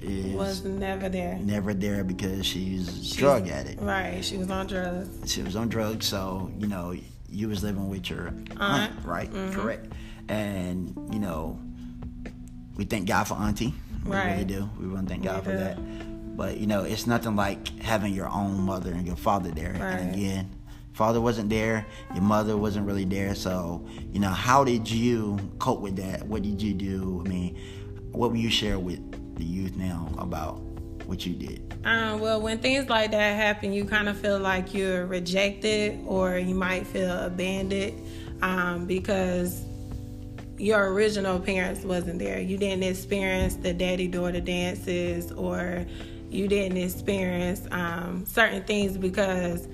is 0.00 0.34
Was 0.34 0.64
never 0.64 1.08
there. 1.08 1.38
never 1.42 1.72
there 1.74 2.02
because 2.04 2.44
she's, 2.44 3.14
a 3.14 3.16
drug 3.16 3.48
addict 3.48 3.80
Right. 3.80 4.22
She 4.24 4.36
was 4.36 4.50
on 4.50 4.66
drugs. 4.66 5.32
she 5.32 5.42
was 5.42 5.54
on 5.56 5.68
drugs, 5.68 6.06
so 6.06 6.50
you 6.58 6.66
know 6.66 6.92
you 7.32 7.48
was 7.48 7.62
living 7.62 7.88
with 7.88 8.08
your 8.10 8.28
aunt, 8.28 8.60
Aunt. 8.60 9.04
right? 9.04 9.30
Mm-hmm. 9.30 9.58
Correct. 9.60 9.92
And 10.28 10.94
you 11.12 11.18
know, 11.18 11.58
we 12.76 12.84
thank 12.84 13.06
God 13.08 13.24
for 13.24 13.34
auntie. 13.34 13.74
We 14.04 14.16
really 14.16 14.44
do. 14.44 14.68
We 14.80 14.88
want 14.88 15.06
to 15.08 15.12
thank 15.14 15.24
God 15.24 15.38
We 15.46 15.52
for 15.52 15.58
do. 15.58 15.58
that. 15.64 16.36
But 16.36 16.56
you 16.58 16.66
know, 16.66 16.82
it's 16.84 17.06
nothing 17.06 17.36
like 17.36 17.68
having 17.82 18.14
your 18.14 18.28
own 18.28 18.60
mother 18.60 18.92
and 18.92 19.06
your 19.06 19.16
father 19.16 19.50
there. 19.50 19.72
Right. 19.72 19.80
And 20.00 20.14
again, 20.14 20.50
father 20.92 21.20
wasn't 21.20 21.50
there, 21.50 21.86
your 22.14 22.22
mother 22.22 22.56
wasn't 22.56 22.86
really 22.86 23.04
there. 23.04 23.34
So 23.34 23.86
you 24.12 24.20
know, 24.20 24.30
how 24.30 24.64
did 24.64 24.90
you 24.90 25.38
cope 25.58 25.80
with 25.80 25.96
that? 25.96 26.26
What 26.26 26.42
did 26.42 26.60
you 26.62 26.74
do? 26.74 27.22
I 27.24 27.28
mean, 27.28 27.58
what 28.12 28.30
will 28.30 28.38
you 28.38 28.50
share 28.50 28.78
with 28.78 29.00
the 29.36 29.44
youth 29.44 29.76
now 29.76 30.08
about 30.18 30.60
what 31.06 31.26
you 31.26 31.34
did? 31.34 31.74
Um, 31.84 32.20
well, 32.20 32.40
when 32.40 32.58
things 32.58 32.88
like 32.88 33.10
that 33.10 33.36
happen, 33.36 33.72
you 33.72 33.84
kind 33.84 34.08
of 34.08 34.16
feel 34.18 34.38
like 34.38 34.72
you're 34.72 35.06
rejected 35.06 35.98
or 36.06 36.38
you 36.38 36.54
might 36.54 36.86
feel 36.86 37.10
abandoned 37.24 38.06
um, 38.42 38.86
because 38.86 39.64
your 40.58 40.92
original 40.92 41.40
parents 41.40 41.82
wasn't 41.82 42.18
there. 42.18 42.40
You 42.40 42.56
didn't 42.56 42.84
experience 42.84 43.56
the 43.56 43.72
daddy 43.72 44.06
daughter 44.06 44.40
dances 44.40 45.32
or 45.32 45.84
you 46.30 46.48
didn't 46.48 46.78
experience 46.78 47.66
um, 47.72 48.24
certain 48.26 48.62
things 48.62 48.96
because 48.96 49.66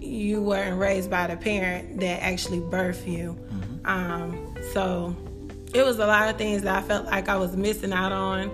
you 0.00 0.40
weren't 0.40 0.78
raised 0.78 1.10
by 1.10 1.26
the 1.26 1.36
parent 1.36 2.00
that 2.00 2.22
actually 2.22 2.60
birthed 2.60 3.06
you. 3.06 3.36
Um, 3.84 4.54
so 4.72 5.16
it 5.72 5.84
was 5.84 5.98
a 5.98 6.06
lot 6.06 6.28
of 6.28 6.36
things 6.36 6.62
that 6.62 6.76
I 6.76 6.86
felt 6.86 7.06
like 7.06 7.28
I 7.28 7.36
was 7.36 7.56
missing 7.56 7.92
out 7.92 8.12
on, 8.12 8.50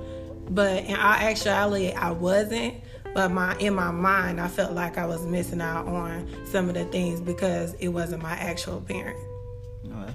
but 0.50 0.84
in 0.84 0.96
all 0.96 1.12
actuality, 1.12 1.92
I 1.92 2.10
wasn't. 2.10 2.74
But 3.14 3.30
my 3.30 3.56
in 3.58 3.74
my 3.74 3.90
mind, 3.90 4.40
I 4.40 4.48
felt 4.48 4.72
like 4.72 4.96
I 4.96 5.06
was 5.06 5.24
missing 5.26 5.60
out 5.60 5.86
on 5.86 6.28
some 6.46 6.68
of 6.68 6.74
the 6.74 6.84
things 6.86 7.20
because 7.20 7.74
it 7.74 7.88
wasn't 7.88 8.22
my 8.22 8.32
actual 8.32 8.80
parent. 8.80 9.18
Okay. 9.86 10.14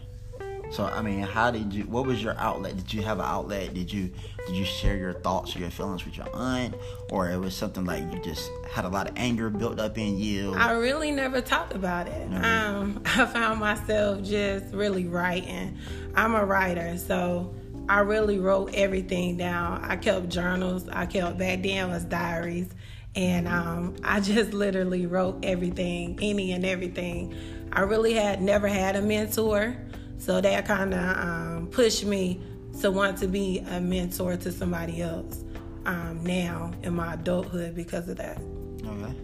So 0.71 0.85
I 0.85 1.01
mean, 1.01 1.21
how 1.21 1.51
did 1.51 1.73
you? 1.73 1.83
What 1.83 2.05
was 2.05 2.21
your 2.21 2.35
outlet? 2.37 2.75
Did 2.75 2.93
you 2.93 3.01
have 3.01 3.19
an 3.19 3.25
outlet? 3.25 3.73
Did 3.73 3.91
you 3.91 4.11
did 4.47 4.55
you 4.55 4.65
share 4.65 4.97
your 4.97 5.13
thoughts 5.13 5.55
or 5.55 5.59
your 5.59 5.69
feelings 5.69 6.03
with 6.05 6.17
your 6.17 6.27
aunt, 6.33 6.75
or 7.09 7.29
it 7.29 7.37
was 7.37 7.55
something 7.55 7.85
like 7.85 8.03
you 8.11 8.19
just 8.21 8.49
had 8.69 8.83
a 8.83 8.89
lot 8.89 9.09
of 9.09 9.13
anger 9.17 9.49
built 9.49 9.79
up 9.79 9.97
in 9.97 10.17
you? 10.17 10.53
I 10.55 10.71
really 10.71 11.11
never 11.11 11.39
talked 11.39 11.73
about 11.73 12.07
it. 12.07 12.33
Um, 12.33 13.01
I 13.05 13.25
found 13.25 13.59
myself 13.59 14.23
just 14.23 14.73
really 14.73 15.05
writing. 15.05 15.77
I'm 16.15 16.35
a 16.35 16.43
writer, 16.43 16.97
so 16.97 17.53
I 17.89 17.99
really 17.99 18.39
wrote 18.39 18.73
everything 18.73 19.37
down. 19.37 19.83
I 19.83 19.95
kept 19.95 20.29
journals. 20.29 20.87
I 20.89 21.05
kept 21.05 21.37
back 21.37 21.63
then 21.63 21.89
was 21.89 22.03
diaries, 22.03 22.69
and 23.15 23.47
um, 23.47 23.95
I 24.03 24.19
just 24.21 24.53
literally 24.53 25.05
wrote 25.05 25.43
everything, 25.43 26.19
any 26.21 26.51
and 26.51 26.65
everything. 26.65 27.35
I 27.71 27.81
really 27.81 28.13
had 28.13 28.41
never 28.41 28.67
had 28.67 28.95
a 28.95 29.01
mentor, 29.01 29.77
so 30.17 30.41
that 30.41 30.65
kind 30.65 30.93
of 30.93 31.17
um, 31.17 31.67
pushed 31.67 32.05
me 32.05 32.41
to 32.81 32.91
want 32.91 33.17
to 33.19 33.27
be 33.27 33.59
a 33.59 33.79
mentor 33.79 34.35
to 34.37 34.51
somebody 34.51 35.01
else 35.01 35.43
um, 35.85 36.23
now 36.23 36.71
in 36.83 36.93
my 36.93 37.13
adulthood 37.13 37.75
because 37.75 38.07
of 38.09 38.17
that. 38.17 38.37
Okay. 38.85 39.15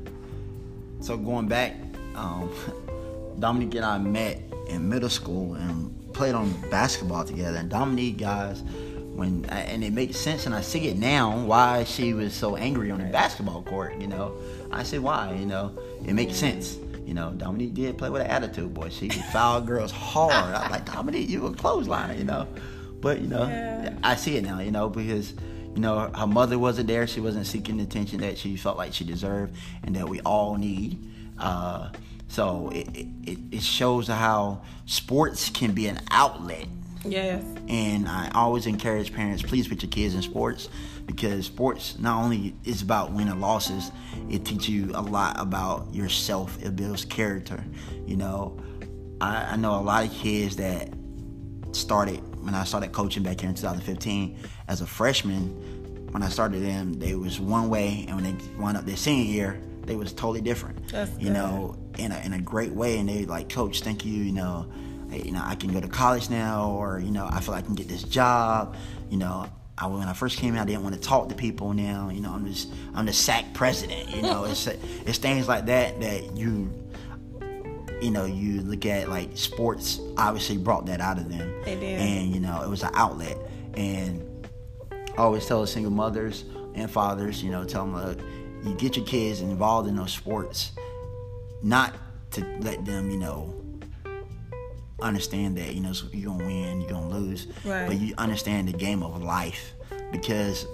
So 1.01 1.17
going 1.17 1.47
back, 1.47 1.75
um, 2.15 2.49
Dominique 3.39 3.75
and 3.75 3.85
I 3.85 3.97
met 3.97 4.41
in 4.69 4.87
middle 4.87 5.09
school 5.09 5.55
and 5.55 5.93
played 6.13 6.35
on 6.35 6.51
basketball 6.69 7.25
together. 7.25 7.57
And 7.57 7.69
Dominique, 7.69 8.17
guys, 8.17 8.61
when 9.15 9.45
and 9.45 9.83
it 9.83 9.93
makes 9.93 10.17
sense, 10.17 10.45
and 10.45 10.55
I 10.55 10.61
see 10.61 10.87
it 10.87 10.97
now 10.97 11.37
why 11.45 11.83
she 11.83 12.13
was 12.13 12.33
so 12.33 12.55
angry 12.55 12.91
on 12.91 12.99
the 12.99 13.05
basketball 13.05 13.61
court. 13.63 13.99
You 13.99 14.07
know, 14.07 14.33
I 14.71 14.83
see 14.83 14.99
why. 14.99 15.33
You 15.33 15.45
know, 15.45 15.77
it 16.05 16.13
makes 16.13 16.35
sense. 16.35 16.77
You 17.05 17.13
know, 17.13 17.31
Dominique 17.31 17.73
did 17.73 17.97
play 17.97 18.09
with 18.09 18.21
an 18.21 18.27
attitude, 18.27 18.73
boy. 18.73 18.89
She 18.89 19.09
fouled 19.09 19.67
girls 19.67 19.91
hard. 19.91 20.33
I 20.33 20.63
was 20.63 20.71
like, 20.71 20.85
Dominique, 20.85 21.29
you 21.29 21.45
a 21.45 21.53
clothesline, 21.53 22.17
you 22.17 22.23
know. 22.23 22.47
But 23.01 23.19
you 23.19 23.27
know, 23.27 23.45
Yeah. 23.45 23.97
I 24.03 24.15
see 24.15 24.37
it 24.37 24.43
now. 24.43 24.59
You 24.59 24.71
know, 24.71 24.89
because 24.89 25.33
you 25.75 25.81
know 25.81 26.09
her 26.15 26.27
mother 26.27 26.57
wasn't 26.57 26.87
there. 26.87 27.05
She 27.05 27.19
wasn't 27.19 27.45
seeking 27.45 27.77
the 27.77 27.83
attention 27.83 28.21
that 28.21 28.37
she 28.37 28.55
felt 28.55 28.77
like 28.77 28.93
she 28.93 29.03
deserved, 29.03 29.55
and 29.83 29.95
that 29.95 30.07
we 30.07 30.21
all 30.21 30.55
need. 30.57 30.97
Uh, 31.37 31.89
so 32.33 32.69
it, 32.73 32.87
it 33.23 33.39
it 33.51 33.61
shows 33.63 34.07
how 34.07 34.61
sports 34.85 35.49
can 35.49 35.71
be 35.71 35.87
an 35.87 35.99
outlet 36.11 36.67
Yes. 37.05 37.43
and 37.67 38.07
I 38.07 38.31
always 38.33 38.65
encourage 38.65 39.13
parents, 39.13 39.43
please 39.43 39.67
put 39.67 39.83
your 39.83 39.89
kids 39.91 40.15
in 40.15 40.21
sports 40.21 40.69
because 41.05 41.45
sports 41.45 41.97
not 41.99 42.23
only 42.23 42.55
is 42.63 42.81
about 42.81 43.11
winning 43.11 43.41
losses, 43.41 43.91
it 44.29 44.45
teaches 44.45 44.69
you 44.69 44.91
a 44.95 45.01
lot 45.01 45.37
about 45.37 45.93
yourself. 45.93 46.57
It 46.63 46.77
builds 46.77 47.03
character. 47.03 47.61
You 48.07 48.15
know, 48.15 48.57
I, 49.19 49.51
I 49.51 49.55
know 49.57 49.73
a 49.79 49.83
lot 49.83 50.05
of 50.05 50.13
kids 50.13 50.55
that 50.55 50.93
started 51.73 52.21
when 52.43 52.53
I 52.55 52.63
started 52.63 52.93
coaching 52.93 53.21
back 53.23 53.41
here 53.41 53.49
in 53.49 53.55
2015 53.55 54.37
as 54.69 54.79
a 54.81 54.87
freshman. 54.87 55.49
When 56.11 56.23
I 56.23 56.29
started 56.29 56.63
them, 56.63 56.93
they 56.93 57.15
was 57.15 57.37
one 57.39 57.69
way, 57.69 58.05
and 58.07 58.15
when 58.15 58.23
they 58.37 58.43
wound 58.57 58.77
up 58.77 58.85
their 58.85 58.95
senior 58.95 59.25
year, 59.29 59.61
they 59.85 59.97
was 59.97 60.13
totally 60.13 60.41
different. 60.41 60.87
That's 60.89 61.11
you 61.17 61.25
good. 61.27 61.33
know, 61.33 61.75
in 61.97 62.11
a, 62.11 62.19
in 62.25 62.33
a 62.33 62.41
great 62.41 62.71
way, 62.71 62.97
and 62.97 63.09
they 63.09 63.25
like, 63.25 63.49
Coach, 63.49 63.81
thank 63.81 64.05
you. 64.05 64.13
You 64.13 64.33
know, 64.33 64.71
you 65.11 65.31
know, 65.31 65.41
I 65.43 65.55
can 65.55 65.71
go 65.71 65.79
to 65.79 65.87
college 65.87 66.29
now, 66.29 66.71
or 66.71 66.99
you 66.99 67.11
know, 67.11 67.27
I 67.31 67.39
feel 67.41 67.53
like 67.53 67.63
I 67.63 67.67
can 67.67 67.75
get 67.75 67.87
this 67.87 68.03
job. 68.03 68.75
You 69.09 69.17
know, 69.17 69.49
I 69.77 69.87
when 69.87 70.07
I 70.07 70.13
first 70.13 70.37
came 70.37 70.55
out, 70.55 70.63
I 70.63 70.65
didn't 70.65 70.83
want 70.83 70.95
to 70.95 71.01
talk 71.01 71.29
to 71.29 71.35
people. 71.35 71.73
Now, 71.73 72.09
you 72.09 72.21
know, 72.21 72.31
I'm 72.31 72.45
just 72.45 72.69
I'm 72.93 73.05
the 73.05 73.13
SAC 73.13 73.53
president. 73.53 74.15
You 74.15 74.21
know, 74.21 74.45
it's 74.45 74.67
it's 75.05 75.17
things 75.17 75.47
like 75.47 75.65
that 75.67 75.99
that 76.01 76.35
you 76.35 76.71
you 78.03 78.11
know, 78.11 78.25
you 78.25 78.61
look 78.61 78.85
at 78.85 79.07
like 79.07 79.29
sports 79.37 80.01
obviously 80.17 80.57
brought 80.57 80.85
that 80.87 80.99
out 80.99 81.17
of 81.17 81.29
them. 81.29 81.61
They 81.63 81.75
did. 81.75 81.99
And, 81.99 82.33
you 82.33 82.41
know, 82.41 82.61
it 82.61 82.69
was 82.69 82.83
an 82.83 82.91
outlet. 82.93 83.37
And 83.75 84.21
I 84.91 85.21
always 85.21 85.45
tell 85.45 85.61
the 85.61 85.67
single 85.67 85.91
mothers 85.91 86.43
and 86.75 86.91
fathers, 86.91 87.41
you 87.41 87.49
know, 87.49 87.63
tell 87.63 87.85
them, 87.85 87.95
look, 87.95 88.19
you 88.65 88.75
get 88.75 88.97
your 88.97 89.05
kids 89.05 89.39
involved 89.39 89.87
in 89.87 89.95
those 89.95 90.11
sports, 90.11 90.73
not 91.63 91.95
to 92.31 92.45
let 92.59 92.85
them, 92.85 93.09
you 93.09 93.17
know, 93.17 93.53
understand 95.01 95.57
that, 95.57 95.73
you 95.73 95.81
know, 95.81 95.93
so 95.93 96.07
you're 96.11 96.29
going 96.31 96.39
to 96.39 96.45
win, 96.45 96.81
you're 96.81 96.89
going 96.89 97.09
to 97.09 97.15
lose. 97.15 97.47
Right. 97.65 97.87
But 97.87 97.99
you 97.99 98.13
understand 98.17 98.67
the 98.67 98.73
game 98.73 99.01
of 99.03 99.21
life 99.23 99.73
because 100.11 100.67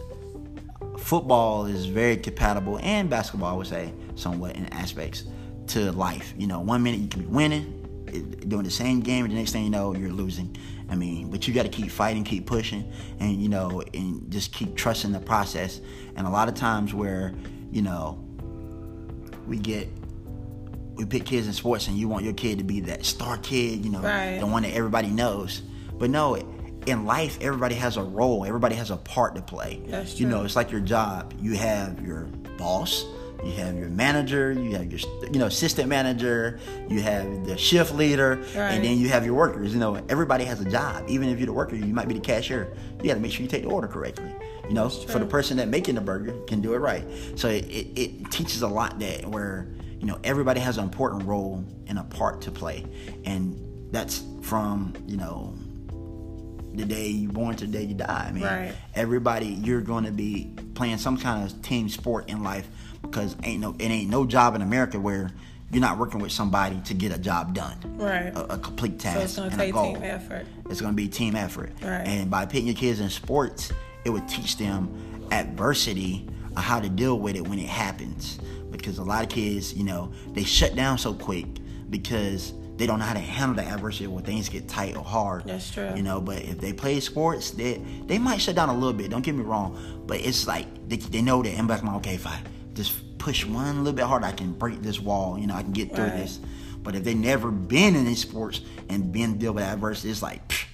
football 0.98 1.66
is 1.66 1.86
very 1.86 2.18
compatible 2.18 2.80
and 2.80 3.10
basketball, 3.10 3.54
I 3.54 3.58
would 3.58 3.68
say, 3.68 3.94
somewhat 4.16 4.56
in 4.56 4.66
aspects 4.68 5.24
to 5.68 5.92
life. 5.92 6.34
You 6.38 6.48
know, 6.48 6.60
one 6.60 6.84
minute 6.84 7.00
you 7.00 7.08
can 7.08 7.22
be 7.22 7.28
winning, 7.28 7.76
doing 8.48 8.64
the 8.64 8.72
same 8.72 9.02
game, 9.02 9.26
and 9.26 9.34
the 9.34 9.38
next 9.38 9.52
thing 9.52 9.64
you 9.64 9.70
know, 9.70 9.96
you're 9.96 10.12
losing. 10.12 10.56
I 10.90 10.96
mean, 10.96 11.30
but 11.30 11.48
you 11.48 11.54
got 11.54 11.64
to 11.64 11.70
keep 11.70 11.92
fighting, 11.92 12.24
keep 12.24 12.48
pushing, 12.48 12.92
and 13.20 13.40
you 13.40 13.48
know, 13.48 13.84
and 13.94 14.30
just 14.32 14.52
keep 14.52 14.76
trusting 14.76 15.12
the 15.12 15.20
process. 15.20 15.82
And 16.16 16.26
a 16.26 16.30
lot 16.30 16.48
of 16.48 16.56
times 16.56 16.94
where, 16.94 17.36
you 17.72 17.84
know, 17.84 18.24
we 19.48 19.58
get 19.58 19.88
we 21.00 21.06
pick 21.06 21.26
kids 21.26 21.48
in 21.48 21.54
sports 21.54 21.88
and 21.88 21.98
you 21.98 22.10
want 22.10 22.26
your 22.26 22.34
kid 22.34 22.58
to 22.58 22.64
be 22.66 22.82
that 22.82 23.06
star 23.06 23.38
kid, 23.38 23.86
you 23.86 23.90
know, 23.90 24.02
Right. 24.02 24.38
the 24.38 24.46
one 24.46 24.64
that 24.64 24.74
everybody 24.74 25.08
knows. 25.08 25.62
But 25.98 26.10
no, 26.10 26.36
in 26.86 27.06
life, 27.06 27.38
everybody 27.42 27.76
has 27.76 27.96
a 27.96 28.04
role. 28.04 28.46
Everybody 28.46 28.76
has 28.76 28.92
a 28.92 28.98
part 28.98 29.36
to 29.36 29.42
play. 29.42 29.82
That's 29.88 30.20
You 30.20 30.28
know, 30.28 30.44
it's 30.44 30.58
like 30.58 30.72
your 30.72 30.82
job. 30.82 31.34
You 31.42 31.56
have 31.56 32.06
your 32.06 32.24
boss, 32.58 33.06
you 33.46 33.52
have 33.54 33.78
your 33.78 33.88
manager, 33.88 34.52
you 34.52 34.72
have 34.76 34.92
your 34.92 35.00
you 35.32 35.40
know 35.40 35.46
assistant 35.46 35.88
manager, 35.88 36.60
you 36.90 37.00
have 37.02 37.46
the 37.46 37.58
shift 37.58 37.96
leader, 37.96 38.36
Right. 38.54 38.74
and 38.74 38.84
then 38.84 38.98
you 38.98 39.08
have 39.08 39.24
your 39.24 39.36
workers. 39.36 39.72
You 39.74 39.80
know, 39.80 39.96
everybody 40.10 40.44
has 40.44 40.60
a 40.60 40.70
job. 40.70 41.06
Even 41.08 41.30
if 41.30 41.40
you're 41.40 41.46
the 41.48 41.54
worker, 41.54 41.78
you 41.78 41.94
might 41.94 42.10
be 42.10 42.14
the 42.16 42.20
cashier. 42.20 42.74
You 43.02 43.08
got 43.08 43.14
to 43.14 43.20
make 43.22 43.32
sure 43.32 43.42
you 43.44 43.48
take 43.48 43.64
the 43.64 43.70
order 43.70 43.88
correctly. 43.88 44.30
You 44.68 44.74
know, 44.76 44.90
for 44.90 45.18
the 45.20 45.26
person 45.26 45.56
that 45.58 45.70
making 45.70 45.96
the 45.96 46.02
burger 46.02 46.34
can 46.46 46.60
do 46.60 46.74
it 46.74 46.80
right. 46.80 47.06
So 47.36 47.48
it, 47.48 47.64
it, 47.68 47.88
it 47.98 48.32
teaches 48.32 48.62
a 48.64 48.68
lot 48.68 49.00
that 49.00 49.26
where 49.26 49.66
you 50.00 50.06
know 50.06 50.20
everybody 50.24 50.60
has 50.60 50.78
an 50.78 50.84
important 50.84 51.24
role 51.26 51.64
and 51.88 52.00
a 52.00 52.04
part 52.04 52.42
to 52.42 52.52
play, 52.52 52.86
and 53.26 53.56
that's 53.92 54.24
from 54.42 54.94
you 55.08 55.18
know 55.18 55.54
the 56.74 56.86
day 56.86 57.08
you 57.08 57.28
born 57.30 57.56
to 57.58 57.66
the 57.66 57.72
day 57.72 57.84
you 57.84 57.96
die. 57.96 58.26
I 58.30 58.32
mean, 58.32 58.44
Right. 58.44 58.74
everybody 58.96 59.48
you're 59.48 59.82
going 59.82 60.06
to 60.06 60.12
be 60.12 60.54
playing 60.76 60.98
some 60.98 61.18
kind 61.18 61.44
of 61.44 61.62
team 61.62 61.90
sport 61.90 62.30
in 62.30 62.44
life 62.44 62.68
because 63.02 63.36
ain't 63.44 63.60
no 63.62 63.72
it 63.80 63.84
ain't 63.88 64.10
no 64.10 64.26
job 64.26 64.56
in 64.56 64.62
America 64.62 65.00
where 65.00 65.32
you're 65.72 65.82
not 65.82 65.98
working 66.00 66.20
with 66.20 66.32
somebody 66.32 66.80
to 66.86 66.94
get 66.96 67.12
a 67.12 67.18
job 67.20 67.54
done, 67.54 67.78
Right. 67.98 68.34
a, 68.36 68.54
a 68.54 68.58
complete 68.58 68.98
task 69.00 69.18
so 69.18 69.22
it's 69.24 69.36
gonna 69.36 69.52
and 69.52 69.62
a 69.62 69.72
goal. 69.72 69.94
team 69.94 70.04
effort. 70.04 70.48
It's 70.70 70.82
going 70.82 70.94
to 70.94 70.96
be 70.98 71.08
team 71.08 71.36
effort. 71.36 71.72
Right. 71.84 72.08
And 72.08 72.32
by 72.32 72.46
putting 72.46 72.66
your 72.66 72.76
kids 72.76 73.00
in 73.00 73.10
sports, 73.12 73.72
it 74.04 74.10
would 74.10 74.28
teach 74.28 74.58
them 74.58 74.90
adversity 75.32 76.28
how 76.58 76.80
to 76.80 76.90
deal 76.90 77.20
with 77.20 77.36
it 77.36 77.48
when 77.48 77.60
it 77.60 77.68
happens. 77.70 78.40
Because 78.72 78.98
a 78.98 79.04
lot 79.04 79.24
of 79.24 79.30
kids, 79.30 79.74
you 79.74 79.84
know, 79.84 80.12
they 80.34 80.44
shut 80.44 80.76
down 80.76 80.98
so 80.98 81.14
quick 81.14 81.46
because 81.90 82.54
they 82.78 82.88
don't 82.88 83.00
know 83.00 83.06
how 83.06 83.14
to 83.14 83.20
handle 83.20 83.56
the 83.62 83.70
adversity 83.70 84.08
when 84.08 84.24
things 84.24 84.48
get 84.48 84.68
tight 84.70 84.96
or 84.96 85.04
hard. 85.04 85.44
That's 85.46 85.70
true. 85.70 85.92
You 85.96 86.02
know, 86.02 86.22
but 86.22 86.42
if 86.44 86.60
they 86.60 86.72
play 86.72 87.00
sports, 87.02 87.52
they 87.52 87.82
they 88.06 88.18
might 88.18 88.40
shut 88.40 88.56
down 88.56 88.70
a 88.70 88.74
little 88.74 88.94
bit. 88.94 89.10
Don't 89.12 89.22
get 89.22 89.36
me 89.36 89.44
wrong, 89.44 90.04
but 90.08 90.22
it's 90.22 90.48
like 90.48 90.66
they, 90.88 90.96
they 90.98 91.22
know 91.22 91.44
that 91.44 91.54
in 91.54 91.68
back 91.68 91.84
my 91.84 91.96
okay, 91.96 92.16
if 92.16 92.26
I 92.26 92.40
just 92.74 93.18
push 93.18 93.46
one 93.46 93.80
little 93.80 93.92
bit 93.94 94.06
harder, 94.06 94.26
I 94.28 94.32
can 94.32 94.54
break 94.54 94.82
this 94.82 95.00
wall. 95.00 95.38
You 95.38 95.48
know, 95.48 95.56
I 95.56 95.62
can 95.64 95.74
get 95.74 95.94
through 95.94 96.06
Right. 96.06 96.18
this. 96.18 96.40
But 96.82 96.96
if 96.96 97.04
they 97.04 97.14
never 97.14 97.52
been 97.52 97.96
in 97.96 98.06
these 98.06 98.22
sports 98.22 98.62
and 98.88 99.12
been 99.12 99.38
deal 99.38 99.52
with 99.52 99.66
adversity, 99.66 100.10
it's 100.10 100.22
like 100.22 100.48
psh, 100.48 100.66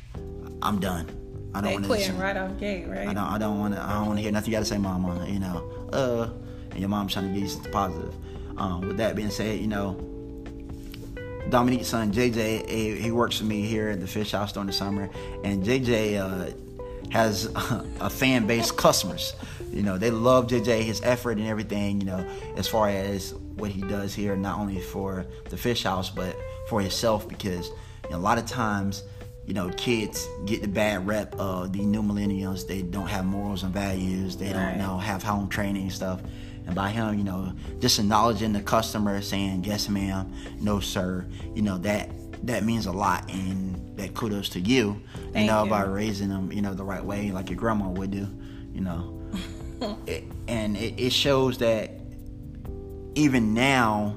I'm 0.62 0.80
done. 0.80 1.10
I 1.56 1.62
don't 1.62 1.88
want 1.90 2.04
to 2.04 2.14
right 2.14 2.36
off 2.36 2.60
gate, 2.60 2.86
right? 2.88 3.08
I 3.08 3.14
don't. 3.14 3.24
I 3.24 3.38
don't 3.38 3.58
want 3.60 3.74
to. 3.74 3.82
I 3.82 3.94
don't 3.94 4.08
want 4.08 4.18
to 4.20 4.24
hear 4.24 4.32
nothing 4.32 4.52
you 4.52 4.58
got 4.58 4.60
to 4.60 4.66
say, 4.66 4.78
mama. 4.78 5.26
You 5.28 5.40
know. 5.40 5.90
Uh, 5.92 6.30
and 6.76 6.82
your 6.82 6.90
mom's 6.90 7.14
trying 7.14 7.28
to 7.30 7.34
give 7.34 7.44
you 7.44 7.50
something 7.50 7.72
positive. 7.72 8.14
Um, 8.58 8.82
with 8.82 8.98
that 8.98 9.16
being 9.16 9.30
said, 9.30 9.60
you 9.60 9.68
know, 9.68 9.94
Dominique's 11.50 11.88
son 11.88 12.12
JJ, 12.12 12.70
he, 12.70 12.96
he 13.00 13.12
works 13.12 13.40
with 13.40 13.48
me 13.48 13.62
here 13.62 13.90
at 13.90 14.02
the 14.02 14.08
Fish 14.08 14.32
House 14.34 14.52
during 14.52 14.68
the 14.68 14.74
summer, 14.74 15.10
and 15.44 15.64
JJ 15.64 16.20
uh, 16.20 16.52
has 17.12 17.46
a 18.00 18.10
fan 18.10 18.46
base, 18.46 18.72
customers. 18.72 19.34
You 19.72 19.84
know, 19.84 19.98
they 19.98 20.12
love 20.12 20.48
JJ, 20.48 20.82
his 20.84 21.02
effort 21.02 21.38
and 21.38 21.48
everything. 21.48 22.02
You 22.02 22.08
know, 22.08 22.28
as 22.58 22.68
far 22.68 22.90
as 22.90 23.34
what 23.34 23.72
he 23.72 23.82
does 23.82 24.14
here, 24.14 24.36
not 24.36 24.60
only 24.60 24.82
for 24.82 25.26
the 25.50 25.58
Fish 25.58 25.84
House 25.84 26.10
but 26.10 26.36
for 26.68 26.82
himself, 26.82 27.28
because 27.28 27.70
you 28.06 28.12
know, 28.12 28.18
a 28.18 28.20
lot 28.20 28.38
of 28.38 28.46
times 28.46 29.04
you 29.46 29.54
know, 29.54 29.70
kids 29.78 30.28
get 30.46 30.62
the 30.64 30.68
bad 30.68 31.06
rep 31.06 31.36
of 31.36 31.72
the 31.72 31.80
new 31.86 32.02
millennials. 32.02 32.66
They 32.66 32.82
don't 32.82 33.06
have 33.06 33.26
morals 33.26 33.62
and 33.62 33.72
values. 33.72 34.36
They 34.38 34.48
Right. 34.48 34.54
don't 34.54 34.78
know 34.80 34.98
have 34.98 35.22
home 35.22 35.50
training 35.50 35.84
and 35.84 35.92
stuff. 35.92 36.20
And 36.66 36.76
by 36.76 36.90
him, 36.90 37.18
you 37.18 37.24
know, 37.24 37.54
just 37.80 38.00
acknowledging 38.00 38.54
the 38.54 38.62
customer, 38.62 39.22
saying 39.22 39.64
yes, 39.64 39.88
ma'am, 39.90 40.32
no, 40.60 40.80
sir. 40.80 41.26
You 41.54 41.62
know 41.62 41.78
that 41.80 42.10
that 42.48 42.64
means 42.64 42.86
a 42.86 42.92
lot, 42.92 43.30
and 43.32 43.98
that 43.98 44.14
kudos 44.14 44.50
to 44.50 44.60
you. 44.60 45.02
Thank 45.32 45.46
you 45.46 45.52
know, 45.52 45.64
you. 45.64 45.70
by 45.70 45.84
raising 45.84 46.30
them, 46.30 46.52
you 46.52 46.62
know, 46.62 46.74
the 46.74 46.84
right 46.84 47.04
way, 47.04 47.32
like 47.32 47.50
your 47.50 47.58
grandma 47.58 47.90
would 47.90 48.12
do. 48.12 48.28
You 48.74 48.82
know, 48.82 49.22
it, 50.08 50.26
and 50.48 50.76
it, 50.76 51.00
it 51.00 51.12
shows 51.12 51.58
that 51.60 51.92
even 53.16 53.54
now, 53.54 54.16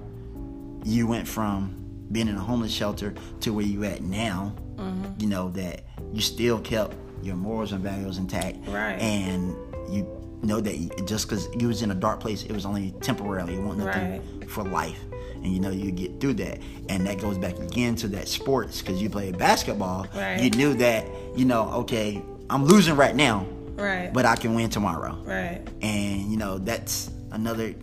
you 0.85 1.07
went 1.07 1.29
from 1.29 1.75
being 2.11 2.29
in 2.29 2.37
a 2.37 2.41
homeless 2.41 2.73
shelter 2.73 3.15
to 3.41 3.53
where 3.53 3.65
you 3.65 3.85
at 3.85 4.03
now. 4.03 4.55
Mm-hmm. 4.77 5.21
You 5.21 5.29
know 5.29 5.51
that 5.51 5.85
you 6.13 6.21
still 6.21 6.61
kept 6.61 6.95
your 7.23 7.37
morals 7.37 7.73
and 7.73 7.83
values 7.83 8.19
intact, 8.19 8.59
Right. 8.67 8.99
And 9.01 9.57
you 9.91 10.07
know 10.43 10.61
that 10.61 11.07
just 11.07 11.29
because 11.29 11.49
you 11.59 11.69
was 11.69 11.83
in 11.83 11.91
a 11.91 11.95
dark 11.95 12.21
place, 12.21 12.43
it 12.45 12.53
was 12.53 12.65
only 12.67 12.93
temporarily. 13.01 13.55
It 13.55 13.61
wasn't 13.61 13.87
nothing 13.87 14.49
for 14.49 14.65
life, 14.65 14.99
and 15.35 15.47
you 15.47 15.61
know 15.61 15.71
you 15.71 15.91
get 15.91 16.21
through 16.21 16.35
that. 16.35 16.61
And 16.89 17.07
that 17.07 17.21
goes 17.21 17.39
back 17.39 17.59
again 17.59 17.97
to 17.97 18.09
that 18.09 18.29
sports 18.29 18.81
because 18.81 19.03
you 19.03 19.11
played 19.11 19.37
basketball. 19.39 20.07
Right. 20.15 20.41
You 20.43 20.51
knew 20.51 20.75
that 20.75 21.07
you 21.37 21.45
know 21.45 21.69
okay, 21.83 22.23
I'm 22.51 22.65
losing 22.65 22.97
right 22.97 23.15
now, 23.17 23.47
Right. 23.77 24.13
but 24.13 24.25
I 24.27 24.35
can 24.37 24.55
win 24.55 24.71
tomorrow 24.71 25.17
right. 25.25 25.61
and 25.83 26.31
you 26.31 26.37
know 26.37 26.59
that's 26.59 27.11
another 27.31 27.75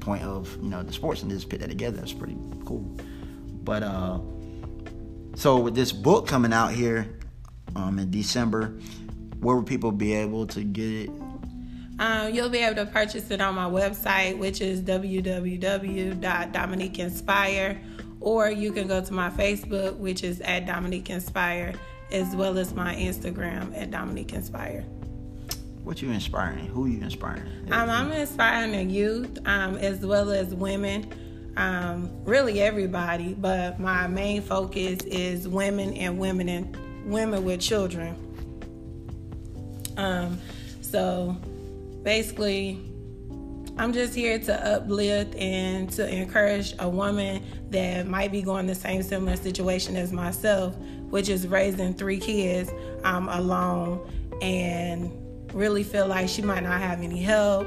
point 0.00 0.22
of 0.22 0.54
you 0.62 0.68
know 0.68 0.82
the 0.82 0.92
sports 0.92 1.22
and 1.22 1.30
just 1.30 1.48
put 1.48 1.60
that 1.60 1.68
together 1.70 1.96
that's 1.96 2.12
pretty 2.12 2.36
cool 2.66 2.84
but 3.64 3.82
uh 3.82 4.18
so 5.34 5.58
with 5.58 5.74
this 5.74 5.90
book 5.92 6.26
coming 6.26 6.52
out 6.52 6.72
here 6.72 7.06
um 7.76 7.98
in 7.98 8.10
december 8.10 8.78
where 9.40 9.56
would 9.56 9.66
people 9.66 9.90
be 9.90 10.12
able 10.12 10.46
to 10.46 10.62
get 10.62 10.84
it 10.90 11.10
Um, 11.98 12.32
you'll 12.32 12.48
be 12.48 12.58
able 12.58 12.76
to 12.76 12.86
purchase 12.86 13.28
it 13.30 13.40
on 13.40 13.56
my 13.56 13.68
website, 13.68 14.38
which 14.38 14.60
is 14.60 14.80
www.dominiqueinspire, 14.82 17.78
or 18.20 18.50
you 18.50 18.72
can 18.72 18.86
go 18.86 19.00
to 19.00 19.12
my 19.12 19.30
Facebook, 19.30 19.96
which 19.96 20.22
is 20.22 20.40
at 20.42 20.66
Dominique 20.66 21.10
Inspire, 21.10 21.74
as 22.12 22.36
well 22.36 22.56
as 22.58 22.72
my 22.74 22.94
Instagram 22.94 23.76
at 23.76 23.90
Dominique 23.90 24.32
Inspire. 24.32 24.84
What 25.82 26.02
you 26.02 26.10
inspiring? 26.10 26.66
Who 26.66 26.86
you 26.86 27.00
inspiring? 27.00 27.72
Um, 27.72 27.88
I'm 27.88 28.12
inspiring 28.12 28.72
the 28.72 28.84
youth 28.84 29.38
um, 29.46 29.76
as 29.76 30.04
well 30.04 30.30
as 30.30 30.54
women, 30.54 31.10
um, 31.56 32.10
really 32.24 32.60
everybody. 32.60 33.34
But 33.34 33.80
my 33.80 34.06
main 34.06 34.42
focus 34.42 35.00
is 35.04 35.48
women 35.48 35.94
and 35.94 36.18
women 36.18 36.48
and 36.48 37.10
women 37.10 37.44
with 37.44 37.60
children. 37.60 38.16
Um, 39.96 40.38
so 40.82 41.36
basically, 42.08 42.80
I'm 43.76 43.92
just 43.92 44.14
here 44.14 44.38
to 44.38 44.66
uplift 44.66 45.34
and 45.34 45.90
to 45.90 46.08
encourage 46.08 46.74
a 46.78 46.88
woman 46.88 47.44
that 47.68 48.06
might 48.06 48.32
be 48.32 48.40
going 48.40 48.66
the 48.66 48.74
same 48.74 49.02
similar 49.02 49.36
situation 49.36 49.94
as 49.94 50.10
myself, 50.10 50.74
which 51.10 51.28
is 51.28 51.46
raising 51.46 51.92
three 51.92 52.16
kids 52.16 52.70
um, 53.04 53.28
alone 53.28 54.10
and 54.40 55.12
really 55.52 55.82
feel 55.82 56.06
like 56.06 56.30
she 56.30 56.40
might 56.40 56.62
not 56.62 56.80
have 56.80 57.02
any 57.02 57.20
help. 57.20 57.66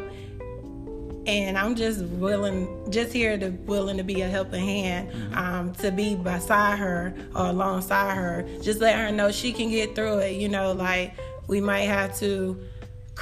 And 1.28 1.56
I'm 1.56 1.76
just 1.76 2.02
willing, 2.06 2.92
just 2.92 3.14
here 3.14 3.38
to 3.38 3.50
willing 3.68 3.98
to 3.98 4.04
be 4.04 4.22
a 4.22 4.28
helping 4.28 4.66
hand, 4.66 5.12
mm-hmm. 5.12 5.38
um, 5.38 5.74
to 5.76 5.92
be 5.92 6.16
beside 6.16 6.80
her 6.80 7.14
or 7.36 7.46
alongside 7.46 8.16
her. 8.16 8.44
Just 8.64 8.82
let 8.82 8.96
her 8.96 9.12
know 9.12 9.32
she 9.32 9.54
can 9.54 9.70
get 9.70 9.94
through 9.94 10.18
it. 10.18 10.32
You 10.38 10.50
know, 10.50 10.72
like 10.72 11.14
we 11.46 11.62
might 11.62 11.82
have 11.82 12.18
to 12.22 12.60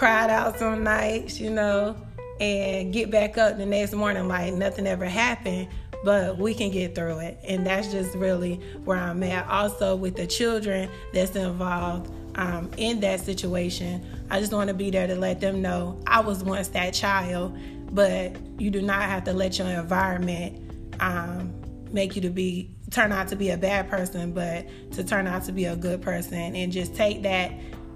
it 0.02 0.30
out 0.30 0.58
some 0.58 0.84
nights, 0.84 1.40
you 1.40 1.50
know, 1.50 1.96
and 2.40 2.94
get 2.94 3.12
back 3.12 3.38
up 3.38 3.58
the 3.58 3.66
next 3.66 3.94
morning 3.94 4.28
like 4.28 4.54
nothing 4.54 4.88
ever 4.88 5.06
happened 5.06 5.68
but 6.04 6.38
we 6.38 6.54
can 6.54 6.72
get 6.72 6.96
through 6.96 7.20
it. 7.20 7.38
And 7.44 7.66
that's 7.66 7.92
just 7.92 8.16
really 8.16 8.56
where 8.86 8.98
i'm 8.98 9.22
at. 9.24 9.48
Also 9.48 9.96
with 9.96 10.16
the 10.16 10.26
children 10.26 10.90
that's 11.14 11.36
involved 11.36 12.10
um, 12.36 12.72
in 12.78 13.00
that 13.02 13.20
situation 13.20 14.06
i 14.30 14.40
just 14.40 14.54
want 14.54 14.70
to 14.70 14.74
be 14.74 14.90
there 14.90 15.08
to 15.08 15.16
let 15.16 15.42
them 15.42 15.62
know 15.62 16.02
i 16.08 16.20
was 16.20 16.44
once 16.44 16.70
that 16.70 16.94
child 16.94 17.58
but 17.92 18.36
you 18.60 18.70
do 18.70 18.82
not 18.82 19.02
have 19.02 19.24
to 19.24 19.34
let 19.34 19.58
your 19.58 19.68
environment 19.68 20.72
um, 21.02 21.54
make 21.92 22.16
you 22.16 22.22
to 22.22 22.30
be 22.30 22.74
turn 22.92 23.12
out 23.12 23.28
to 23.28 23.36
be 23.36 23.50
a 23.50 23.58
bad 23.58 23.90
person 23.90 24.32
but 24.32 24.66
to 24.92 25.04
turn 25.04 25.28
out 25.28 25.44
to 25.44 25.52
be 25.52 25.66
a 25.66 25.76
good 25.76 26.02
person 26.02 26.56
and 26.56 26.72
just 26.72 26.96
take 26.96 27.24
that 27.24 27.52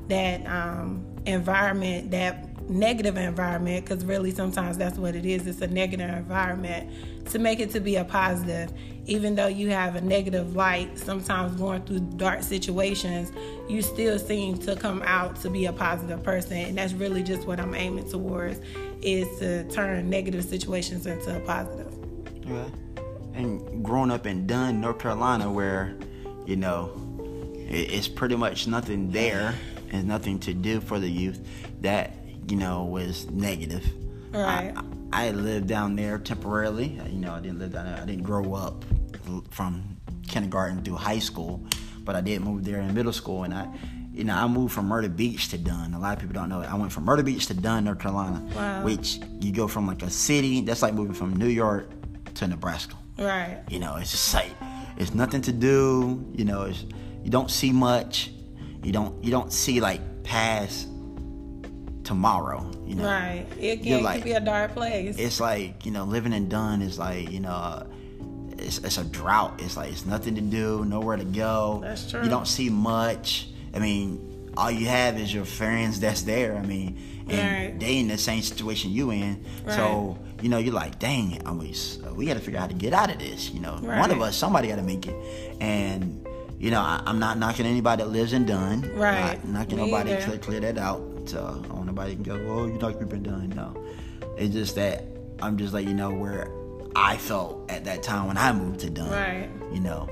that 0.07 0.45
um, 0.47 1.05
environment 1.25 2.11
that 2.11 2.49
negative 2.69 3.17
environment 3.17 3.85
because 3.85 4.05
really 4.05 4.31
sometimes 4.31 4.77
that's 4.77 4.97
what 4.97 5.15
it 5.15 5.25
is. 5.25 5.47
It's 5.47 5.61
a 5.61 5.67
negative 5.67 6.09
environment 6.09 6.89
to 7.31 7.39
make 7.39 7.59
it 7.59 7.71
to 7.71 7.79
be 7.79 7.95
a 7.97 8.05
positive. 8.05 8.71
Even 9.05 9.35
though 9.35 9.47
you 9.47 9.69
have 9.69 9.95
a 9.95 10.01
negative 10.01 10.55
light 10.55 10.97
sometimes 10.97 11.55
going 11.55 11.81
through 11.83 11.99
dark 12.15 12.41
situations 12.41 13.31
you 13.69 13.81
still 13.81 14.17
seem 14.19 14.57
to 14.57 14.75
come 14.75 15.01
out 15.05 15.35
to 15.41 15.49
be 15.49 15.65
a 15.65 15.73
positive 15.73 16.23
person. 16.23 16.57
And 16.57 16.77
that's 16.77 16.93
really 16.93 17.23
just 17.23 17.47
what 17.47 17.59
i'm 17.59 17.75
aiming 17.75 18.09
towards 18.09 18.59
is 19.01 19.27
to 19.39 19.65
turn 19.69 20.09
negative 20.09 20.43
situations 20.45 21.05
into 21.05 21.35
a 21.35 21.39
positive. 21.41 21.93
Yeah. 22.45 22.65
And 23.33 23.83
growing 23.83 24.11
up 24.11 24.25
in 24.25 24.47
dunn 24.47 24.79
north 24.79 24.99
carolina 24.99 25.51
where 25.51 25.95
you 26.45 26.55
know 26.55 26.91
it's 27.67 28.07
pretty 28.07 28.35
much 28.35 28.67
nothing 28.67 29.11
there 29.11 29.55
and 29.93 30.07
nothing 30.07 30.39
to 30.39 30.53
do 30.53 30.81
for 30.81 30.99
the 30.99 31.09
youth 31.09 31.39
that 31.81 32.13
you 32.49 32.57
know, 32.57 32.83
was 32.83 33.29
negative. 33.29 33.85
Right. 34.31 34.73
I, 35.11 35.27
I 35.27 35.31
lived 35.31 35.67
down 35.67 35.95
there 35.95 36.17
temporarily. 36.17 36.99
You 37.07 37.19
know, 37.19 37.33
I 37.33 37.39
didn't 37.39 37.59
live 37.59 37.73
down 37.73 37.85
there. 37.85 38.01
I 38.01 38.05
didn't 38.05 38.23
grow 38.23 38.53
up 38.55 38.83
from 39.51 39.97
kindergarten 40.27 40.83
through 40.83 40.95
high 40.95 41.19
school, 41.19 41.63
but 42.03 42.15
I 42.15 42.21
did 42.21 42.41
move 42.41 42.65
there 42.65 42.79
in 42.81 42.93
middle 42.93 43.13
school, 43.13 43.43
and 43.43 43.53
I, 43.53 43.67
you 44.11 44.23
know, 44.23 44.35
I 44.35 44.47
moved 44.47 44.73
from 44.73 44.87
Myrtle 44.87 45.09
Beach 45.09 45.49
to 45.49 45.57
Dunn. 45.57 45.93
A 45.93 45.99
lot 45.99 46.13
of 46.13 46.19
people 46.19 46.33
don't 46.33 46.49
know 46.49 46.61
it. 46.61 46.71
I 46.71 46.75
went 46.75 46.91
from 46.91 47.05
Myrtle 47.05 47.25
Beach 47.25 47.45
to 47.47 47.53
Dunn, 47.53 47.85
North 47.85 47.99
Carolina, 47.99 48.43
wow. 48.55 48.83
which 48.83 49.19
you 49.39 49.51
go 49.51 49.67
from 49.67 49.87
like 49.87 50.01
a 50.01 50.09
city. 50.09 50.61
That's 50.61 50.81
like 50.81 50.93
moving 50.93 51.13
from 51.13 51.35
New 51.35 51.47
York 51.47 51.89
to 52.35 52.47
Nebraska. 52.47 52.95
Right. 53.17 53.61
You 53.69 53.79
know, 53.79 53.95
it's 53.97 54.11
just 54.11 54.33
like 54.33 54.51
it's 54.97 55.13
nothing 55.13 55.41
to 55.43 55.51
do. 55.51 56.25
You 56.33 56.45
know, 56.45 56.63
it's 56.63 56.83
you 57.23 57.29
don't 57.29 57.51
see 57.51 57.71
much. 57.71 58.31
You 58.83 58.91
don't 58.91 59.23
you 59.23 59.31
don't 59.31 59.51
see 59.51 59.79
like 59.79 60.23
past 60.23 60.87
tomorrow. 62.03 62.69
You 62.85 62.95
know, 62.95 63.05
right? 63.05 63.45
It 63.59 63.81
can, 63.81 64.03
like, 64.03 64.23
be 64.23 64.33
a 64.33 64.39
dark 64.39 64.73
place. 64.73 65.17
It's 65.17 65.39
like 65.39 65.85
you 65.85 65.91
know, 65.91 66.03
living 66.03 66.33
in 66.33 66.49
Dunn 66.49 66.81
is 66.81 66.99
like 66.99 67.31
you 67.31 67.39
know, 67.39 67.87
it's 68.57 68.79
it's 68.79 68.97
a 68.97 69.05
drought. 69.05 69.61
It's 69.61 69.77
like 69.77 69.91
it's 69.91 70.05
nothing 70.05 70.35
to 70.35 70.41
do, 70.41 70.85
nowhere 70.85 71.17
to 71.17 71.23
go. 71.23 71.79
That's 71.81 72.09
true. 72.09 72.23
You 72.23 72.29
don't 72.29 72.47
see 72.47 72.69
much. 72.69 73.47
I 73.73 73.79
mean, 73.79 74.51
all 74.57 74.69
you 74.69 74.87
have 74.87 75.17
is 75.17 75.33
your 75.33 75.45
friends 75.45 75.99
that's 75.99 76.23
there. 76.23 76.57
I 76.57 76.61
mean, 76.61 77.25
and 77.29 77.71
right. 77.71 77.79
they 77.79 77.99
in 77.99 78.09
the 78.09 78.17
same 78.17 78.41
situation 78.41 78.91
you 78.91 79.11
in. 79.11 79.43
Right. 79.65 79.75
So 79.75 80.19
you 80.41 80.49
know, 80.49 80.57
you're 80.57 80.73
like, 80.73 80.99
dang, 80.99 81.41
I 81.47 81.53
mean, 81.53 81.73
uh, 82.05 82.13
we 82.13 82.25
got 82.25 82.33
to 82.33 82.41
figure 82.41 82.59
out 82.59 82.63
how 82.63 82.67
to 82.67 82.73
get 82.73 82.91
out 82.91 83.09
of 83.09 83.19
this. 83.19 83.49
You 83.49 83.61
know, 83.61 83.79
right. 83.81 83.99
one 83.99 84.11
of 84.11 84.21
us, 84.21 84.35
somebody 84.35 84.67
got 84.67 84.75
to 84.75 84.83
make 84.83 85.07
it, 85.07 85.15
and. 85.61 86.27
You 86.63 86.71
know, 86.71 86.79
I, 86.79 87.03
am 87.07 87.19
not 87.19 87.37
knocking 87.37 87.65
anybody 87.65 88.03
that 88.03 88.09
lives 88.09 88.31
in 88.31 88.45
Dunn. 88.45 88.89
Right. 88.95 89.35
Not 89.43 89.47
knocking 89.49 89.79
Me 89.79 89.91
nobody 89.91 90.11
to 90.15 90.37
clear 90.37 90.61
that 90.61 90.77
out. 90.77 91.01
So 91.25 91.39
I 91.39 91.67
don't 91.67 91.73
want 91.73 91.87
nobody 91.87 92.13
can 92.13 92.23
go, 92.23 92.35
oh, 92.35 92.67
you 92.67 92.77
knocked 92.79 93.01
people 93.01 93.17
Dunn. 93.17 93.49
No, 93.49 93.75
it's 94.37 94.53
just 94.53 94.75
that 94.75 95.03
I'm 95.41 95.57
just 95.57 95.73
letting 95.73 95.89
you 95.89 95.93
know 95.93 96.11
where 96.11 96.49
I 96.95 97.17
felt 97.17 97.69
at 97.69 97.83
that 97.83 98.01
time 98.01 98.27
when 98.27 98.37
I 98.37 98.53
moved 98.53 98.79
to 98.79 98.89
Dunn. 98.89 99.11
Right. 99.11 99.49
You 99.73 99.81
know. 99.81 100.07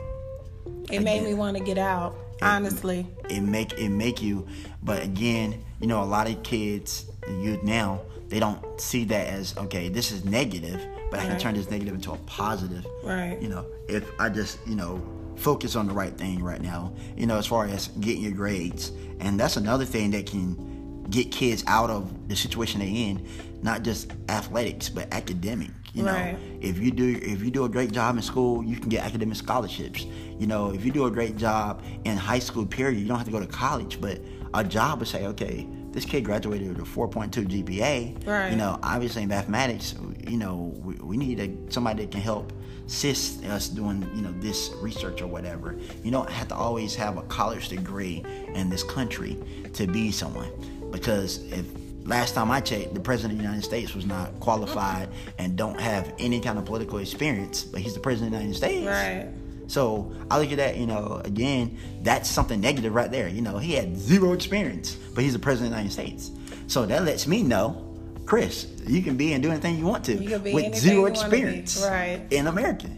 It 0.66 0.98
again, 0.98 1.04
made 1.06 1.24
me 1.24 1.36
want 1.36 1.56
to 1.56 1.64
get 1.64 1.78
out. 1.78 2.18
It, 2.34 2.44
honestly. 2.44 3.08
It 3.30 3.40
make 3.40 3.72
it 3.80 3.88
make 3.88 4.22
you, 4.22 4.46
but 4.84 5.02
again, 5.04 5.64
you 5.80 5.88
know, 5.88 6.04
a 6.04 6.06
lot 6.06 6.30
of 6.30 6.44
kids, 6.44 7.10
the 7.26 7.32
youth 7.32 7.64
now, 7.64 8.02
they 8.28 8.42
don't 8.42 8.62
see 8.78 9.06
that 9.06 9.28
as 9.28 9.56
okay. 9.56 9.88
This 9.88 10.12
is 10.12 10.26
negative, 10.26 10.86
but 11.12 11.20
right. 11.20 11.28
I 11.28 11.30
can 11.30 11.40
turn 11.40 11.56
this 11.56 11.70
negative 11.70 11.94
into 11.96 12.12
a 12.12 12.18
positive. 12.18 12.86
Right. 13.06 13.42
You 13.42 13.48
know, 13.48 13.66
if 13.88 14.06
I 14.20 14.28
just 14.28 14.60
you 14.68 14.76
know 14.76 15.02
focus 15.36 15.76
on 15.76 15.88
the 15.88 15.94
right 15.94 16.16
thing 16.18 16.44
right 16.44 16.62
now. 16.62 16.94
You 17.16 17.28
know, 17.28 17.38
as 17.38 17.48
far 17.48 17.66
as 17.66 17.88
getting 18.00 18.24
your 18.24 18.32
grades, 18.32 18.92
and 19.20 19.40
that's 19.40 19.58
another 19.58 19.86
thing 19.86 20.12
that 20.12 20.26
can 20.26 21.04
get 21.10 21.32
kids 21.32 21.64
out 21.68 21.90
of 21.90 22.30
the 22.30 22.36
situation 22.36 22.80
they're 22.80 22.88
in, 22.88 23.28
not 23.62 23.84
just 23.84 24.12
athletics 24.30 24.90
but 24.90 25.14
academic. 25.14 25.70
You 25.94 26.04
know, 26.04 26.14
right. 26.14 26.38
if 26.62 26.80
you 26.80 26.90
do 26.90 27.20
if 27.22 27.44
you 27.44 27.52
do 27.52 27.66
a 27.66 27.70
great 27.70 27.92
job 27.92 28.16
in 28.16 28.22
school, 28.22 28.64
you 28.64 28.78
can 28.78 28.88
get 28.88 29.06
academic 29.06 29.36
scholarships. 29.36 30.06
You 30.40 30.48
know, 30.48 30.74
if 30.74 30.86
you 30.86 30.92
do 30.92 31.06
a 31.06 31.12
great 31.12 31.36
job 31.36 31.84
in 32.06 32.16
high 32.16 32.40
school, 32.40 32.66
period, 32.66 32.98
you 32.98 33.08
don't 33.08 33.18
have 33.18 33.26
to 33.26 33.32
go 33.32 33.42
to 33.42 33.48
college, 33.48 34.00
but 34.00 34.22
a 34.54 34.64
job 34.64 35.00
would 35.00 35.08
say, 35.08 35.26
okay, 35.28 35.68
this 35.92 36.06
kid 36.06 36.24
graduated 36.24 36.70
with 36.70 36.80
a 36.80 36.90
4.2 36.90 37.48
GPA. 37.48 38.28
Right. 38.28 38.52
You 38.52 38.58
know, 38.58 38.80
obviously 38.82 39.24
in 39.24 39.30
mathematics, 39.30 39.96
you 40.28 40.38
know, 40.38 40.74
we, 40.84 40.96
we 40.96 41.18
need 41.18 41.40
a, 41.40 41.72
somebody 41.72 42.06
that 42.06 42.12
can 42.12 42.22
help 42.22 42.54
assist 42.88 43.44
us 43.46 43.68
doing, 43.68 44.10
you 44.16 44.22
know, 44.22 44.34
this 44.40 44.72
research 44.82 45.22
or 45.22 45.28
whatever. 45.28 45.78
You 46.04 46.12
don't 46.12 46.30
have 46.30 46.48
to 46.50 46.56
always 46.56 46.96
have 46.96 47.18
a 47.18 47.24
college 47.24 47.70
degree 47.70 48.24
in 48.54 48.70
this 48.70 48.84
country 48.84 49.38
to 49.74 49.88
be 49.88 50.12
someone 50.12 50.52
because 50.92 51.44
if 51.52 51.66
last 52.06 52.36
time 52.36 52.52
I 52.52 52.62
checked, 52.62 52.94
the 52.94 53.00
president 53.00 53.34
of 53.34 53.38
the 53.40 53.44
United 53.44 53.64
States 53.64 53.94
was 53.94 54.06
not 54.06 54.40
qualified 54.40 55.10
and 55.38 55.56
don't 55.56 55.80
have 55.80 56.14
any 56.20 56.40
kind 56.40 56.58
of 56.58 56.66
political 56.66 56.98
experience, 56.98 57.64
but 57.64 57.82
he's 57.82 57.94
the 57.94 58.00
president 58.00 58.34
of 58.34 58.40
the 58.40 58.46
United 58.46 58.58
States. 58.58 58.88
Right. 58.88 59.28
So 59.72 60.12
I 60.30 60.38
look 60.38 60.52
at 60.52 60.58
that, 60.58 60.76
you 60.76 60.86
know, 60.86 61.22
again, 61.24 61.78
that's 62.04 62.30
something 62.30 62.60
negative 62.60 62.94
right 62.94 63.10
there. 63.10 63.30
You 63.30 63.42
know, 63.42 63.58
he 63.58 63.72
had 63.72 63.98
zero 63.98 64.34
experience, 64.34 64.96
but 65.16 65.24
he's 65.24 65.32
the 65.32 65.40
president 65.40 65.72
of 65.74 65.78
the 65.78 65.84
United 65.84 65.94
States. 65.94 66.32
So 66.68 66.86
that 66.86 67.06
lets 67.06 67.26
me 67.26 67.42
know, 67.42 67.98
Chris, 68.26 68.68
you 68.86 69.02
can 69.02 69.16
be 69.16 69.32
and 69.32 69.42
do 69.42 69.50
anything 69.50 69.78
you 69.78 69.86
want 69.86 70.04
to 70.06 70.16
you 70.16 70.40
with 70.40 70.76
zero 70.76 71.06
experience 71.06 71.82
right. 71.82 72.22
in 72.32 72.48
America. 72.48 72.90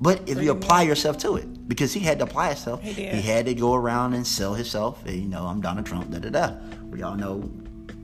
But 0.00 0.26
if 0.26 0.38
so 0.38 0.42
you 0.44 0.52
apply 0.52 0.84
yourself 0.84 1.18
to 1.18 1.36
it, 1.36 1.68
because 1.68 1.92
he 1.92 2.00
had 2.00 2.20
to 2.20 2.24
apply 2.24 2.48
himself, 2.48 2.82
he, 2.82 2.92
he 2.92 3.20
had 3.20 3.44
to 3.44 3.54
go 3.54 3.74
around 3.74 4.14
and 4.14 4.26
sell 4.26 4.54
himself. 4.54 5.02
You 5.04 5.28
know, 5.28 5.44
I'm 5.44 5.60
Donald 5.60 5.84
Trump, 5.84 6.10
da 6.10 6.20
da 6.20 6.30
da. 6.30 6.54
We 6.84 7.02
all 7.02 7.16
know 7.16 7.50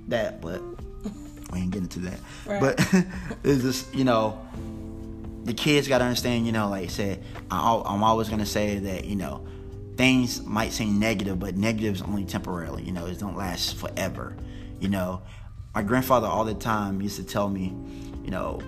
that, 0.08 0.42
but 0.42 0.60
we 1.54 1.60
ain't 1.60 1.70
getting 1.70 1.88
to 1.88 2.00
that. 2.00 2.20
Right. 2.44 2.60
But 2.60 3.04
it's 3.44 3.62
just, 3.62 3.94
you 3.94 4.04
know, 4.04 4.38
the 5.44 5.54
kids 5.54 5.86
got 5.86 5.98
to 5.98 6.04
understand, 6.04 6.46
you 6.46 6.52
know, 6.52 6.68
like 6.68 6.84
I 6.84 6.88
said, 6.88 7.22
I'm 7.50 8.02
always 8.02 8.28
going 8.28 8.40
to 8.40 8.46
say 8.46 8.78
that, 8.78 9.04
you 9.04 9.16
know, 9.16 9.46
things 9.96 10.42
might 10.42 10.72
seem 10.72 10.98
negative, 10.98 11.38
but 11.38 11.56
negatives 11.56 12.02
only 12.02 12.24
temporarily, 12.24 12.82
you 12.82 12.92
know, 12.92 13.06
it 13.06 13.18
don't 13.18 13.36
last 13.36 13.76
forever. 13.76 14.34
You 14.80 14.88
know, 14.88 15.22
my 15.74 15.82
grandfather 15.82 16.26
all 16.26 16.44
the 16.44 16.54
time 16.54 17.00
used 17.00 17.16
to 17.16 17.24
tell 17.24 17.48
me, 17.48 17.74
you 18.24 18.30
know, 18.30 18.60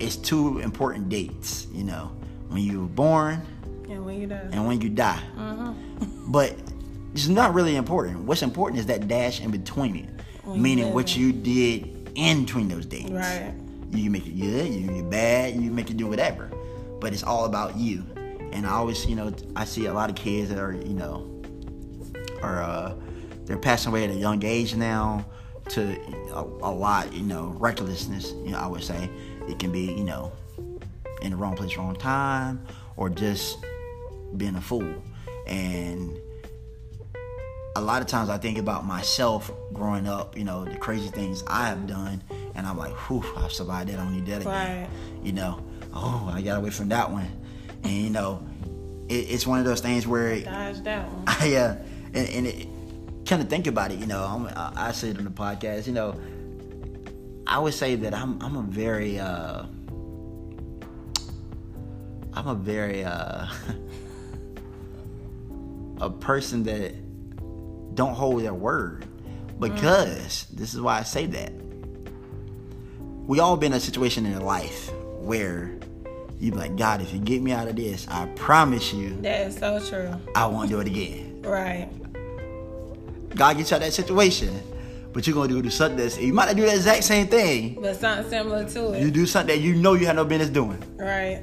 it's 0.00 0.16
two 0.16 0.58
important 0.58 1.08
dates, 1.08 1.66
you 1.72 1.84
know, 1.84 2.12
when 2.48 2.62
you 2.62 2.80
were 2.80 2.86
born 2.86 3.46
and 3.88 4.04
when 4.04 4.20
you 4.20 4.26
die. 4.26 4.48
And 4.52 4.66
when 4.66 4.80
you 4.80 4.88
die. 4.90 5.22
Uh-huh. 5.36 5.72
but 6.28 6.54
it's 7.14 7.28
not 7.28 7.54
really 7.54 7.76
important. 7.76 8.20
What's 8.20 8.42
important 8.42 8.80
is 8.80 8.86
that 8.86 9.08
dash 9.08 9.40
in 9.40 9.50
between 9.50 9.96
it, 9.96 10.08
when 10.44 10.60
meaning 10.60 10.92
what 10.92 11.16
you 11.16 11.32
did 11.32 12.10
in 12.14 12.44
between 12.44 12.68
those 12.68 12.84
dates. 12.84 13.10
Right. 13.10 13.54
You 13.90 14.04
can 14.04 14.12
make 14.12 14.26
it 14.26 14.38
good, 14.38 14.72
you 14.72 14.86
make 14.86 14.96
it 14.96 15.10
bad, 15.10 15.54
you 15.54 15.70
make 15.70 15.90
it 15.90 15.96
do 15.96 16.06
whatever. 16.06 16.50
but 17.00 17.12
it's 17.12 17.22
all 17.22 17.44
about 17.44 17.76
you. 17.76 18.04
And 18.52 18.66
I 18.66 18.70
always, 18.70 19.06
you 19.06 19.14
know, 19.14 19.32
I 19.56 19.64
see 19.64 19.86
a 19.86 19.92
lot 19.92 20.10
of 20.10 20.16
kids 20.16 20.48
that 20.50 20.58
are, 20.58 20.72
you 20.72 20.94
know, 20.94 21.42
are 22.42 22.62
uh, 22.62 22.94
they're 23.44 23.58
passing 23.58 23.90
away 23.90 24.04
at 24.04 24.10
a 24.10 24.14
young 24.14 24.44
age 24.44 24.74
now 24.74 25.24
to 25.70 25.98
a, 26.32 26.42
a 26.42 26.72
lot, 26.72 27.12
you 27.12 27.22
know, 27.22 27.54
recklessness. 27.58 28.32
You 28.44 28.52
know, 28.52 28.58
I 28.58 28.66
would 28.66 28.82
say 28.82 29.10
it 29.48 29.58
can 29.58 29.70
be, 29.70 29.82
you 29.82 30.04
know, 30.04 30.32
in 31.22 31.30
the 31.30 31.36
wrong 31.36 31.56
place, 31.56 31.76
wrong 31.76 31.94
time, 31.96 32.64
or 32.96 33.10
just 33.10 33.58
being 34.36 34.56
a 34.56 34.60
fool. 34.60 34.94
And 35.46 36.16
a 37.76 37.80
lot 37.80 38.02
of 38.02 38.08
times 38.08 38.28
I 38.28 38.38
think 38.38 38.58
about 38.58 38.84
myself 38.86 39.50
growing 39.72 40.08
up, 40.08 40.36
you 40.36 40.44
know, 40.44 40.64
the 40.64 40.76
crazy 40.76 41.08
things 41.08 41.44
I 41.46 41.68
have 41.68 41.86
done, 41.86 42.22
and 42.58 42.66
I'm 42.66 42.76
like, 42.76 42.92
whew, 42.92 43.24
I've 43.36 43.52
survived 43.52 43.88
that. 43.88 44.00
I 44.00 44.02
don't 44.02 44.12
need 44.12 44.26
that 44.26 44.40
again. 44.40 44.52
Right. 44.52 44.88
You 45.22 45.32
know, 45.32 45.64
oh, 45.94 46.28
I 46.34 46.42
got 46.42 46.58
away 46.58 46.70
from 46.70 46.88
that 46.88 47.08
one. 47.08 47.30
And, 47.84 47.92
you 47.92 48.10
know, 48.10 48.44
it, 49.08 49.30
it's 49.30 49.46
one 49.46 49.60
of 49.60 49.64
those 49.64 49.80
things 49.80 50.08
where 50.08 50.40
Dodge 50.40 50.82
that 50.82 51.08
one. 51.08 51.24
Uh, 51.28 51.76
and, 52.14 52.28
and 52.28 52.46
it, 52.46 52.66
kind 53.26 53.40
of 53.40 53.48
think 53.48 53.68
about 53.68 53.92
it, 53.92 53.98
you 53.98 54.06
know, 54.06 54.24
I'm, 54.24 54.46
I, 54.46 54.88
I 54.88 54.92
say 54.92 55.10
it 55.10 55.18
on 55.18 55.24
the 55.24 55.30
podcast, 55.30 55.86
you 55.86 55.92
know, 55.92 56.18
I 57.46 57.58
would 57.60 57.74
say 57.74 57.94
that 57.94 58.12
I'm, 58.12 58.42
I'm 58.42 58.56
a 58.56 58.62
very, 58.62 59.20
uh, 59.20 59.62
I'm 62.32 62.48
a 62.48 62.54
very, 62.54 63.04
uh, 63.04 63.46
a 66.00 66.10
person 66.10 66.64
that 66.64 66.94
don't 67.94 68.14
hold 68.14 68.42
their 68.42 68.54
word 68.54 69.06
because 69.60 70.46
this 70.52 70.74
is 70.74 70.80
why 70.80 70.98
I 70.98 71.02
say 71.02 71.26
that. 71.26 71.52
We 73.28 73.40
all 73.40 73.58
been 73.58 73.72
in 73.72 73.76
a 73.76 73.80
situation 73.80 74.24
in 74.24 74.40
life 74.40 74.90
where 75.20 75.70
you 76.40 76.50
be 76.50 76.56
like, 76.56 76.76
God, 76.76 77.02
if 77.02 77.12
you 77.12 77.18
get 77.18 77.42
me 77.42 77.52
out 77.52 77.68
of 77.68 77.76
this, 77.76 78.08
I 78.08 78.24
promise 78.36 78.94
you, 78.94 79.20
That 79.20 79.48
is 79.48 79.58
so 79.58 79.78
true. 79.86 80.14
I 80.34 80.46
won't 80.46 80.70
do 80.70 80.80
it 80.80 80.86
again. 80.86 81.42
Right. 81.42 81.90
God 83.36 83.58
gets 83.58 83.70
you 83.70 83.74
out 83.76 83.82
of 83.82 83.86
that 83.86 83.92
situation, 83.92 84.58
but 85.12 85.26
you're 85.26 85.34
gonna 85.34 85.60
do 85.60 85.68
something 85.68 85.98
that's 85.98 86.18
you 86.18 86.32
might 86.32 86.46
not 86.46 86.56
do 86.56 86.62
the 86.62 86.74
exact 86.74 87.04
same 87.04 87.26
thing. 87.26 87.78
But 87.82 87.96
something 87.96 88.30
similar 88.30 88.66
to 88.70 88.92
it. 88.94 89.02
You 89.02 89.10
do 89.10 89.26
something 89.26 89.54
that 89.54 89.62
you 89.62 89.74
know 89.74 89.92
you 89.92 90.06
have 90.06 90.16
no 90.16 90.24
business 90.24 90.48
doing. 90.48 90.82
Right. 90.96 91.42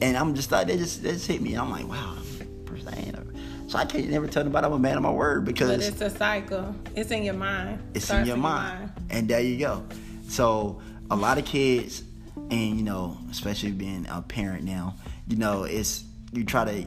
And 0.00 0.16
I'm 0.16 0.34
just 0.34 0.50
like, 0.50 0.66
they 0.66 0.78
just 0.78 1.02
they 1.02 1.12
just 1.12 1.26
hit 1.26 1.42
me. 1.42 1.52
And 1.52 1.60
I'm 1.60 1.70
like, 1.70 1.86
wow, 1.86 2.16
person, 2.64 2.88
I 2.88 2.96
ain't 2.96 3.16
a- 3.16 3.68
so 3.68 3.76
I 3.76 3.84
can't 3.84 4.08
never 4.08 4.26
tell 4.28 4.44
nobody 4.44 4.66
I'm 4.66 4.72
a 4.72 4.78
man 4.78 4.96
of 4.96 5.02
my 5.02 5.12
word 5.12 5.44
because 5.44 5.68
But 5.76 5.80
it's 5.80 6.00
a 6.00 6.08
cycle. 6.08 6.74
It's 6.96 7.10
in 7.10 7.22
your 7.22 7.34
mind. 7.34 7.80
it's 7.92 8.04
in 8.04 8.06
Starts 8.06 8.28
your 8.28 8.38
mind. 8.38 8.92
And 9.10 9.28
there 9.28 9.40
you 9.42 9.58
go. 9.58 9.84
So 10.26 10.80
a 11.12 11.16
lot 11.16 11.38
of 11.38 11.44
kids, 11.44 12.02
and 12.50 12.76
you 12.78 12.82
know, 12.82 13.18
especially 13.30 13.70
being 13.72 14.06
a 14.10 14.22
parent 14.22 14.64
now, 14.64 14.94
you 15.28 15.36
know, 15.36 15.64
it's 15.64 16.04
you 16.32 16.44
try 16.44 16.64
to 16.64 16.86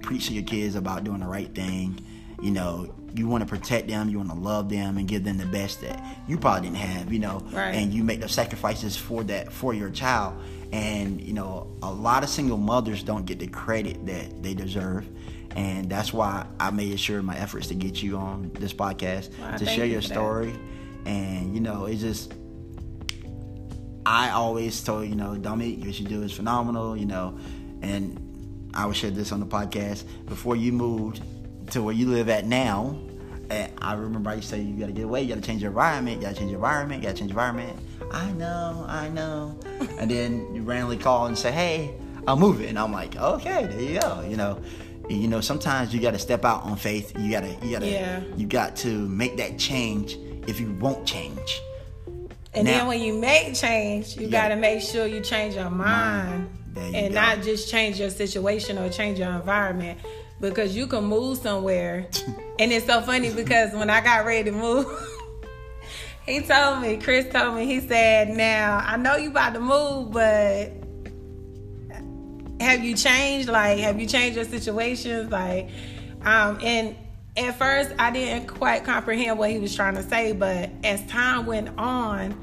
preach 0.00 0.28
to 0.28 0.34
your 0.34 0.42
kids 0.44 0.74
about 0.74 1.04
doing 1.04 1.20
the 1.20 1.26
right 1.26 1.54
thing. 1.54 2.00
You 2.42 2.50
know, 2.50 2.92
you 3.14 3.28
want 3.28 3.42
to 3.42 3.46
protect 3.48 3.88
them, 3.88 4.08
you 4.08 4.16
want 4.18 4.30
to 4.30 4.36
love 4.36 4.68
them, 4.68 4.96
and 4.96 5.06
give 5.06 5.22
them 5.22 5.36
the 5.36 5.46
best 5.46 5.82
that 5.82 6.02
you 6.26 6.38
probably 6.38 6.62
didn't 6.62 6.78
have. 6.78 7.12
You 7.12 7.18
know, 7.20 7.40
Right. 7.52 7.74
and 7.74 7.92
you 7.92 8.02
make 8.02 8.20
the 8.20 8.28
sacrifices 8.28 8.96
for 8.96 9.22
that 9.24 9.52
for 9.52 9.74
your 9.74 9.90
child. 9.90 10.34
And 10.72 11.20
you 11.20 11.34
know, 11.34 11.66
a 11.82 11.92
lot 11.92 12.22
of 12.22 12.30
single 12.30 12.56
mothers 12.56 13.02
don't 13.02 13.26
get 13.26 13.38
the 13.38 13.46
credit 13.48 14.06
that 14.06 14.42
they 14.42 14.54
deserve. 14.54 15.06
And 15.54 15.90
that's 15.90 16.14
why 16.14 16.46
I 16.58 16.70
made 16.70 16.98
sure 16.98 17.22
my 17.22 17.36
efforts 17.36 17.66
to 17.66 17.74
get 17.74 18.02
you 18.02 18.16
on 18.16 18.50
this 18.54 18.72
podcast 18.72 19.38
Wow, 19.38 19.56
to 19.58 19.66
share 19.66 19.84
you 19.84 19.92
your 19.92 20.02
story. 20.02 20.54
And 21.04 21.54
you 21.54 21.60
know, 21.60 21.84
it's 21.84 22.00
just 22.00 22.32
I 24.04 24.30
always 24.30 24.82
told 24.82 25.08
you 25.08 25.14
know, 25.14 25.36
Dominique, 25.36 25.84
what 25.84 25.98
you 26.00 26.06
do 26.06 26.22
is 26.22 26.32
phenomenal. 26.32 26.96
You 26.96 27.06
know, 27.06 27.38
and 27.82 28.70
I 28.74 28.86
would 28.86 28.96
share 28.96 29.10
this 29.10 29.32
on 29.32 29.40
the 29.40 29.46
podcast 29.46 30.04
before 30.26 30.56
you 30.56 30.72
moved 30.72 31.20
to 31.72 31.82
where 31.82 31.94
you 31.94 32.08
live 32.08 32.28
at 32.28 32.46
now. 32.46 32.98
And 33.50 33.70
I 33.78 33.94
remember 33.94 34.30
I 34.30 34.34
used 34.34 34.48
to 34.50 34.56
say 34.56 34.62
you 34.62 34.78
gotta 34.78 34.92
get 34.92 35.04
away, 35.04 35.22
you 35.22 35.28
gotta 35.28 35.40
change 35.42 35.60
your 35.62 35.70
environment, 35.70 36.16
you 36.16 36.22
gotta 36.22 36.36
change 36.36 36.50
your 36.50 36.58
environment, 36.58 37.02
you 37.02 37.08
gotta 37.08 37.18
change 37.18 37.30
your 37.32 37.40
environment. 37.40 37.78
I 38.10 38.30
know, 38.32 38.84
I 38.88 39.08
know. 39.08 39.58
and 39.98 40.10
then 40.10 40.54
you 40.54 40.62
randomly 40.62 40.96
call 40.96 41.26
and 41.26 41.36
say, 41.36 41.52
Hey, 41.52 41.94
I'm 42.26 42.38
moving. 42.38 42.68
And 42.68 42.78
I'm 42.78 42.92
like, 42.92 43.14
Okay, 43.16 43.66
there 43.66 43.80
you 43.80 44.00
go. 44.00 44.24
You 44.28 44.36
know, 44.36 44.58
you 45.10 45.28
know, 45.28 45.40
sometimes 45.42 45.92
you 45.92 46.00
gotta 46.00 46.18
step 46.18 46.44
out 46.46 46.62
on 46.62 46.76
faith. 46.76 47.12
You 47.18 47.30
gotta, 47.30 47.54
you 47.62 47.72
gotta, 47.72 47.88
Yeah. 47.88 48.22
you 48.36 48.46
got 48.46 48.74
to 48.76 48.88
make 49.08 49.36
that 49.36 49.58
change 49.58 50.16
if 50.46 50.58
you 50.58 50.72
won't 50.80 51.06
change. 51.06 51.60
And 52.54 52.64
Now- 52.66 52.78
then 52.78 52.86
when 52.88 53.00
you 53.00 53.14
make 53.18 53.54
change, 53.54 54.16
you 54.16 54.26
Yeah. 54.28 54.42
got 54.42 54.48
to 54.48 54.56
make 54.56 54.82
sure 54.82 55.06
you 55.06 55.20
change 55.20 55.54
your 55.54 55.70
mind 55.70 56.50
There 56.74 56.84
you 56.86 56.94
and 56.96 57.14
go. 57.14 57.20
not 57.20 57.42
just 57.42 57.70
change 57.70 57.98
your 57.98 58.10
situation 58.10 58.78
or 58.78 58.88
change 58.90 59.18
your 59.18 59.30
environment 59.30 59.98
because 60.40 60.76
you 60.76 60.86
can 60.86 61.04
move 61.04 61.38
somewhere. 61.38 62.06
and 62.58 62.72
it's 62.72 62.86
so 62.86 63.00
funny 63.00 63.30
because 63.32 63.72
when 63.72 63.88
I 63.88 64.00
got 64.02 64.26
ready 64.26 64.50
to 64.50 64.56
move, 64.56 64.86
he 66.26 66.40
told 66.40 66.82
me, 66.82 66.98
Chris 66.98 67.32
told 67.32 67.54
me, 67.56 67.64
he 67.66 67.80
said, 67.80 68.28
Now, 68.28 68.82
I 68.86 68.96
know 68.98 69.16
you 69.16 69.30
about 69.30 69.54
to 69.54 69.60
move, 69.60 70.12
but 70.12 70.72
have 72.60 72.84
you 72.84 72.94
changed? 72.94 73.48
Like, 73.48 73.78
have 73.78 73.98
you 74.00 74.06
changed 74.06 74.36
your 74.36 74.44
situations? 74.44 75.30
Like, 75.32 75.68
um, 76.24 76.58
and 76.62 76.94
at 77.36 77.58
first 77.58 77.90
I 77.98 78.10
didn't 78.10 78.46
quite 78.46 78.84
comprehend 78.84 79.38
what 79.38 79.50
he 79.50 79.58
was 79.58 79.74
trying 79.74 79.94
to 79.94 80.02
say, 80.02 80.32
but 80.32 80.70
as 80.84 81.04
time 81.06 81.46
went 81.46 81.70
on, 81.78 82.38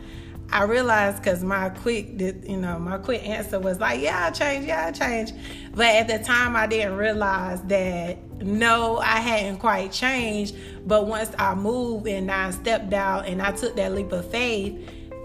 I 0.51 0.63
realized 0.63 1.17
because 1.17 1.43
my 1.43 1.69
quick, 1.69 2.17
did- 2.17 2.45
you 2.47 2.57
know, 2.57 2.79
my 2.79 2.97
quick 2.97 3.27
answer 3.27 3.59
was 3.59 3.79
like, 3.79 4.01
"Yeah, 4.01 4.25
I 4.25 4.31
changed. 4.31 4.67
Yeah, 4.67 4.87
I 4.87 4.91
changed." 4.91 5.33
But 5.75 5.85
at 5.85 6.07
the 6.07 6.17
time, 6.17 6.55
I 6.55 6.65
didn't 6.65 6.97
realize 6.97 7.61
that 7.63 8.17
no, 8.41 8.97
I 8.97 9.17
hadn't 9.19 9.57
quite 9.57 9.91
changed. 9.91 10.55
But 10.87 11.05
once 11.05 11.29
I 11.37 11.53
moved 11.53 12.07
and 12.07 12.31
I 12.31 12.49
stepped 12.51 12.93
out 12.93 13.27
and 13.27 13.41
I 13.41 13.51
took 13.51 13.75
that 13.75 13.93
leap 13.93 14.11
of 14.11 14.31
faith, 14.31 14.75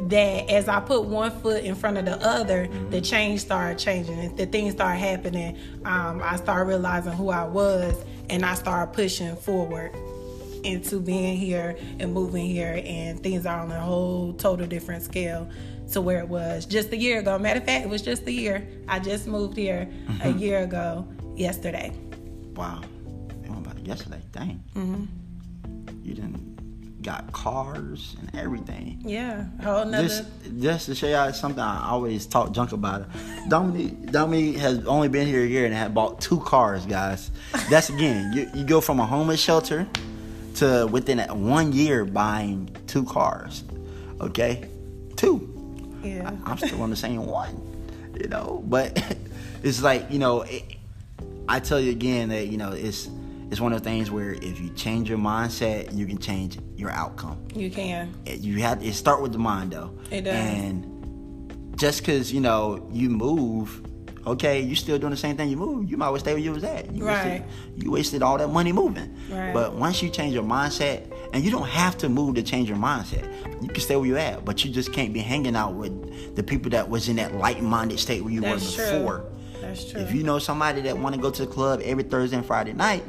that 0.09 0.51
as 0.51 0.69
I 0.69 0.81
put 0.81 1.05
one 1.05 1.31
foot 1.31 1.65
in 1.65 1.75
front 1.75 1.97
of 1.97 2.05
the 2.05 2.17
other, 2.27 2.69
the 2.91 3.01
change 3.01 3.41
started 3.41 3.79
changing 3.79 4.35
the 4.37 4.45
things 4.47 4.75
started 4.75 4.99
happening. 4.99 5.57
Um, 5.87 6.21
I 6.23 6.37
started 6.37 6.69
realizing 6.69 7.13
who 7.13 7.31
I 7.31 7.45
was 7.45 7.95
and 8.31 8.45
I 8.45 8.55
started 8.55 8.93
pushing 8.93 9.37
forward 9.37 9.95
into 10.65 10.99
being 10.99 11.37
here 11.37 11.77
and 12.01 12.13
moving 12.13 12.47
here 12.47 12.83
and 12.85 13.23
things 13.23 13.45
are 13.45 13.61
on 13.61 13.71
a 13.71 13.81
whole 13.81 14.33
total 14.33 14.67
different 14.67 15.03
scale 15.03 15.49
to 15.93 16.01
where 16.01 16.21
it 16.21 16.29
was 16.29 16.65
just 16.65 16.93
a 16.93 16.97
year 16.97 17.21
ago. 17.21 17.39
Matter 17.39 17.61
of 17.61 17.67
fact, 17.67 17.85
it 17.85 17.89
was 17.89 18.03
just 18.03 18.27
a 18.27 18.33
year. 18.33 18.67
I 18.89 18.99
just 18.99 19.27
moved 19.27 19.57
here 19.57 19.89
a 20.23 20.31
year 20.31 20.61
ago 20.65 21.07
yesterday. 21.37 21.93
Wow. 22.55 22.83
It 23.45 23.51
went 23.51 23.67
about 23.67 23.79
yesterday. 23.87 24.23
Dang. 24.33 24.65
Mm-hmm. 24.75 25.05
You 26.03 26.15
didn't 26.15 26.54
got 27.05 27.31
cars 27.33 28.17
and 28.19 28.35
everything. 28.35 28.99
Yeah, 29.05 29.45
whole 29.63 29.85
nother. 29.85 30.09
Just, 30.09 30.25
just 30.59 30.87
to 30.87 30.95
show 30.95 31.07
y'all 31.07 31.33
something, 31.33 31.61
I 31.61 31.91
always 31.91 32.27
talk 32.27 32.53
junk 32.53 32.73
about 32.73 33.03
it. 33.03 33.09
Dominique, 33.49 34.11
Dominique 34.11 34.57
has 34.57 34.85
only 34.87 35.09
been 35.09 35.27
here 35.27 35.45
a 35.45 35.47
year 35.47 35.67
and 35.67 35.75
had 35.75 35.95
bought 35.95 36.21
two 36.21 36.41
cars, 36.41 36.87
guys. 36.87 37.31
That's 37.71 37.91
again, 37.91 38.33
you, 38.33 38.51
you 38.55 38.65
go 38.65 38.81
from 38.81 38.99
a 38.99 39.07
homeless 39.07 39.41
shelter 39.41 39.87
to 40.57 40.89
within 40.91 41.19
that 41.19 41.37
one 41.37 41.73
year 41.73 42.05
buying 42.05 42.75
two 42.87 43.05
cars. 43.05 43.65
Okay, 44.21 44.69
two. 45.17 46.01
yeah. 46.03 46.35
I'm 46.45 46.57
still 46.57 46.83
on 46.83 46.91
the 46.91 46.97
same 46.97 47.27
one, 47.27 47.61
you 48.19 48.29
know. 48.29 48.65
But 48.67 49.17
it's 49.63 49.83
like 49.83 50.11
you 50.11 50.19
know, 50.19 50.43
it, 50.43 50.65
I 51.49 51.61
tell 51.61 51.79
you 51.79 51.91
again 51.91 52.31
that 52.31 52.47
you 52.47 52.57
know 52.57 52.73
it's 52.73 53.11
it's 53.55 53.61
one 53.61 53.73
of 53.73 53.81
the 53.83 53.89
things 53.89 54.11
where 54.11 54.33
if 54.33 54.61
you 54.61 54.69
change 54.71 55.09
your 55.09 55.19
mindset, 55.19 55.95
you 55.97 56.07
can 56.07 56.19
change 56.19 56.59
your 56.77 56.91
outcome. 56.91 57.39
You 57.55 57.71
can. 57.71 58.13
It- 58.27 58.41
you 58.41 58.59
have 58.63 58.85
it 58.85 58.95
start 58.95 59.23
with 59.23 59.31
the 59.33 59.39
mind 59.39 59.71
though, 59.71 59.93
It 60.11 60.23
does. 60.23 60.35
and 60.35 61.73
just 61.77 62.01
because 62.01 62.33
you 62.33 62.41
know 62.41 62.89
you 62.93 63.11
move. 63.11 63.81
Okay, 64.27 64.63
you 64.63 64.75
still 64.75 64.99
doing 64.99 65.11
the 65.11 65.17
same 65.19 65.37
thing 65.37 65.51
you 65.51 65.57
move. 65.57 65.89
You 65.91 65.97
might 65.99 66.07
as 66.07 66.13
well 66.13 66.19
stay 66.21 66.33
where 66.33 66.41
you 66.43 66.51
was 66.53 66.65
at. 66.65 66.91
You 66.95 67.05
Right. 67.05 67.43
Wasted, 67.43 67.83
you 67.85 67.91
wasted 67.91 68.23
all 68.23 68.39
that 68.39 68.49
money 68.49 68.73
moving. 68.73 69.15
Right. 69.31 69.53
But 69.53 69.75
once 69.75 70.03
you 70.03 70.09
change 70.09 70.33
your 70.35 70.43
mindset, 70.43 71.03
and 71.35 71.45
you 71.45 71.51
don't 71.51 71.69
have 71.69 71.99
to 71.99 72.09
move 72.09 72.37
to 72.37 72.43
change 72.43 72.69
your 72.69 72.79
mindset. 72.79 73.29
You 73.63 73.69
can 73.69 73.81
stay 73.81 73.97
where 73.97 74.07
you 74.07 74.17
at, 74.17 74.45
but 74.45 74.65
you 74.65 74.71
just 74.73 74.93
can't 74.95 75.13
be 75.13 75.21
hanging 75.21 75.55
out 75.55 75.75
with 75.75 76.35
the 76.37 76.43
people 76.43 76.71
that 76.71 76.89
was 76.89 77.09
in 77.09 77.17
that 77.17 77.35
light-minded 77.37 77.99
state 78.01 78.23
where 78.25 78.33
you 78.33 78.41
That's 78.41 78.77
were 78.79 78.85
true. 78.85 78.99
before. 78.99 79.25
That's 79.61 79.91
true. 79.91 80.01
If 80.01 80.15
you 80.15 80.23
know 80.23 80.39
somebody 80.39 80.81
that 80.83 80.97
want 80.97 81.15
to 81.17 81.21
go 81.21 81.31
to 81.31 81.43
the 81.45 81.51
club 81.51 81.81
every 81.85 82.05
Thursday 82.05 82.37
and 82.37 82.47
Friday 82.47 82.73
night, 82.73 83.03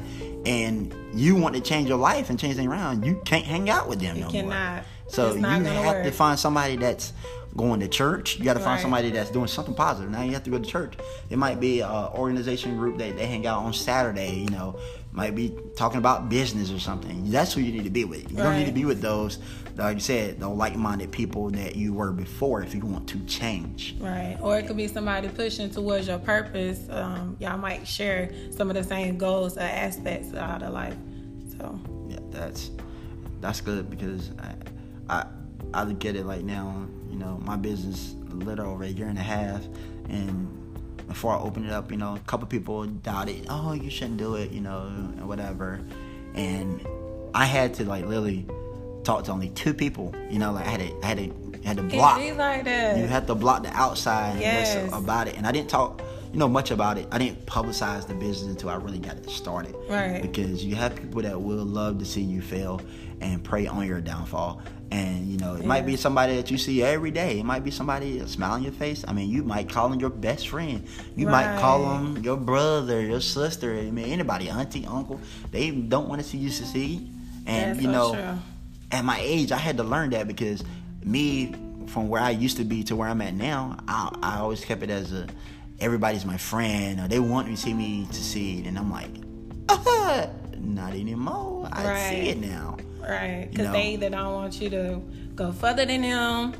and 0.46 0.94
you 1.14 1.36
want 1.36 1.56
to 1.56 1.62
change 1.62 1.90
your 1.90 1.98
life 1.98 2.30
and 2.30 2.40
change 2.40 2.56
things 2.56 2.68
around, 2.68 3.06
you 3.06 3.22
can't 3.26 3.46
hang 3.46 3.70
out 3.70 3.88
with 3.90 4.00
them 4.00 4.16
You 4.18 4.24
no 4.24 4.30
cannot. 4.30 4.76
more. 4.76 4.84
So 5.08 5.34
you 5.36 5.42
have 5.44 6.04
to 6.04 6.12
find 6.12 6.40
somebody 6.40 6.78
that's 6.78 7.14
going 7.56 7.80
to 7.80 7.88
church. 7.88 8.38
You 8.38 8.44
got 8.44 8.56
to 8.56 8.60
find 8.60 8.74
Right. 8.74 8.82
somebody 8.82 9.12
that's 9.12 9.30
doing 9.32 9.48
something 9.48 9.74
positive. 9.74 10.12
Now 10.12 10.24
you 10.24 10.34
have 10.34 10.44
to 10.44 10.50
go 10.50 10.60
to 10.60 10.66
church. 10.66 10.96
It 11.30 11.38
might 11.38 11.60
be 11.60 11.80
an 11.82 11.90
organization 11.90 12.78
group 12.78 12.98
that 12.98 13.16
they 13.16 13.26
hang 13.28 13.48
out 13.48 13.60
on 13.64 13.74
Saturday. 13.74 14.40
You 14.42 14.50
know, 14.50 14.76
might 15.14 15.36
be 15.36 15.54
talking 15.78 16.00
about 16.00 16.28
business 16.28 16.70
or 16.72 16.80
something. 16.80 17.30
That's 17.32 17.54
who 17.54 17.62
you 17.62 17.72
need 17.72 17.86
to 17.86 17.90
be 17.90 18.04
with. 18.04 18.30
You 18.30 18.38
don't 18.38 18.58
need 18.58 18.66
to 18.66 18.74
be 18.74 18.84
with 18.84 19.00
those, 19.02 19.40
like 19.78 19.96
you 19.96 20.02
said, 20.02 20.40
the 20.40 20.48
like-minded 20.48 21.12
people 21.12 21.50
that 21.52 21.76
you 21.76 21.94
were 21.94 22.12
before 22.12 22.62
if 22.62 22.74
you 22.74 22.82
want 22.86 23.08
to 23.10 23.20
change. 23.26 23.96
Right. 24.00 24.38
Or 24.42 24.58
it 24.58 24.68
could 24.68 24.78
be 24.78 24.88
somebody 24.88 25.28
pushing 25.28 25.70
towards 25.70 26.08
your 26.08 26.20
purpose. 26.20 26.88
Um, 26.90 27.36
y'all 27.40 27.58
might 27.58 27.86
share 27.86 28.32
some 28.52 28.70
of 28.70 28.76
the 28.76 28.84
same 28.84 29.18
goals 29.18 29.58
or 29.58 29.62
aspects 29.62 30.34
out 30.34 30.64
of 30.64 30.74
life. 30.74 30.96
So, 31.58 31.80
Yeah, 32.08 32.20
that's 32.30 32.72
that's 33.42 33.62
good 33.62 33.90
because 33.90 34.32
I, 34.40 35.20
I 35.20 35.26
I 35.74 35.84
look 35.84 36.06
at 36.06 36.16
it 36.16 36.26
like 36.26 36.44
now, 36.44 36.88
you 37.10 37.18
know, 37.18 37.38
my 37.44 37.58
business 37.58 38.16
a 38.32 38.36
little 38.36 38.68
over 38.68 38.86
a 38.86 38.88
year 38.88 39.08
and 39.08 39.18
a 39.18 39.24
half, 39.24 39.66
and 40.10 40.48
before 41.08 41.34
I 41.34 41.40
opened 41.40 41.66
it 41.66 41.72
up, 41.72 41.92
you 41.92 41.98
know, 41.98 42.16
a 42.16 42.20
couple 42.20 42.48
people 42.48 42.86
doubted, 42.86 43.48
oh, 43.50 43.74
you 43.74 43.90
shouldn't 43.90 44.18
do 44.18 44.36
it, 44.36 44.52
you 44.52 44.62
know, 44.62 44.88
and 44.88 45.28
whatever, 45.28 45.82
and 46.34 46.86
I 47.34 47.46
had 47.46 47.74
to 47.76 47.86
like 47.86 48.06
literally 48.06 48.46
talk 49.06 49.24
to 49.26 49.32
only 49.32 49.50
two 49.50 49.74
people, 49.74 50.14
you 50.30 50.40
know, 50.40 50.52
like 50.52 50.66
I 50.68 50.72
had 50.72 50.80
to 50.82 50.96
I 51.04 51.06
had 51.08 51.18
to 51.18 51.24
I 51.64 51.68
had 51.70 51.78
to 51.78 51.84
it 51.86 51.92
block. 51.92 52.20
be 52.20 52.32
like 52.34 52.64
that. 52.66 52.98
You 52.98 53.08
have 53.08 53.26
to 53.28 53.36
block 53.36 53.64
the 53.64 53.70
outside 53.70 54.40
Yes. 54.40 54.92
about 54.94 55.28
it. 55.28 55.36
And 55.38 55.48
I 55.48 55.52
didn't 55.52 55.70
talk, 55.70 56.02
you 56.32 56.38
know, 56.40 56.48
much 56.48 56.70
about 56.72 56.98
it. 56.98 57.08
I 57.12 57.18
didn't 57.18 57.46
publicize 57.46 58.08
the 58.08 58.14
business 58.14 58.50
until 58.52 58.70
I 58.70 58.76
really 58.76 59.00
got 59.00 59.18
it 59.18 59.30
started. 59.30 59.76
Right. 59.90 60.22
Because 60.22 60.64
you 60.64 60.76
have 60.76 60.96
people 60.96 61.22
that 61.24 61.42
will 61.42 61.66
love 61.66 61.98
to 62.00 62.06
see 62.06 62.22
you 62.22 62.42
fail 62.42 62.82
and 63.22 63.44
prey 63.44 63.66
on 63.68 63.88
your 63.88 64.02
downfall. 64.02 64.62
And 64.92 65.26
you 65.28 65.38
know, 65.38 65.56
it 65.56 65.66
might 65.66 65.86
be 65.88 65.96
somebody 65.96 66.36
that 66.36 66.52
you 66.52 66.60
see 66.60 66.84
every 66.84 67.10
day. 67.10 67.40
It 67.40 67.46
might 67.46 67.64
be 67.64 67.72
somebody 67.72 68.20
a 68.20 68.28
smile 68.28 68.52
on 68.54 68.62
your 68.64 68.72
face. 68.74 69.04
I 69.08 69.14
mean, 69.14 69.30
you 69.32 69.44
might 69.44 69.68
call 69.68 69.90
them 69.90 70.00
your 70.00 70.12
best 70.12 70.50
friend. 70.50 70.86
You 71.16 71.28
might 71.28 71.60
call 71.60 71.82
them 71.82 72.18
your 72.24 72.38
brother, 72.38 73.02
your 73.02 73.22
sister. 73.22 73.74
I 73.76 73.90
mean, 73.90 74.06
anybody, 74.06 74.50
auntie, 74.50 74.86
uncle. 74.86 75.20
They 75.52 75.72
don't 75.72 76.08
want 76.08 76.22
to 76.22 76.28
see 76.28 76.38
you 76.38 76.50
succeed. 76.52 77.10
And 77.48 77.72
That's 77.76 77.82
you 77.82 77.92
so 77.92 77.92
know, 77.92 78.14
true. 78.14 78.40
At 78.92 79.04
my 79.04 79.20
age, 79.22 79.52
I 79.52 79.58
had 79.58 79.78
to 79.78 79.84
learn 79.84 80.12
that 80.12 80.28
because 80.28 80.64
me, 81.04 81.54
from 81.88 82.08
where 82.10 82.22
I 82.22 82.32
used 82.32 82.58
to 82.58 82.64
be 82.64 82.84
to 82.86 82.96
where 82.96 83.08
I'm 83.08 83.22
at 83.22 83.34
now, 83.34 83.78
I, 83.88 84.10
I 84.22 84.38
always 84.40 84.64
kept 84.66 84.84
it 84.84 84.90
as 84.90 85.14
a 85.14 85.28
everybody's 85.80 86.26
my 86.26 86.38
friend 86.38 87.02
or 87.02 87.08
they 87.08 87.20
want 87.20 87.48
to 87.48 87.58
see 87.58 87.74
me 87.74 88.06
succeed, 88.06 88.66
and 88.66 88.78
I'm 88.78 88.92
like, 88.92 89.10
uh, 89.70 90.28
not 90.58 90.94
anymore. 90.94 91.68
I 91.72 91.84
Right. 91.86 92.10
see 92.10 92.30
it 92.30 92.38
now. 92.40 92.78
Right, 93.02 93.42
You 93.44 93.50
because 93.52 93.66
know. 93.68 93.72
they 93.74 93.94
either 93.94 94.10
don't 94.10 94.34
want 94.34 94.60
you 94.62 94.70
to 94.72 95.02
go 95.36 95.52
further 95.52 95.86
than 95.86 96.02
them 96.02 96.54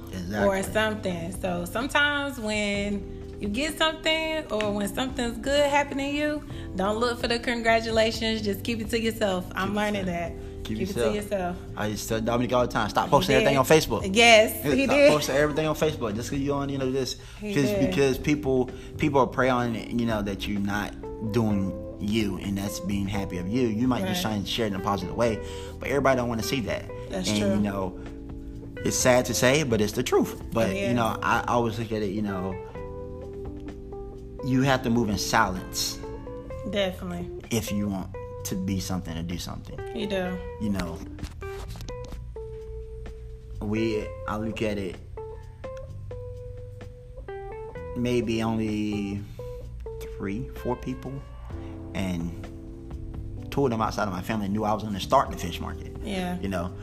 or 0.44 0.62
something. 0.64 1.32
So 1.42 1.66
sometimes 1.66 2.40
when 2.40 3.38
you 3.40 3.48
get 3.48 3.78
something 3.80 4.46
or 4.52 4.72
when 4.72 4.88
something's 4.94 5.38
good 5.40 5.66
happening 5.70 6.12
to 6.14 6.18
you, 6.18 6.44
don't 6.76 6.98
look 6.98 7.20
for 7.20 7.28
the 7.28 7.40
congratulations. 7.40 8.42
Just 8.44 8.64
keep 8.64 8.80
it 8.80 8.90
to 8.92 9.00
yourself. 9.00 9.46
I'm 9.56 9.74
learning 9.74 10.06
that. 10.06 10.34
Keep 10.66 10.78
Keep, 10.80 10.88
yourself. 10.88 11.06
it 11.06 11.10
to 11.10 11.16
yourself. 11.16 11.58
I 11.78 11.86
used 11.88 12.04
to 12.04 12.10
tell 12.16 12.22
Dominique 12.22 12.54
all 12.54 12.62
the 12.66 12.72
time, 12.72 12.90
stop 12.90 13.10
posting 13.10 13.36
everything 13.36 13.58
on 13.58 13.66
Facebook. 13.66 14.10
Yes, 14.14 14.52
he 14.64 14.86
Stop 14.86 14.96
did. 14.96 15.12
posting 15.12 15.36
everything 15.36 15.68
on 15.68 15.76
Facebook 15.76 16.16
just 16.16 16.30
because 16.30 16.44
you 16.44 16.54
on, 16.54 16.70
you 16.70 16.78
know, 16.78 16.92
this. 16.92 17.16
Because 17.42 17.72
because 17.72 18.18
people 18.18 18.70
people 18.98 19.22
are 19.22 19.28
prey 19.28 19.50
on 19.50 19.76
it, 19.76 19.90
you 19.92 20.06
know, 20.06 20.22
that 20.24 20.48
you're 20.48 20.60
not 20.60 20.92
doing 21.32 21.72
you 22.00 22.38
and 22.40 22.58
that's 22.58 22.80
being 22.82 23.08
happy 23.08 23.38
of 23.38 23.48
you. 23.48 23.68
You 23.68 23.88
might 23.88 24.02
just 24.06 24.24
Right. 24.26 24.32
try 24.32 24.38
and 24.38 24.48
share 24.48 24.66
it 24.66 24.74
in 24.74 24.80
a 24.80 24.84
positive 24.84 25.16
way, 25.16 25.40
but 25.80 25.88
everybody 25.90 26.18
don't 26.18 26.28
want 26.28 26.42
to 26.42 26.48
see 26.48 26.60
that. 26.62 26.86
That's 27.10 27.30
and 27.30 27.38
true. 27.40 27.50
you 27.52 27.56
know, 27.62 27.98
it's 28.84 28.98
sad 28.98 29.26
to 29.26 29.34
say, 29.34 29.64
but 29.64 29.80
it's 29.82 29.94
the 29.94 30.04
truth. 30.04 30.42
But 30.52 30.72
It 30.72 30.90
you 30.90 30.94
know, 30.94 31.18
I 31.24 31.44
always 31.48 31.80
look 31.80 31.92
at 31.92 32.02
it, 32.02 32.10
you 32.12 32.22
know, 32.22 32.54
you 34.46 34.62
have 34.64 34.84
to 34.84 34.90
move 34.90 35.10
in 35.10 35.18
silence 35.18 35.98
Definitely. 36.70 37.28
if 37.52 37.72
you 37.72 37.88
want 37.88 38.10
to 38.46 38.56
be 38.56 38.80
something 38.80 39.18
or 39.18 39.24
do 39.24 39.38
something 39.38 39.80
You 39.96 40.08
do. 40.08 40.38
you 40.62 40.70
know, 40.70 40.98
we 43.62 44.08
I 44.28 44.38
look 44.38 44.62
at 44.62 44.78
it 44.78 44.96
maybe 47.98 48.44
only 48.44 49.22
three, 50.18 50.50
four 50.64 50.76
people, 50.76 51.14
and 51.94 52.48
two 53.50 53.66
of 53.66 53.72
them 53.72 53.82
outside 53.82 54.08
of 54.08 54.14
my 54.14 54.22
family 54.22 54.48
knew 54.50 54.64
I 54.64 54.74
was 54.74 54.84
to 54.84 55.00
start 55.00 55.32
the 55.32 55.38
fish 55.38 55.60
market. 55.60 55.96
Yeah. 56.04 56.38
You 56.40 56.50
know, 56.50 56.74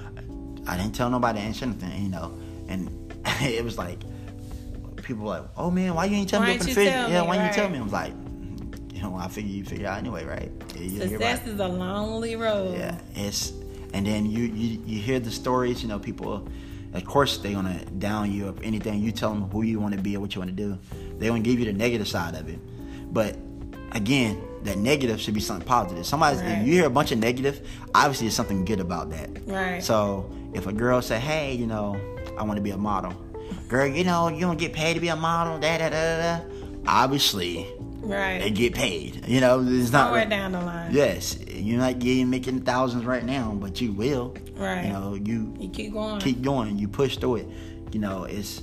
I 0.66 0.76
didn't 0.76 0.94
tell 0.94 1.10
nobody, 1.10 1.40
anything, 1.40 2.02
you 2.02 2.08
know, 2.08 2.36
and 2.68 3.14
it 3.42 3.64
was 3.64 3.78
like 3.78 4.00
people 5.02 5.24
were 5.24 5.30
like, 5.40 5.44
"Oh 5.56 5.70
man, 5.70 5.94
why 5.94 6.06
you 6.06 6.16
ain't 6.16 6.28
tell 6.28 6.40
Why 6.40 6.46
me 6.48 6.54
open 6.54 6.66
the 6.66 6.74
fish? 6.74 6.86
Yeah, 6.86 7.22
me, 7.22 7.28
why 7.28 7.34
you 7.36 7.40
right. 7.42 7.52
tell 7.52 7.68
me?" 7.68 7.78
I 7.78 7.82
was 7.82 7.92
like, 7.92 8.12
"You 9.04 9.08
know, 9.10 9.16
I 9.16 9.28
figure 9.28 9.50
you 9.50 9.64
figure 9.64 9.86
out 9.88 9.98
anyway, 9.98 10.24
right?" 10.24 10.50
Yeah, 10.76 10.82
you're 10.82 11.18
right. 11.18 11.38
Success 11.38 11.46
is 11.46 11.60
a 11.60 11.68
lonely 11.68 12.36
road. 12.36 12.76
Yeah, 12.78 12.98
it's 13.14 13.52
and 13.94 14.06
then 14.06 14.26
you 14.26 14.44
you 14.44 14.80
you 14.86 15.00
hear 15.00 15.20
the 15.20 15.30
stories. 15.30 15.82
You 15.82 15.88
know, 15.88 15.98
people, 15.98 16.48
of 16.94 17.04
course, 17.04 17.38
they 17.38 17.52
gonna 17.52 17.84
down 17.98 18.32
you 18.32 18.48
up 18.48 18.60
anything 18.62 19.00
you 19.00 19.12
tell 19.12 19.30
them 19.30 19.44
who 19.50 19.62
you 19.62 19.80
want 19.80 19.94
to 19.94 20.00
be 20.00 20.16
or 20.16 20.20
what 20.20 20.34
you 20.34 20.40
want 20.40 20.50
to 20.50 20.56
do. 20.56 20.78
They 21.18 21.28
gonna 21.28 21.40
give 21.40 21.58
you 21.58 21.66
the 21.66 21.72
negative 21.72 22.08
side 22.08 22.34
of 22.34 22.48
it. 22.48 22.58
But 23.12 23.36
again, 23.92 24.40
that 24.64 24.78
negative 24.78 25.20
should 25.20 25.34
be 25.34 25.40
something 25.40 25.66
positive. 25.66 26.06
Somebody, 26.06 26.38
Right. 26.38 26.58
if 26.58 26.66
you 26.66 26.72
hear 26.74 26.86
a 26.86 26.90
bunch 26.90 27.12
of 27.12 27.18
negative, 27.18 27.60
obviously 27.94 28.26
there's 28.26 28.34
something 28.36 28.64
good 28.64 28.80
about 28.80 29.10
that. 29.10 29.28
Right. 29.46 29.82
So 29.82 30.30
if 30.54 30.66
a 30.66 30.72
girl 30.72 31.02
say, 31.02 31.18
"Hey, 31.18 31.54
you 31.54 31.66
know, 31.66 31.96
I 32.38 32.42
want 32.44 32.56
to 32.56 32.62
be 32.62 32.70
a 32.70 32.78
model," 32.78 33.12
girl, 33.68 33.86
you 33.86 34.04
know, 34.04 34.28
you 34.28 34.40
don't 34.40 34.58
get 34.58 34.72
paid 34.72 34.94
to 34.94 35.00
be 35.00 35.08
a 35.08 35.16
model. 35.16 35.58
Da 35.58 35.76
da 35.78 35.90
da 35.90 36.38
da. 36.38 36.44
Obviously, 36.86 37.66
Right. 38.02 38.52
get 38.52 38.74
paid. 38.74 39.26
You 39.28 39.40
know, 39.40 39.60
it's 39.66 39.92
not 39.92 40.06
Somewhere 40.06 40.26
down 40.26 40.52
the 40.52 40.60
line. 40.60 40.92
Yes, 40.92 41.38
you're 41.48 41.78
not 41.78 41.98
getting 42.00 42.28
making 42.30 42.62
thousands 42.62 43.04
right 43.04 43.24
now, 43.24 43.52
but 43.58 43.80
you 43.80 43.92
will. 43.92 44.36
Right. 44.54 44.86
You 44.86 44.92
know, 44.92 45.14
you 45.14 45.54
You 45.60 45.68
keep 45.70 45.92
going. 45.92 46.20
keep 46.20 46.42
going. 46.42 46.78
You 46.78 46.88
push 46.88 47.16
through 47.16 47.36
it. 47.36 47.48
You 47.92 48.00
know, 48.00 48.24
it's 48.24 48.62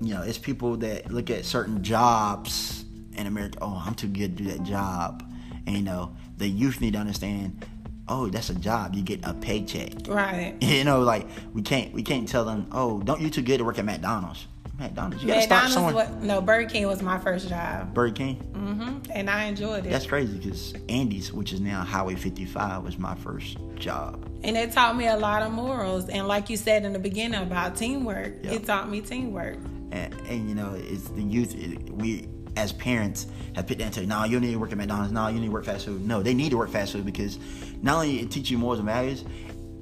you 0.00 0.14
know, 0.14 0.22
it's 0.22 0.38
people 0.38 0.76
that 0.78 1.10
look 1.10 1.30
at 1.30 1.44
certain 1.44 1.82
jobs 1.82 2.84
in 3.14 3.26
America. 3.26 3.58
Oh, 3.62 3.82
I'm 3.84 3.94
too 3.94 4.08
good 4.08 4.36
to 4.36 4.44
do 4.44 4.50
that 4.50 4.62
job. 4.62 5.22
And 5.66 5.76
you 5.76 5.82
know, 5.82 6.14
the 6.36 6.46
youth 6.48 6.80
need 6.80 6.92
to 6.94 6.98
understand. 6.98 7.64
Oh, 8.08 8.28
that's 8.28 8.50
a 8.50 8.54
job. 8.54 8.94
You 8.94 9.02
get 9.02 9.20
a 9.26 9.34
paycheck. 9.34 9.92
right. 10.06 10.54
You 10.62 10.84
know, 10.84 11.00
like 11.00 11.26
we 11.52 11.62
can't 11.62 11.92
we 11.92 12.02
can't 12.02 12.28
tell 12.28 12.44
them. 12.44 12.66
Oh, 12.72 13.00
don't 13.00 13.20
you 13.20 13.30
too 13.30 13.42
good 13.42 13.58
to 13.58 13.64
work 13.64 13.78
at 13.78 13.84
McDonald's? 13.84 14.46
McDonald's. 14.78 15.22
You 15.22 15.28
gotta 15.28 15.42
start 15.42 15.70
somewhere. 15.70 15.94
was, 15.94 16.08
no, 16.22 16.40
Burger 16.40 16.68
King 16.68 16.86
was 16.86 17.02
my 17.02 17.18
first 17.18 17.48
job. 17.48 17.94
Burger 17.94 18.14
King. 18.14 18.34
hmm 18.36 18.98
And 19.10 19.30
I 19.30 19.44
enjoyed 19.44 19.86
it. 19.86 19.90
That's 19.90 20.06
crazy 20.06 20.36
because 20.38 20.74
Andy's, 20.88 21.32
which 21.32 21.52
is 21.52 21.60
now 21.60 21.82
Highway 21.82 22.14
55, 22.14 22.82
was 22.84 22.98
my 22.98 23.14
first 23.14 23.56
job. 23.76 24.28
And 24.44 24.56
it 24.56 24.72
taught 24.72 24.96
me 24.96 25.06
a 25.06 25.16
lot 25.16 25.42
of 25.42 25.52
morals. 25.52 26.08
And 26.08 26.28
like 26.28 26.50
you 26.50 26.56
said 26.56 26.84
in 26.84 26.92
the 26.92 26.98
beginning 26.98 27.40
about 27.40 27.76
teamwork, 27.76 28.34
Yeah. 28.42 28.52
it 28.52 28.64
taught 28.66 28.88
me 28.90 29.00
teamwork. 29.00 29.58
and, 29.92 30.12
and 30.28 30.48
you 30.48 30.54
know 30.54 30.74
it's 30.76 31.08
the 31.10 31.22
youth 31.22 31.54
it, 31.54 31.90
we 31.90 32.28
as 32.56 32.72
parents 32.72 33.26
have 33.54 33.66
put 33.68 33.78
that 33.78 33.96
into 33.96 34.04
no 34.06 34.24
you 34.24 34.40
need 34.40 34.50
to 34.52 34.58
work 34.58 34.72
at 34.72 34.78
mcdonald's 34.78 35.12
no 35.12 35.28
you 35.28 35.38
need 35.38 35.46
to 35.46 35.52
work 35.52 35.64
fast 35.64 35.84
food 35.84 36.04
no 36.04 36.22
they 36.22 36.34
need 36.34 36.50
to 36.50 36.56
work 36.56 36.70
fast 36.70 36.92
food 36.92 37.04
because 37.04 37.38
not 37.82 37.96
only 37.96 38.18
it 38.20 38.30
teaches 38.30 38.50
you 38.50 38.58
morals 38.58 38.78
and 38.80 38.86
values 38.88 39.24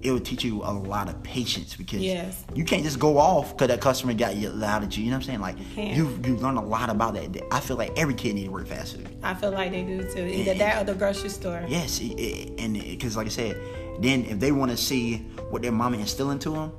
it 0.05 0.13
will 0.13 0.21
teach 0.21 0.45
you 0.45 0.63
a 0.63 0.71
lot 0.71 1.09
of 1.09 1.21
patience 1.23 1.75
because 1.75 2.01
Yes. 2.01 2.45
you 2.55 2.63
can't 2.65 2.85
just 2.85 2.99
go 2.99 3.17
off 3.19 3.53
because 3.57 3.69
that 3.69 3.81
customer 3.81 4.13
got 4.15 4.37
you 4.37 4.51
loud 4.51 4.85
at 4.85 4.97
you 4.97 5.05
you 5.05 5.11
know 5.11 5.17
what 5.17 5.23
i'm 5.23 5.27
saying 5.27 5.41
like 5.41 5.57
you 5.77 6.17
you 6.25 6.37
learn 6.37 6.57
a 6.57 6.65
lot 6.65 6.91
about 6.91 7.15
that 7.15 7.43
i 7.53 7.59
feel 7.59 7.77
like 7.77 7.91
every 7.99 8.15
kid 8.15 8.35
need 8.35 8.45
to 8.45 8.51
work 8.51 8.67
fast 8.67 8.97
food 8.97 9.09
I 9.23 9.33
feel 9.35 9.51
like 9.53 9.71
they 9.71 9.83
do 9.83 10.03
too. 10.03 10.21
Either 10.27 10.53
Yeah. 10.53 10.59
that 10.59 10.83
or 10.83 10.85
the 10.85 10.95
grocery 10.95 11.31
store. 11.31 11.65
yes 11.67 12.01
it, 12.01 12.13
it, 12.21 12.61
and 12.61 12.77
uh, 12.77 12.81
because 12.85 13.17
like 13.17 13.27
i 13.27 13.31
said 13.31 13.57
then 14.01 14.25
if 14.27 14.39
they 14.39 14.53
want 14.53 14.71
to 14.71 14.77
see 14.77 15.17
what 15.51 15.63
their 15.63 15.73
mama 15.73 15.97
instill 15.97 16.31
into 16.31 16.51
them 16.51 16.73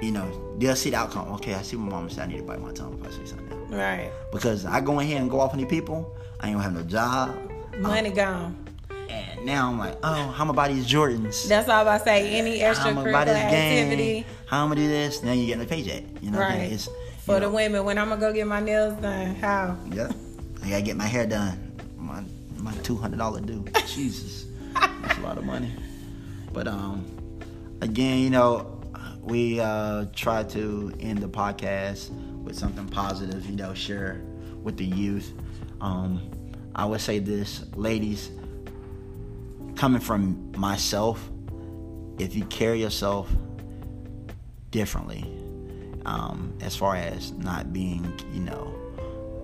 you 0.00 0.12
know 0.12 0.54
they'll 0.58 0.76
see 0.76 0.90
the 0.90 0.96
outcome 0.96 1.28
okay 1.32 1.54
i 1.54 1.62
see 1.62 1.76
what 1.76 1.90
mama 1.90 2.08
said 2.08 2.24
i 2.24 2.26
need 2.30 2.38
to 2.38 2.42
bite 2.44 2.60
my 2.60 2.72
tongue 2.72 2.96
if 3.02 3.08
i 3.08 3.10
say 3.18 3.24
something 3.26 3.46
Right. 3.70 4.10
because 4.32 4.64
I 4.64 4.80
go 4.80 4.98
in 5.00 5.06
here 5.06 5.20
and 5.20 5.28
go 5.30 5.40
off 5.40 5.52
on 5.52 5.58
these 5.58 5.66
people, 5.68 6.16
I 6.40 6.46
ain't 6.48 6.54
gonna 6.56 6.62
have 6.64 6.72
no 6.72 6.82
job. 6.84 7.36
Money 7.78 8.08
gone. 8.10 8.56
And 9.08 9.46
now 9.46 9.68
I'm 9.68 9.78
like, 9.78 9.96
oh, 10.02 10.28
how 10.30 10.44
am 10.44 10.50
I 10.50 10.54
buy 10.54 10.68
these 10.68 10.86
Jordans? 10.86 11.48
That's 11.48 11.68
all 11.68 11.88
I 11.88 11.98
say. 11.98 12.38
Any 12.38 12.60
extra 12.60 12.92
how 12.92 13.00
am 13.00 13.06
I 13.06 13.12
buy 13.12 13.24
extracurricular 13.24 13.34
activity. 13.34 14.26
How 14.46 14.64
am 14.64 14.72
I 14.72 14.74
do 14.74 14.88
this? 14.88 15.22
Now 15.22 15.32
you're 15.32 15.46
getting 15.46 15.62
a 15.62 15.66
paycheck. 15.66 16.04
You 16.22 16.30
know? 16.30 16.38
Right. 16.38 16.72
it's 16.72 16.88
For 17.20 17.34
you 17.34 17.40
the 17.40 17.50
women, 17.50 17.84
when 17.84 17.98
I'm 17.98 18.08
gonna 18.08 18.20
go 18.20 18.32
get 18.32 18.46
my 18.46 18.60
nails 18.60 19.00
done, 19.00 19.34
how? 19.36 19.76
Yeah, 19.90 20.10
I 20.62 20.70
gotta 20.70 20.82
get 20.82 20.96
my 20.96 21.06
hair 21.06 21.26
done. 21.26 21.72
My 21.96 22.22
my 22.56 22.72
two 22.82 22.96
hundred 22.96 23.18
dollar 23.18 23.40
due. 23.40 23.64
Jesus, 23.86 24.46
that's 24.74 25.18
a 25.18 25.20
lot 25.20 25.38
of 25.38 25.44
money. 25.44 25.72
But 26.52 26.68
um, 26.68 27.04
again, 27.80 28.18
you 28.18 28.30
know, 28.30 28.80
we 29.22 29.60
uh 29.60 30.06
try 30.14 30.42
to 30.44 30.92
end 31.00 31.18
the 31.18 31.28
podcast 31.28 32.10
with 32.42 32.56
something 32.56 32.88
positive. 32.88 33.46
You 33.46 33.56
know, 33.56 33.74
share 33.74 34.22
with 34.62 34.76
the 34.76 34.84
youth. 34.86 35.32
Um, 35.80 36.20
I 36.74 36.84
would 36.84 37.00
say 37.00 37.18
this, 37.18 37.64
ladies, 37.74 38.30
coming 39.78 40.00
from 40.00 40.52
myself, 40.56 41.30
if 42.18 42.34
you 42.34 42.44
carry 42.46 42.80
yourself 42.80 43.30
differently, 44.72 45.22
um, 46.04 46.52
as 46.60 46.74
far 46.74 46.96
as 46.96 47.30
not 47.32 47.72
being, 47.72 48.12
you 48.32 48.40
know, 48.40 48.74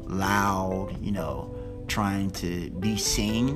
loud, 0.06 0.96
you 1.00 1.12
know, 1.12 1.54
trying 1.86 2.30
to 2.30 2.68
be 2.70 2.96
seen, 2.96 3.54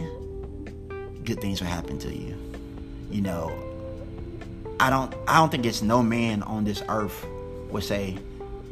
good 1.24 1.41
things 1.41 1.61
will 1.61 1.66
happen 1.66 1.99
to 1.99 2.14
you. 2.14 2.37
You 3.11 3.22
know, 3.22 3.53
I 4.79 4.89
don't 4.89 5.12
I 5.26 5.39
don't 5.39 5.51
think 5.51 5.66
it's 5.66 5.83
no 5.83 6.01
man 6.01 6.45
on 6.45 6.62
this 6.62 6.83
earth 6.89 7.26
would 7.70 7.83
say 7.83 8.16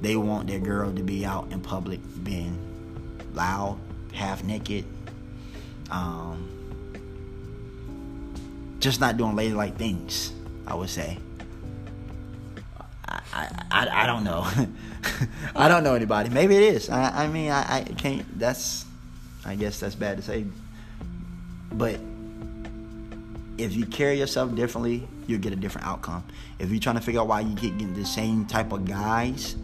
they 0.01 0.15
want 0.15 0.47
their 0.47 0.61
girl 0.61 0.93
to 0.93 1.03
be 1.03 1.27
out 1.27 1.51
in 1.51 1.61
public 1.61 1.99
being 2.23 2.57
loud, 3.35 3.81
half 4.13 4.45
naked, 4.45 4.85
um, 5.91 6.56
just 8.87 9.01
not 9.01 9.17
doing 9.17 9.35
ladylike 9.35 9.77
things. 9.77 10.33
I 10.65 10.77
would 10.77 10.89
say. 10.89 11.19
I 13.09 13.51
I, 13.71 14.05
I, 14.05 14.07
don't 14.07 14.23
know. 14.23 14.47
I 15.57 15.67
don't 15.67 15.83
know 15.83 15.95
anybody. 15.95 16.31
Maybe 16.31 16.57
it 16.57 16.63
is. 16.63 16.89
I, 16.89 17.25
I 17.25 17.27
mean 17.27 17.51
I, 17.51 17.79
I 17.79 17.83
can't. 17.83 18.39
That's 18.39 18.85
I 19.45 19.57
guess 19.57 19.81
that's 19.81 19.97
bad 19.97 20.19
to 20.19 20.23
say. 20.23 20.47
But 21.73 21.99
if 23.59 23.75
you 23.75 23.87
carry 23.87 24.21
yourself 24.21 24.55
differently, 24.55 25.09
you'll 25.27 25.41
get 25.41 25.53
a 25.53 25.57
different 25.57 25.89
outcome. 25.89 26.23
If 26.61 26.71
you're 26.71 26.79
trying 26.79 26.95
to 26.95 27.03
figure 27.03 27.21
out 27.21 27.27
why 27.27 27.41
you 27.41 27.57
get 27.57 27.77
getting 27.77 27.95
the 27.95 28.07
same 28.07 28.47
type 28.47 28.71
of 28.71 28.85
guys, 28.85 29.57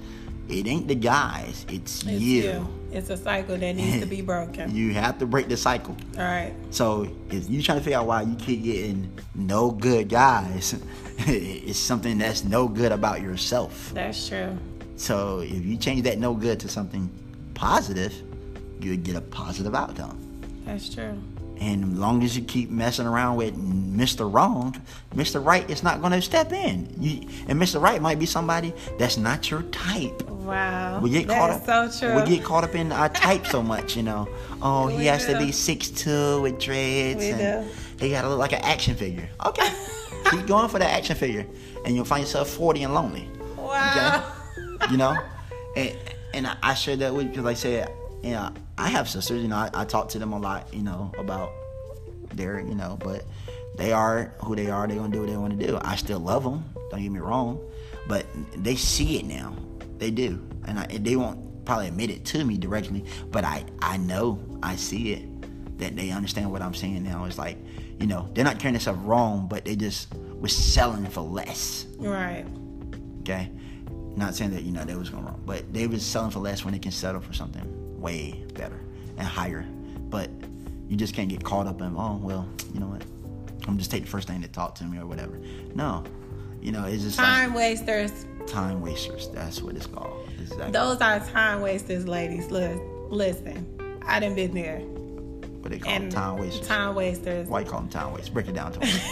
it 0.52 0.66
ain't 0.66 0.88
the 0.88 0.94
guys, 0.94 1.64
it's, 1.68 2.02
it's 2.02 2.20
you. 2.20 2.42
you. 2.42 2.68
It's 2.92 3.08
a 3.08 3.16
cycle 3.16 3.56
that 3.56 3.72
needs 3.74 4.00
to 4.00 4.06
be 4.06 4.20
broken. 4.32 4.74
you 4.74 4.92
have 4.92 5.18
to 5.18 5.26
break 5.26 5.48
the 5.48 5.56
cycle. 5.56 5.96
All 6.18 6.24
right. 6.24 6.52
So 6.70 7.08
if 7.30 7.48
you're 7.48 7.62
trying 7.62 7.78
to 7.78 7.84
figure 7.84 7.98
out 7.98 8.06
why 8.06 8.22
you 8.22 8.34
keep 8.36 8.62
getting 8.62 9.10
no 9.34 9.70
good 9.70 10.08
guys, 10.10 10.74
it's 11.18 11.78
something 11.78 12.18
that's 12.18 12.44
no 12.44 12.68
good 12.68 12.92
about 12.92 13.22
yourself. 13.22 13.92
That's 13.94 14.28
true. 14.28 14.58
So 14.96 15.40
if 15.40 15.64
you 15.64 15.76
change 15.78 16.02
that 16.02 16.18
no 16.18 16.34
good 16.34 16.60
to 16.60 16.68
something 16.68 17.10
positive, 17.54 18.12
you'll 18.80 18.98
get 18.98 19.16
a 19.16 19.20
positive 19.22 19.74
outcome. 19.74 20.18
That's 20.66 20.88
true. 20.94 21.18
And 21.62 21.92
as 21.92 21.98
long 21.98 22.24
as 22.24 22.36
you 22.36 22.42
keep 22.42 22.70
messing 22.70 23.06
around 23.06 23.36
with 23.36 23.54
Mr. 23.56 24.30
Wrong, 24.32 24.74
Mr. 25.14 25.44
Right 25.44 25.68
is 25.70 25.84
not 25.84 26.00
going 26.00 26.10
to 26.12 26.20
step 26.20 26.50
in. 26.52 26.92
You, 26.98 27.20
and 27.46 27.60
Mr. 27.60 27.80
Right 27.80 28.02
might 28.02 28.18
be 28.18 28.26
somebody 28.26 28.74
that's 28.98 29.16
not 29.16 29.48
your 29.48 29.62
type. 29.70 30.22
Wow. 30.28 30.98
We 31.00 31.10
get 31.10 31.28
that 31.28 31.38
caught 31.38 31.50
up. 31.50 31.90
So 31.92 32.06
true. 32.08 32.20
We 32.20 32.28
get 32.36 32.44
caught 32.44 32.64
up 32.64 32.74
in 32.74 32.90
our 32.90 33.08
type 33.10 33.46
so 33.46 33.62
much, 33.62 33.96
you 33.96 34.02
know. 34.02 34.28
Oh, 34.60 34.88
We 34.88 34.94
he 34.96 35.06
has 35.06 35.24
do. 35.24 35.34
to 35.34 35.38
be 35.38 35.52
six 35.52 35.88
two 35.88 36.40
with 36.42 36.58
dreads, 36.58 37.20
We 37.20 37.30
and 37.30 37.68
do. 37.68 38.04
he 38.06 38.10
got 38.10 38.22
to 38.22 38.28
look 38.28 38.40
like 38.40 38.52
an 38.54 38.62
action 38.62 38.96
figure. 38.96 39.28
Okay, 39.46 39.68
keep 40.32 40.46
going 40.48 40.68
for 40.68 40.80
that 40.80 40.90
action 40.90 41.14
figure, 41.14 41.46
and 41.84 41.94
you'll 41.94 42.04
find 42.04 42.22
yourself 42.22 42.48
forty 42.50 42.82
and 42.82 42.92
lonely. 42.92 43.28
Wow. 43.56 44.24
you 44.90 44.96
know, 44.96 45.16
and 45.76 45.96
and 46.34 46.46
I- 46.48 46.56
I 46.62 46.74
share 46.74 46.96
that 46.96 47.14
with 47.14 47.28
because 47.28 47.44
like 47.44 47.56
I 47.56 47.60
said, 47.60 47.92
you 48.22 48.30
know, 48.30 48.52
I 48.78 48.88
have 48.88 49.08
sisters. 49.08 49.42
You 49.42 49.48
know, 49.48 49.56
I, 49.56 49.70
I 49.74 49.84
talk 49.84 50.08
to 50.10 50.18
them 50.18 50.32
a 50.32 50.38
lot. 50.38 50.72
You 50.72 50.82
know 50.82 51.12
about 51.18 51.52
their, 52.34 52.60
you 52.60 52.74
know, 52.74 52.98
but 53.02 53.24
they 53.76 53.92
are 53.92 54.32
who 54.44 54.54
they 54.54 54.70
are. 54.70 54.86
They're 54.86 54.96
gonna 54.96 55.12
do 55.12 55.20
what 55.20 55.30
they 55.30 55.36
want 55.36 55.58
to 55.58 55.66
do. 55.66 55.78
I 55.82 55.96
still 55.96 56.20
love 56.20 56.44
them. 56.44 56.64
Don't 56.90 57.02
get 57.02 57.10
me 57.10 57.18
wrong, 57.18 57.60
but 58.06 58.26
they 58.56 58.76
see 58.76 59.18
it 59.18 59.24
now. 59.24 59.54
They 59.98 60.10
do, 60.10 60.44
and, 60.66 60.78
I, 60.78 60.86
they 60.86 61.16
won't 61.16 61.64
probably 61.64 61.88
admit 61.88 62.10
it 62.10 62.24
to 62.26 62.44
me 62.44 62.58
directly, 62.58 63.04
but 63.30 63.44
I 63.44 63.64
I 63.80 63.96
know 63.96 64.38
I 64.62 64.76
see 64.76 65.12
it 65.12 65.78
that 65.78 65.96
they 65.96 66.10
understand 66.10 66.50
what 66.50 66.62
I'm 66.62 66.74
saying 66.74 67.02
now. 67.02 67.24
It's 67.24 67.38
like, 67.38 67.58
you 67.98 68.06
know, 68.06 68.28
they're 68.34 68.44
not 68.44 68.58
carrying 68.58 68.74
themselves 68.74 69.00
wrong, 69.00 69.46
but 69.48 69.64
they 69.64 69.76
just 69.76 70.14
was 70.40 70.54
selling 70.54 71.06
for 71.06 71.22
less. 71.22 71.86
Right. 71.98 72.46
Okay, 73.20 73.50
not 74.16 74.34
saying 74.34 74.50
that 74.52 74.62
you 74.62 74.72
know 74.72 74.84
they 74.84 74.96
was 74.96 75.08
going 75.08 75.24
wrong, 75.24 75.42
but 75.46 75.72
they 75.72 75.86
was 75.86 76.04
selling 76.04 76.30
for 76.30 76.40
less 76.40 76.64
when 76.64 76.72
they 76.72 76.80
can 76.80 76.92
settle 76.92 77.20
for 77.20 77.32
something 77.32 77.81
way 78.02 78.44
better 78.54 78.78
and 79.16 79.26
higher. 79.26 79.64
But 80.10 80.28
you 80.88 80.96
just 80.96 81.14
can't 81.14 81.28
get 81.28 81.42
caught 81.42 81.66
up 81.66 81.80
in 81.80 81.94
oh 81.96 82.18
well, 82.22 82.46
you 82.74 82.80
know 82.80 82.86
what? 82.88 83.02
I'm 83.66 83.78
just 83.78 83.90
take 83.90 84.02
the 84.04 84.10
first 84.10 84.28
thing 84.28 84.40
that 84.42 84.52
talk 84.52 84.74
to 84.76 84.84
me 84.84 84.98
or 84.98 85.06
whatever. 85.06 85.38
No, 85.74 86.04
you 86.60 86.72
know 86.72 86.84
it's 86.84 87.02
just 87.04 87.16
like 87.18 87.26
Time 87.26 87.54
wasters. 87.54 88.26
time 88.46 88.80
wasters. 88.82 89.28
That's 89.32 89.62
what 89.62 89.76
it's 89.76 89.86
called. 89.86 90.28
Exactly. 90.40 90.70
Those 90.72 91.00
are 91.00 91.20
time 91.20 91.60
wasters, 91.62 92.06
ladies. 92.08 92.50
Look, 92.50 92.80
listen. 93.08 93.68
I 94.04 94.18
done 94.18 94.34
been 94.34 94.52
there. 94.52 94.80
what 94.80 95.70
they 95.70 95.78
call 95.78 95.92
them, 95.92 96.02
And 96.02 96.12
time 96.12 96.38
wasters. 96.38 96.66
Time 96.66 96.94
wasters. 96.96 97.46
Why 97.48 97.60
you 97.60 97.66
call 97.66 97.80
them 97.80 97.88
time 97.88 98.12
wasters? 98.12 98.30
Break 98.30 98.48
it 98.48 98.54
down 98.54 98.72
to 98.72 98.80
me. 98.80 98.92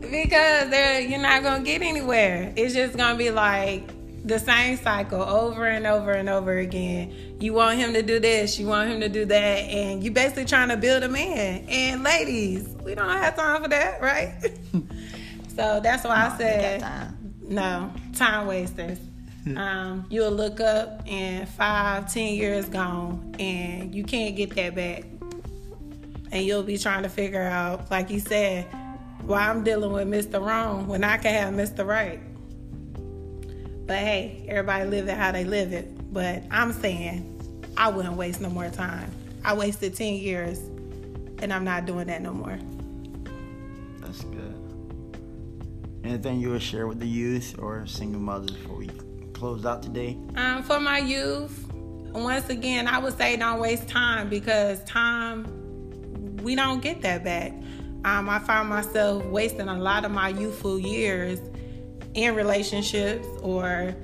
Because 0.00 0.70
they're 0.70 1.00
you're 1.00 1.20
not 1.20 1.42
gonna 1.44 1.62
get 1.62 1.82
anywhere. 1.82 2.52
It's 2.56 2.74
just 2.74 2.96
gonna 2.96 3.16
be 3.16 3.30
like 3.30 3.88
the 4.24 4.38
same 4.38 4.76
cycle 4.76 5.22
over 5.22 5.66
and 5.66 5.86
over 5.86 6.12
and 6.12 6.28
over 6.28 6.58
again. 6.58 7.36
You 7.40 7.54
want 7.54 7.78
him 7.78 7.94
to 7.94 8.02
do 8.02 8.18
this, 8.18 8.58
you 8.58 8.66
want 8.66 8.90
him 8.90 9.00
to 9.00 9.08
do 9.08 9.24
that, 9.24 9.34
and 9.36 10.02
you're 10.02 10.12
basically 10.12 10.44
trying 10.44 10.68
to 10.68 10.76
build 10.76 11.02
a 11.02 11.08
man. 11.08 11.66
And 11.68 12.02
ladies, 12.02 12.68
we 12.84 12.94
don't 12.94 13.08
have 13.08 13.36
time 13.36 13.62
for 13.62 13.68
that, 13.68 14.00
right? 14.00 14.34
so 15.56 15.80
that's 15.82 16.04
why 16.04 16.30
I 16.32 16.38
said 16.38 16.80
time. 16.80 17.34
no 17.42 17.92
time 18.14 18.46
wasters. 18.46 18.98
um, 19.56 20.04
you'll 20.10 20.30
look 20.30 20.60
up 20.60 21.02
and 21.06 21.48
five, 21.48 22.12
ten 22.12 22.34
years 22.34 22.68
gone, 22.68 23.34
and 23.38 23.94
you 23.94 24.04
can't 24.04 24.36
get 24.36 24.54
that 24.54 24.74
back. 24.74 25.04
And 26.32 26.44
you'll 26.44 26.62
be 26.62 26.78
trying 26.78 27.02
to 27.02 27.08
figure 27.08 27.42
out, 27.42 27.90
like 27.90 28.10
you 28.10 28.20
said, 28.20 28.64
why 29.22 29.48
I'm 29.48 29.64
dealing 29.64 29.92
with 29.92 30.08
Mr. 30.08 30.44
Wrong 30.44 30.86
when 30.86 31.02
I 31.02 31.16
can 31.16 31.34
have 31.34 31.54
Mr. 31.54 31.84
Right. 31.86 32.20
But 33.90 33.98
hey, 33.98 34.44
everybody 34.46 34.88
live 34.88 35.08
it 35.08 35.16
how 35.16 35.32
they 35.32 35.42
live 35.42 35.72
it. 35.72 36.12
But 36.14 36.44
I'm 36.48 36.72
saying 36.72 37.72
I 37.76 37.88
wouldn't 37.88 38.14
waste 38.14 38.40
no 38.40 38.48
more 38.48 38.68
time. 38.68 39.10
I 39.44 39.52
wasted 39.52 39.96
10 39.96 40.14
years 40.14 40.60
and 41.42 41.52
I'm 41.52 41.64
not 41.64 41.86
doing 41.86 42.06
that 42.06 42.22
no 42.22 42.32
more. 42.32 42.56
That's 43.98 44.22
good. 44.22 44.54
Anything 46.04 46.38
you 46.38 46.50
would 46.50 46.62
share 46.62 46.86
with 46.86 47.00
the 47.00 47.08
youth 47.08 47.56
or 47.58 47.84
single 47.88 48.20
mothers 48.20 48.52
before 48.52 48.76
we 48.76 48.90
close 49.32 49.66
out 49.66 49.82
today? 49.82 50.16
Um, 50.36 50.62
for 50.62 50.78
my 50.78 50.98
youth, 50.98 51.66
once 52.12 52.48
again, 52.48 52.86
I 52.86 52.98
would 52.98 53.18
say 53.18 53.36
don't 53.36 53.58
waste 53.58 53.88
time 53.88 54.28
because 54.28 54.84
time, 54.84 56.36
we 56.44 56.54
don't 56.54 56.80
get 56.80 57.02
that 57.02 57.24
back. 57.24 57.54
Um, 58.04 58.28
I 58.28 58.38
found 58.38 58.68
myself 58.68 59.24
wasting 59.24 59.66
a 59.66 59.76
lot 59.76 60.04
of 60.04 60.12
my 60.12 60.28
youthful 60.28 60.78
years 60.78 61.40
in 62.14 62.34
relationships 62.34 63.26
or 63.42 63.94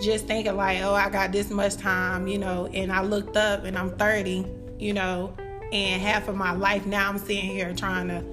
just 0.00 0.26
thinking 0.26 0.56
like, 0.56 0.80
oh, 0.82 0.94
I 0.94 1.10
got 1.10 1.32
this 1.32 1.50
much 1.50 1.76
time, 1.76 2.26
you 2.26 2.38
know, 2.38 2.66
and 2.72 2.92
I 2.92 3.02
looked 3.02 3.36
up 3.36 3.64
and 3.64 3.76
I'm 3.76 3.90
30, 3.96 4.46
you 4.78 4.92
know, 4.92 5.34
and 5.72 6.00
half 6.00 6.28
of 6.28 6.36
my 6.36 6.52
life 6.52 6.86
now 6.86 7.08
I'm 7.08 7.18
sitting 7.18 7.50
here 7.50 7.74
trying 7.74 8.08
to 8.08 8.24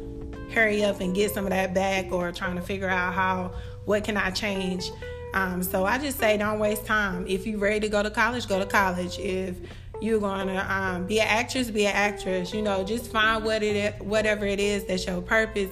hurry 0.53 0.84
up 0.84 1.01
and 1.01 1.13
get 1.13 1.34
some 1.34 1.45
of 1.45 1.51
that 1.51 1.74
back 1.74 2.11
or 2.11 2.32
trying 2.32 2.55
to 2.55 2.61
figure 2.61 2.89
out 2.89 3.13
how, 3.13 3.51
what 3.86 4.03
can 4.03 4.18
I 4.18 4.32
change. 4.32 4.91
Um, 5.34 5.61
so 5.61 5.86
I 5.86 5.97
just 5.97 6.18
say 6.20 6.38
don't 6.38 6.59
waste 6.59 6.86
time. 6.86 7.26
If 7.28 7.45
you're 7.45 7.59
ready 7.59 7.82
to 7.82 7.89
go 7.89 8.01
to 8.01 8.09
college, 8.09 8.47
go 8.47 8.59
to 8.59 8.65
college. 8.65 9.20
If 9.20 9.57
you're 10.01 10.20
to 10.20 10.74
um, 10.74 11.05
be 11.05 11.20
an 11.20 11.28
actress, 11.28 11.70
be 11.70 11.86
an 11.86 11.95
actress. 11.95 12.53
You 12.53 12.61
know, 12.61 12.84
just 12.84 13.11
find 13.11 13.43
what 13.43 13.61
it 13.61 14.01
whatever 14.01 14.45
it 14.45 14.59
is 14.59 14.86
that's 14.86 15.05
your 15.05 15.22
purpose 15.22 15.70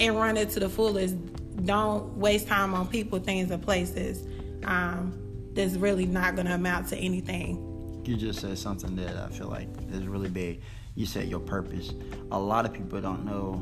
and 0.00 0.16
run 0.16 0.36
it 0.36 0.50
to 0.50 0.60
the 0.60 0.68
fullest. 0.68 1.16
Don't 1.64 2.16
waste 2.16 2.46
time 2.46 2.74
on 2.74 2.86
people, 2.88 3.18
things, 3.18 3.50
or 3.50 3.58
places 3.58 4.26
um, 4.64 5.18
that's 5.54 5.74
really 5.74 6.06
not 6.06 6.34
going 6.34 6.46
to 6.46 6.54
amount 6.54 6.88
to 6.88 6.96
anything. 6.96 8.02
You 8.04 8.16
just 8.16 8.40
said 8.40 8.58
something 8.58 8.96
that 8.96 9.16
I 9.16 9.28
feel 9.28 9.48
like 9.48 9.68
is 9.90 10.06
really 10.06 10.28
big. 10.28 10.60
You 10.94 11.06
said 11.06 11.28
your 11.28 11.40
purpose. 11.40 11.92
A 12.30 12.38
lot 12.38 12.66
of 12.66 12.72
people 12.72 13.00
don't 13.00 13.24
know 13.24 13.54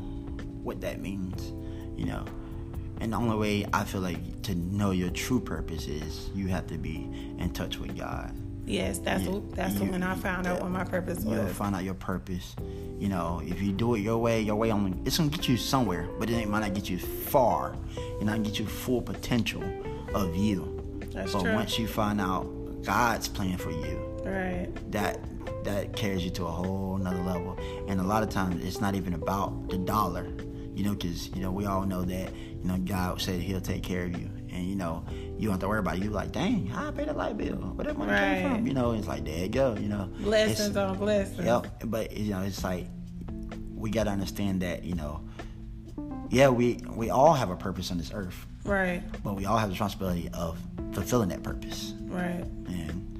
what 0.63 0.81
that 0.81 0.99
means, 0.99 1.53
you 1.97 2.05
know. 2.05 2.25
And 2.99 3.13
the 3.13 3.17
only 3.17 3.37
way 3.37 3.65
I 3.73 3.83
feel 3.83 4.01
like 4.01 4.41
to 4.43 4.55
know 4.55 4.91
your 4.91 5.09
true 5.09 5.39
purpose 5.39 5.87
is 5.87 6.29
you 6.35 6.47
have 6.47 6.67
to 6.67 6.77
be 6.77 7.09
in 7.37 7.51
touch 7.53 7.77
with 7.77 7.97
God. 7.97 8.33
Yes, 8.65 8.99
that's 8.99 9.23
Yeah, 9.23 9.29
what, 9.31 9.51
that's 9.55 9.75
you- 9.75 9.91
when 9.91 10.03
I 10.03 10.15
found 10.15 10.47
out 10.47 10.61
what 10.61 10.71
my 10.71 10.83
purpose 10.85 11.23
You'll 11.25 11.43
was. 11.43 11.53
find 11.53 11.75
out 11.75 11.83
your 11.83 11.93
purpose. 11.95 12.55
You 12.99 13.09
know, 13.09 13.41
if 13.45 13.61
you 13.61 13.71
do 13.73 13.95
it 13.95 13.99
your 13.99 14.17
way, 14.17 14.41
your 14.41 14.55
way 14.55 14.71
only 14.71 14.93
it's 15.05 15.17
gonna 15.17 15.29
get 15.29 15.47
you 15.49 15.57
somewhere, 15.57 16.07
but 16.19 16.29
it 16.29 16.33
ain't 16.35 16.49
might 16.49 16.61
not 16.61 16.73
get 16.73 16.89
you 16.89 16.97
far. 16.97 17.75
It 17.97 18.23
not 18.25 18.41
get 18.43 18.59
you 18.59 18.65
full 18.65 19.01
potential 19.01 19.63
of 20.13 20.35
you. 20.35 20.79
That's 21.11 21.33
but 21.33 21.41
true. 21.41 21.53
once 21.53 21.77
you 21.77 21.87
find 21.87 22.21
out 22.21 22.47
God's 22.83 23.27
plan 23.27 23.57
for 23.57 23.71
you, 23.71 23.99
Right. 24.25 24.69
that 24.91 25.19
that 25.65 25.95
carries 25.95 26.23
you 26.23 26.29
to 26.31 26.45
a 26.45 26.51
whole 26.51 26.97
nother 26.97 27.21
level. 27.21 27.57
And 27.87 27.99
a 27.99 28.03
lot 28.03 28.23
of 28.23 28.29
times 28.29 28.63
it's 28.63 28.79
not 28.81 28.95
even 28.95 29.13
about 29.13 29.69
the 29.69 29.77
dollar, 29.77 30.25
you 30.73 30.83
know, 30.83 30.93
because 30.93 31.27
you 31.35 31.41
know 31.41 31.51
we 31.51 31.65
all 31.65 31.85
know 31.85 32.03
that 32.03 32.33
you 32.33 32.63
know 32.67 32.77
God 32.77 33.19
said 33.21 33.41
He'll 33.41 33.61
take 33.61 33.83
care 33.83 34.03
of 34.05 34.17
you, 34.17 34.29
and 34.51 34.65
you 34.65 34.75
know 34.75 35.03
you 35.43 35.49
don't 35.49 35.55
have 35.55 35.59
to 35.61 35.67
worry 35.67 35.79
about 35.79 35.97
it. 35.97 36.03
You 36.03 36.09
like, 36.09 36.31
dang, 36.31 36.67
how 36.67 36.87
I 36.87 36.91
pay 36.91 37.03
the 37.03 37.11
light 37.11 37.35
bill? 37.37 37.55
Where 37.57 37.83
that 37.83 37.97
money 37.97 38.13
came 38.13 38.49
from? 38.55 38.65
You 38.65 38.73
know, 38.73 38.93
it's 38.93 39.07
like 39.07 39.25
there 39.25 39.39
you 39.39 39.49
go. 39.49 39.75
You 39.75 39.89
know, 39.89 40.09
Blessings 40.19 40.69
It's- 40.69 40.77
on 40.77 40.97
blessings. 40.97 41.45
Yep, 41.45 41.67
but 41.85 42.15
you 42.15 42.31
know, 42.31 42.41
it's 42.43 42.63
like 42.63 42.87
we 43.75 43.89
gotta 43.89 44.09
understand 44.09 44.61
that 44.61 44.83
you 44.85 44.95
know, 44.95 45.19
yeah, 46.29 46.47
we 46.47 46.79
we 46.95 47.09
all 47.09 47.33
have 47.33 47.49
a 47.49 47.57
purpose 47.57 47.91
on 47.91 47.97
this 47.97 48.11
earth, 48.13 48.45
Right. 48.63 49.03
but 49.21 49.35
we 49.35 49.45
all 49.45 49.57
have 49.57 49.67
the 49.67 49.73
responsibility 49.73 50.29
of 50.33 50.57
fulfilling 50.93 51.27
that 51.29 51.43
purpose, 51.43 51.93
Right. 52.03 52.45
and 52.67 53.19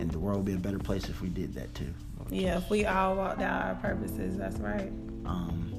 and 0.00 0.10
the 0.10 0.18
world 0.18 0.38
would 0.38 0.46
be 0.46 0.54
a 0.54 0.56
better 0.56 0.80
place 0.80 1.08
if 1.08 1.22
we 1.22 1.28
did 1.28 1.54
that 1.54 1.72
too. 1.76 1.94
Yeah, 2.30 2.56
if 2.58 2.68
we 2.68 2.84
all 2.84 3.14
walked 3.14 3.40
out 3.42 3.64
our 3.64 3.74
purposes, 3.76 4.36
that's 4.36 4.58
right. 4.58 4.90
Um, 5.24 5.72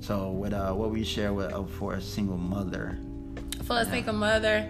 so, 0.00 0.30
what 0.30 0.52
uh, 0.52 0.72
what 0.72 0.90
we 0.90 1.04
share 1.04 1.32
with 1.32 1.52
uh, 1.52 1.62
for 1.62 1.94
a 1.94 2.00
single 2.00 2.36
mother? 2.38 2.98
For 3.66 3.80
a 3.80 3.84
single 3.84 4.14
mother, 4.14 4.68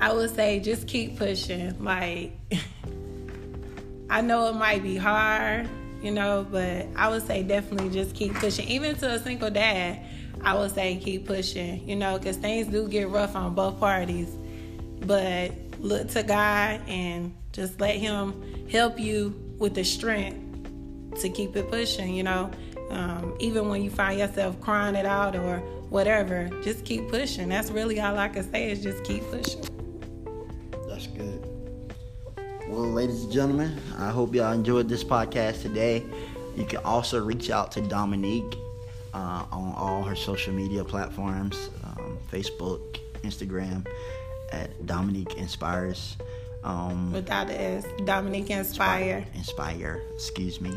I 0.00 0.12
would 0.12 0.34
say 0.34 0.60
just 0.60 0.86
keep 0.86 1.16
pushing. 1.16 1.82
Like, 1.82 2.32
I 4.10 4.20
know 4.20 4.48
it 4.48 4.54
might 4.54 4.82
be 4.82 4.96
hard, 4.96 5.68
you 6.02 6.10
know, 6.10 6.46
but 6.50 6.86
I 6.94 7.08
would 7.08 7.26
say 7.26 7.42
definitely 7.42 7.90
just 7.90 8.14
keep 8.14 8.34
pushing. 8.34 8.68
Even 8.68 8.96
to 8.96 9.14
a 9.14 9.18
single 9.18 9.50
dad, 9.50 10.00
I 10.42 10.54
would 10.54 10.74
say 10.74 10.96
keep 10.96 11.26
pushing, 11.26 11.88
you 11.88 11.96
know, 11.96 12.18
because 12.18 12.36
things 12.36 12.66
do 12.66 12.86
get 12.86 13.08
rough 13.08 13.34
on 13.34 13.54
both 13.54 13.80
parties. 13.80 14.28
But 15.00 15.52
look 15.78 16.08
to 16.10 16.22
God 16.22 16.82
and 16.86 17.34
just 17.52 17.80
let 17.80 17.96
Him 17.96 18.68
help 18.70 19.00
you 19.00 19.34
with 19.58 19.74
the 19.74 19.84
strength 19.84 21.20
to 21.22 21.28
keep 21.30 21.56
it 21.56 21.70
pushing, 21.70 22.14
you 22.14 22.24
know. 22.24 22.50
Um, 22.90 23.34
even 23.40 23.68
when 23.68 23.82
you 23.82 23.90
find 23.90 24.18
yourself 24.18 24.60
crying 24.60 24.94
it 24.94 25.06
out 25.06 25.34
or 25.34 25.62
whatever, 25.90 26.50
just 26.62 26.84
keep 26.84 27.08
pushing. 27.08 27.48
That's 27.48 27.70
really 27.70 28.00
all 28.00 28.18
I 28.18 28.28
can 28.28 28.50
say 28.50 28.70
is 28.70 28.82
just 28.82 29.04
keep 29.04 29.22
pushing. 29.30 29.62
That's 30.88 31.06
good. 31.08 31.48
Well, 32.68 32.90
ladies 32.90 33.24
and 33.24 33.32
gentlemen, 33.32 33.78
I 33.98 34.10
hope 34.10 34.34
y'all 34.34 34.52
enjoyed 34.52 34.88
this 34.88 35.04
podcast 35.04 35.62
today. 35.62 36.02
You 36.56 36.64
can 36.64 36.78
also 36.84 37.22
reach 37.22 37.50
out 37.50 37.72
to 37.72 37.80
Dominique 37.80 38.56
uh, 39.12 39.44
on 39.50 39.74
all 39.76 40.02
her 40.02 40.16
social 40.16 40.52
media 40.52 40.84
platforms 40.84 41.70
um, 41.84 42.18
Facebook, 42.30 42.98
Instagram, 43.22 43.86
at 44.52 44.86
Dominique 44.86 45.34
Inspires. 45.36 46.16
Um, 46.62 47.12
Without 47.12 47.48
the 47.48 47.60
S, 47.60 47.86
Dominique 48.04 48.50
Inspire. 48.50 49.24
Inspire, 49.34 50.02
excuse 50.14 50.60
me. 50.60 50.70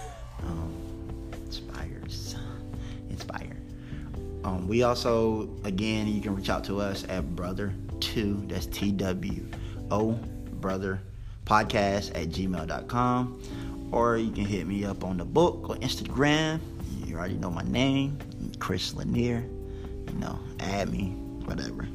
um, 0.42 0.83
Um, 4.44 4.68
we 4.68 4.82
also, 4.82 5.48
again, 5.64 6.06
you 6.06 6.20
can 6.20 6.36
reach 6.36 6.50
out 6.50 6.64
to 6.64 6.78
us 6.80 7.04
at 7.08 7.24
brother2, 7.34 8.48
that's 8.48 8.66
T 8.66 8.92
W 8.92 9.46
O, 9.90 10.12
brother 10.60 11.00
podcast 11.46 12.10
at 12.14 12.28
gmail.com. 12.28 13.42
Or 13.90 14.16
you 14.18 14.30
can 14.30 14.44
hit 14.44 14.66
me 14.66 14.84
up 14.84 15.02
on 15.02 15.16
the 15.16 15.24
book 15.24 15.70
or 15.70 15.76
Instagram. 15.76 16.60
You 17.06 17.16
already 17.16 17.34
know 17.34 17.50
my 17.50 17.62
name, 17.62 18.18
Chris 18.58 18.94
Lanier. 18.94 19.44
You 20.08 20.18
know, 20.18 20.38
add 20.60 20.90
me, 20.90 21.10
whatever. 21.44 21.88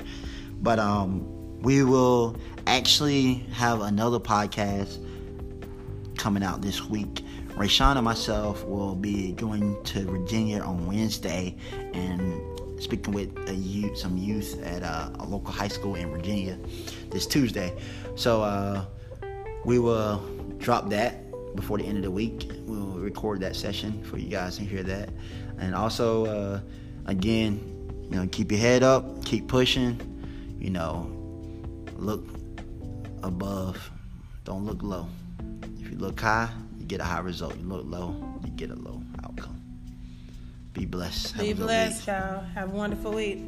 But 0.62 0.80
um, 0.80 1.62
we 1.62 1.84
will 1.84 2.36
actually 2.68 3.45
have 3.54 3.82
another 3.82 4.20
podcast 4.20 4.97
coming 6.18 6.43
out 6.43 6.62
this 6.62 6.84
week. 6.84 7.24
Rayshawn 7.60 7.97
and 7.97 8.05
myself 8.05 8.64
will 8.64 8.95
be 8.95 9.34
going 9.34 9.84
to 9.84 10.05
Virginia 10.05 10.62
on 10.62 10.88
Wednesday 10.88 11.57
and 11.93 12.41
speaking 12.82 13.14
with 13.14 13.38
youth, 13.49 13.97
some 13.97 14.18
youth 14.18 14.64
at 14.64 14.82
a, 14.82 15.12
a 15.20 15.26
local 15.26 15.51
high 15.51 15.68
school 15.68 15.95
in 15.95 16.10
Virginia 16.10 16.57
this 17.10 17.28
Tuesday. 17.28 17.78
So 18.16 18.41
uh, 18.43 18.86
we 19.66 19.78
will 19.78 20.20
drop 20.60 20.89
that 20.91 21.30
before 21.53 21.78
the 21.78 21.84
end 21.84 21.97
of 21.97 22.03
the 22.03 22.12
week. 22.12 22.49
We'll 22.62 22.97
record 22.97 23.41
that 23.41 23.57
session 23.57 24.05
for 24.05 24.18
you 24.18 24.30
guys 24.30 24.55
to 24.55 24.64
hear 24.64 24.84
that. 24.84 25.10
And 25.57 25.76
also, 25.76 26.28
uh, 26.28 26.60
again, 27.07 27.60
you 28.10 28.16
know, 28.16 28.26
keep 28.32 28.53
your 28.53 28.62
head 28.62 28.84
up, 28.84 29.26
keep 29.26 29.49
pushing. 29.49 29.99
You 30.57 30.70
know, 30.70 31.12
look 31.97 32.26
above, 33.22 33.91
don't 34.45 34.66
look 34.66 34.82
low. 34.82 35.07
If 35.82 35.91
you 35.91 35.97
look 35.97 36.22
high, 36.22 36.49
get 36.90 37.00
a 37.00 37.04
high 37.04 37.20
result. 37.20 37.56
You 37.56 37.68
look 37.68 37.86
low, 37.86 38.16
you 38.44 38.50
get 38.50 38.72
a 38.72 38.76
low 38.76 39.02
outcome. 39.24 39.62
Be 40.74 40.86
blessed. 40.86 41.38
Be 41.38 41.54
blessed, 41.54 42.08
y'all. 42.08 42.44
Have 42.56 42.74
a 42.74 42.76
wonderful 42.76 43.14
week. 43.14 43.40